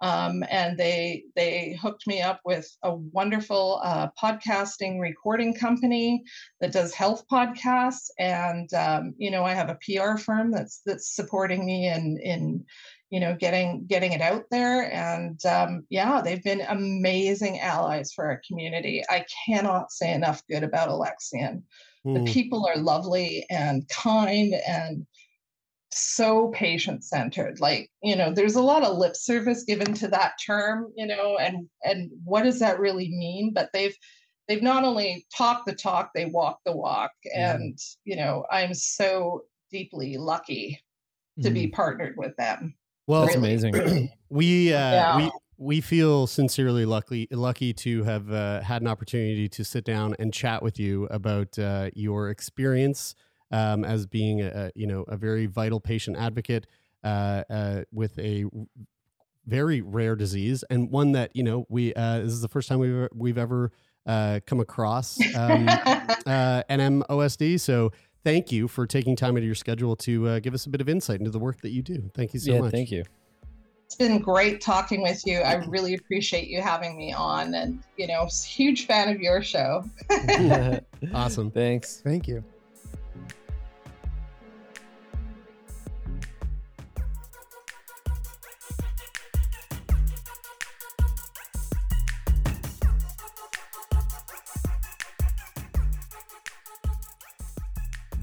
Um, 0.00 0.44
and 0.50 0.76
they 0.76 1.24
they 1.36 1.78
hooked 1.80 2.06
me 2.06 2.20
up 2.20 2.40
with 2.44 2.68
a 2.82 2.94
wonderful 2.94 3.80
uh, 3.82 4.08
podcasting 4.22 5.00
recording 5.00 5.54
company 5.54 6.22
that 6.60 6.72
does 6.72 6.92
health 6.92 7.24
podcasts, 7.32 8.10
and 8.18 8.72
um, 8.74 9.14
you 9.16 9.30
know 9.30 9.44
I 9.44 9.54
have 9.54 9.70
a 9.70 9.78
PR 9.84 10.18
firm 10.18 10.50
that's 10.50 10.82
that's 10.84 11.14
supporting 11.14 11.64
me 11.64 11.88
in 11.88 12.18
in 12.22 12.64
you 13.08 13.20
know 13.20 13.34
getting 13.38 13.86
getting 13.86 14.12
it 14.12 14.20
out 14.20 14.44
there, 14.50 14.92
and 14.92 15.44
um, 15.46 15.86
yeah, 15.88 16.20
they've 16.20 16.44
been 16.44 16.62
amazing 16.68 17.60
allies 17.60 18.12
for 18.12 18.26
our 18.26 18.42
community. 18.46 19.02
I 19.08 19.24
cannot 19.46 19.92
say 19.92 20.12
enough 20.12 20.42
good 20.50 20.62
about 20.62 20.90
Alexion. 20.90 21.64
Mm. 22.06 22.26
The 22.26 22.32
people 22.32 22.66
are 22.66 22.76
lovely 22.76 23.46
and 23.48 23.88
kind 23.88 24.54
and 24.66 25.06
so 25.96 26.48
patient 26.48 27.02
centered 27.02 27.58
like 27.58 27.90
you 28.02 28.14
know 28.14 28.30
there's 28.30 28.54
a 28.54 28.62
lot 28.62 28.82
of 28.82 28.98
lip 28.98 29.16
service 29.16 29.64
given 29.64 29.94
to 29.94 30.06
that 30.06 30.32
term 30.44 30.92
you 30.94 31.06
know 31.06 31.38
and 31.38 31.66
and 31.84 32.10
what 32.24 32.42
does 32.42 32.58
that 32.58 32.78
really 32.78 33.08
mean 33.08 33.50
but 33.54 33.70
they've 33.72 33.96
they've 34.46 34.62
not 34.62 34.84
only 34.84 35.26
talked 35.34 35.64
the 35.66 35.74
talk 35.74 36.10
they 36.14 36.26
walk 36.26 36.58
the 36.66 36.76
walk 36.76 37.12
and 37.34 37.78
you 38.04 38.14
know 38.14 38.44
i'm 38.50 38.74
so 38.74 39.42
deeply 39.70 40.18
lucky 40.18 40.78
to 41.42 41.48
mm. 41.48 41.54
be 41.54 41.66
partnered 41.66 42.14
with 42.18 42.36
them 42.36 42.74
well 43.06 43.22
that's 43.22 43.34
amazing 43.34 44.10
we 44.28 44.74
uh 44.74 44.78
yeah. 44.78 45.16
we 45.16 45.30
we 45.58 45.80
feel 45.80 46.26
sincerely 46.26 46.84
lucky 46.84 47.26
lucky 47.30 47.72
to 47.72 48.04
have 48.04 48.30
uh, 48.30 48.60
had 48.60 48.82
an 48.82 48.88
opportunity 48.88 49.48
to 49.48 49.64
sit 49.64 49.84
down 49.84 50.14
and 50.18 50.34
chat 50.34 50.62
with 50.62 50.78
you 50.78 51.06
about 51.06 51.58
uh, 51.58 51.88
your 51.94 52.28
experience 52.28 53.14
um, 53.50 53.84
as 53.84 54.06
being 54.06 54.42
a, 54.42 54.70
you 54.74 54.86
know 54.86 55.02
a 55.08 55.16
very 55.16 55.46
vital 55.46 55.80
patient 55.80 56.16
advocate 56.16 56.66
uh, 57.04 57.44
uh, 57.50 57.82
with 57.92 58.18
a 58.18 58.44
very 59.46 59.80
rare 59.80 60.16
disease 60.16 60.64
and 60.70 60.90
one 60.90 61.12
that 61.12 61.30
you 61.34 61.42
know 61.42 61.66
we 61.68 61.94
uh, 61.94 62.18
this 62.18 62.32
is 62.32 62.40
the 62.40 62.48
first 62.48 62.68
time 62.68 62.78
we've 62.78 63.08
we've 63.14 63.38
ever 63.38 63.70
uh, 64.06 64.40
come 64.46 64.60
across 64.60 65.18
um, 65.34 65.68
uh, 66.26 66.62
NMOSD. 66.70 67.60
So 67.60 67.92
thank 68.24 68.52
you 68.52 68.68
for 68.68 68.86
taking 68.86 69.16
time 69.16 69.36
out 69.36 69.38
of 69.38 69.44
your 69.44 69.54
schedule 69.54 69.96
to 69.96 70.28
uh, 70.28 70.38
give 70.40 70.54
us 70.54 70.66
a 70.66 70.70
bit 70.70 70.80
of 70.80 70.88
insight 70.88 71.18
into 71.18 71.30
the 71.30 71.38
work 71.38 71.60
that 71.62 71.70
you 71.70 71.82
do. 71.82 72.10
Thank 72.14 72.34
you 72.34 72.40
so 72.40 72.52
yeah, 72.52 72.60
much. 72.60 72.72
Thank 72.72 72.90
you. 72.90 73.04
It's 73.84 73.94
been 73.94 74.18
great 74.20 74.60
talking 74.60 75.00
with 75.00 75.24
you. 75.26 75.38
I 75.38 75.54
really 75.66 75.94
appreciate 75.94 76.48
you 76.48 76.60
having 76.60 76.96
me 76.96 77.12
on, 77.12 77.54
and 77.54 77.84
you 77.96 78.08
know, 78.08 78.28
huge 78.44 78.86
fan 78.86 79.08
of 79.08 79.20
your 79.20 79.42
show. 79.42 79.84
awesome. 81.14 81.52
Thanks. 81.52 82.00
Thank 82.00 82.26
you. 82.26 82.42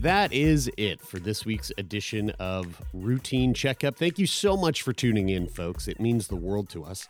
That 0.03 0.33
is 0.33 0.69
it 0.75 0.99
for 0.99 1.17
this 1.17 1.45
week's 1.45 1.71
edition 1.77 2.31
of 2.31 2.81
Routine 2.91 3.53
Checkup. 3.53 3.95
Thank 3.95 4.19
you 4.19 4.27
so 4.27 4.57
much 4.57 4.81
for 4.81 4.91
tuning 4.91 5.29
in, 5.29 5.47
folks. 5.47 5.87
It 5.87 6.01
means 6.01 6.27
the 6.27 6.35
world 6.35 6.67
to 6.71 6.83
us. 6.83 7.07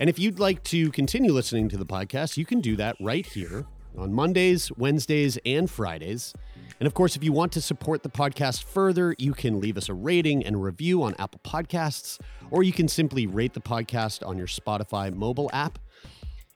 And 0.00 0.08
if 0.08 0.18
you'd 0.18 0.40
like 0.40 0.64
to 0.64 0.90
continue 0.90 1.34
listening 1.34 1.68
to 1.68 1.76
the 1.76 1.84
podcast, 1.84 2.38
you 2.38 2.46
can 2.46 2.62
do 2.62 2.76
that 2.76 2.96
right 2.98 3.26
here 3.26 3.66
on 3.94 4.14
Mondays, 4.14 4.72
Wednesdays, 4.78 5.38
and 5.44 5.70
Fridays. 5.70 6.32
And 6.80 6.86
of 6.86 6.94
course, 6.94 7.14
if 7.14 7.22
you 7.22 7.30
want 7.30 7.52
to 7.52 7.60
support 7.60 8.02
the 8.02 8.08
podcast 8.08 8.64
further, 8.64 9.14
you 9.18 9.34
can 9.34 9.60
leave 9.60 9.76
us 9.76 9.90
a 9.90 9.94
rating 9.94 10.42
and 10.42 10.62
review 10.62 11.02
on 11.02 11.14
Apple 11.18 11.42
Podcasts, 11.44 12.18
or 12.50 12.62
you 12.62 12.72
can 12.72 12.88
simply 12.88 13.26
rate 13.26 13.52
the 13.52 13.60
podcast 13.60 14.26
on 14.26 14.38
your 14.38 14.46
Spotify 14.46 15.14
mobile 15.14 15.50
app. 15.52 15.78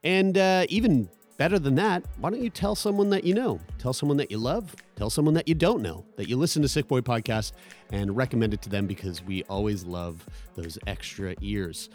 And 0.03 0.39
uh, 0.39 0.64
even 0.70 1.11
better 1.37 1.59
than 1.59 1.74
that, 1.76 2.05
why 2.18 2.30
don't 2.30 2.43
you 2.43 2.51
tell 2.51 2.74
someone 2.74 3.11
that 3.11 3.24
you 3.24 3.35
know? 3.35 3.61
Tell 3.78 3.93
someone 3.93 4.16
that 4.18 4.30
you 4.30 4.39
love. 4.39 4.74
Tell 4.97 5.11
someone 5.11 5.35
that 5.35 5.49
you 5.49 5.55
don't 5.55 5.82
know 5.82 6.05
that 6.16 6.28
you 6.28 6.37
listen 6.37 6.62
to 6.62 6.68
Sick 6.68 6.89
Boy 6.89 7.01
Podcast 7.01 7.53
and 7.93 8.16
recommend 8.16 8.55
it 8.55 8.62
to 8.62 8.68
them 8.68 8.87
because 8.87 9.22
we 9.22 9.43
always 9.45 9.85
love 9.85 10.24
those 10.55 10.78
extra 10.87 11.35
ears. 11.41 11.91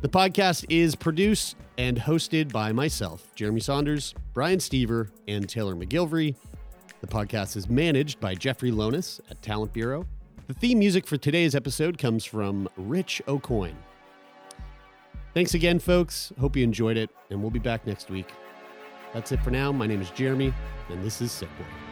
The 0.00 0.08
podcast 0.08 0.64
is 0.68 0.96
produced 0.96 1.56
and 1.78 1.96
hosted 1.96 2.50
by 2.52 2.72
myself, 2.72 3.32
Jeremie 3.34 3.60
Saunders, 3.60 4.14
Brian 4.34 4.58
Stever, 4.58 5.10
and 5.28 5.48
Taylor 5.48 5.76
MacGillivary. 5.76 6.34
The 7.00 7.06
podcast 7.06 7.56
is 7.56 7.68
managed 7.68 8.18
by 8.18 8.34
Jeffrey 8.34 8.72
Lonis 8.72 9.20
at 9.30 9.40
Talent 9.42 9.72
Bureau. 9.72 10.06
The 10.48 10.54
theme 10.54 10.80
music 10.80 11.06
for 11.06 11.16
today's 11.16 11.54
episode 11.54 11.98
comes 11.98 12.24
from 12.24 12.68
Rich 12.76 13.22
Aucoin. 13.26 13.74
Thanks 15.34 15.54
again, 15.54 15.78
folks. 15.78 16.32
Hope 16.38 16.56
you 16.56 16.64
enjoyed 16.64 16.96
it, 16.96 17.10
and 17.30 17.40
we'll 17.40 17.50
be 17.50 17.58
back 17.58 17.86
next 17.86 18.10
week. 18.10 18.26
That's 19.12 19.30
it 19.30 19.40
for 19.42 19.50
now. 19.50 19.72
My 19.72 19.86
name 19.86 20.00
is 20.00 20.10
Jeremie, 20.10 20.54
and 20.88 21.04
this 21.04 21.20
is 21.20 21.30
Sickboy. 21.30 21.91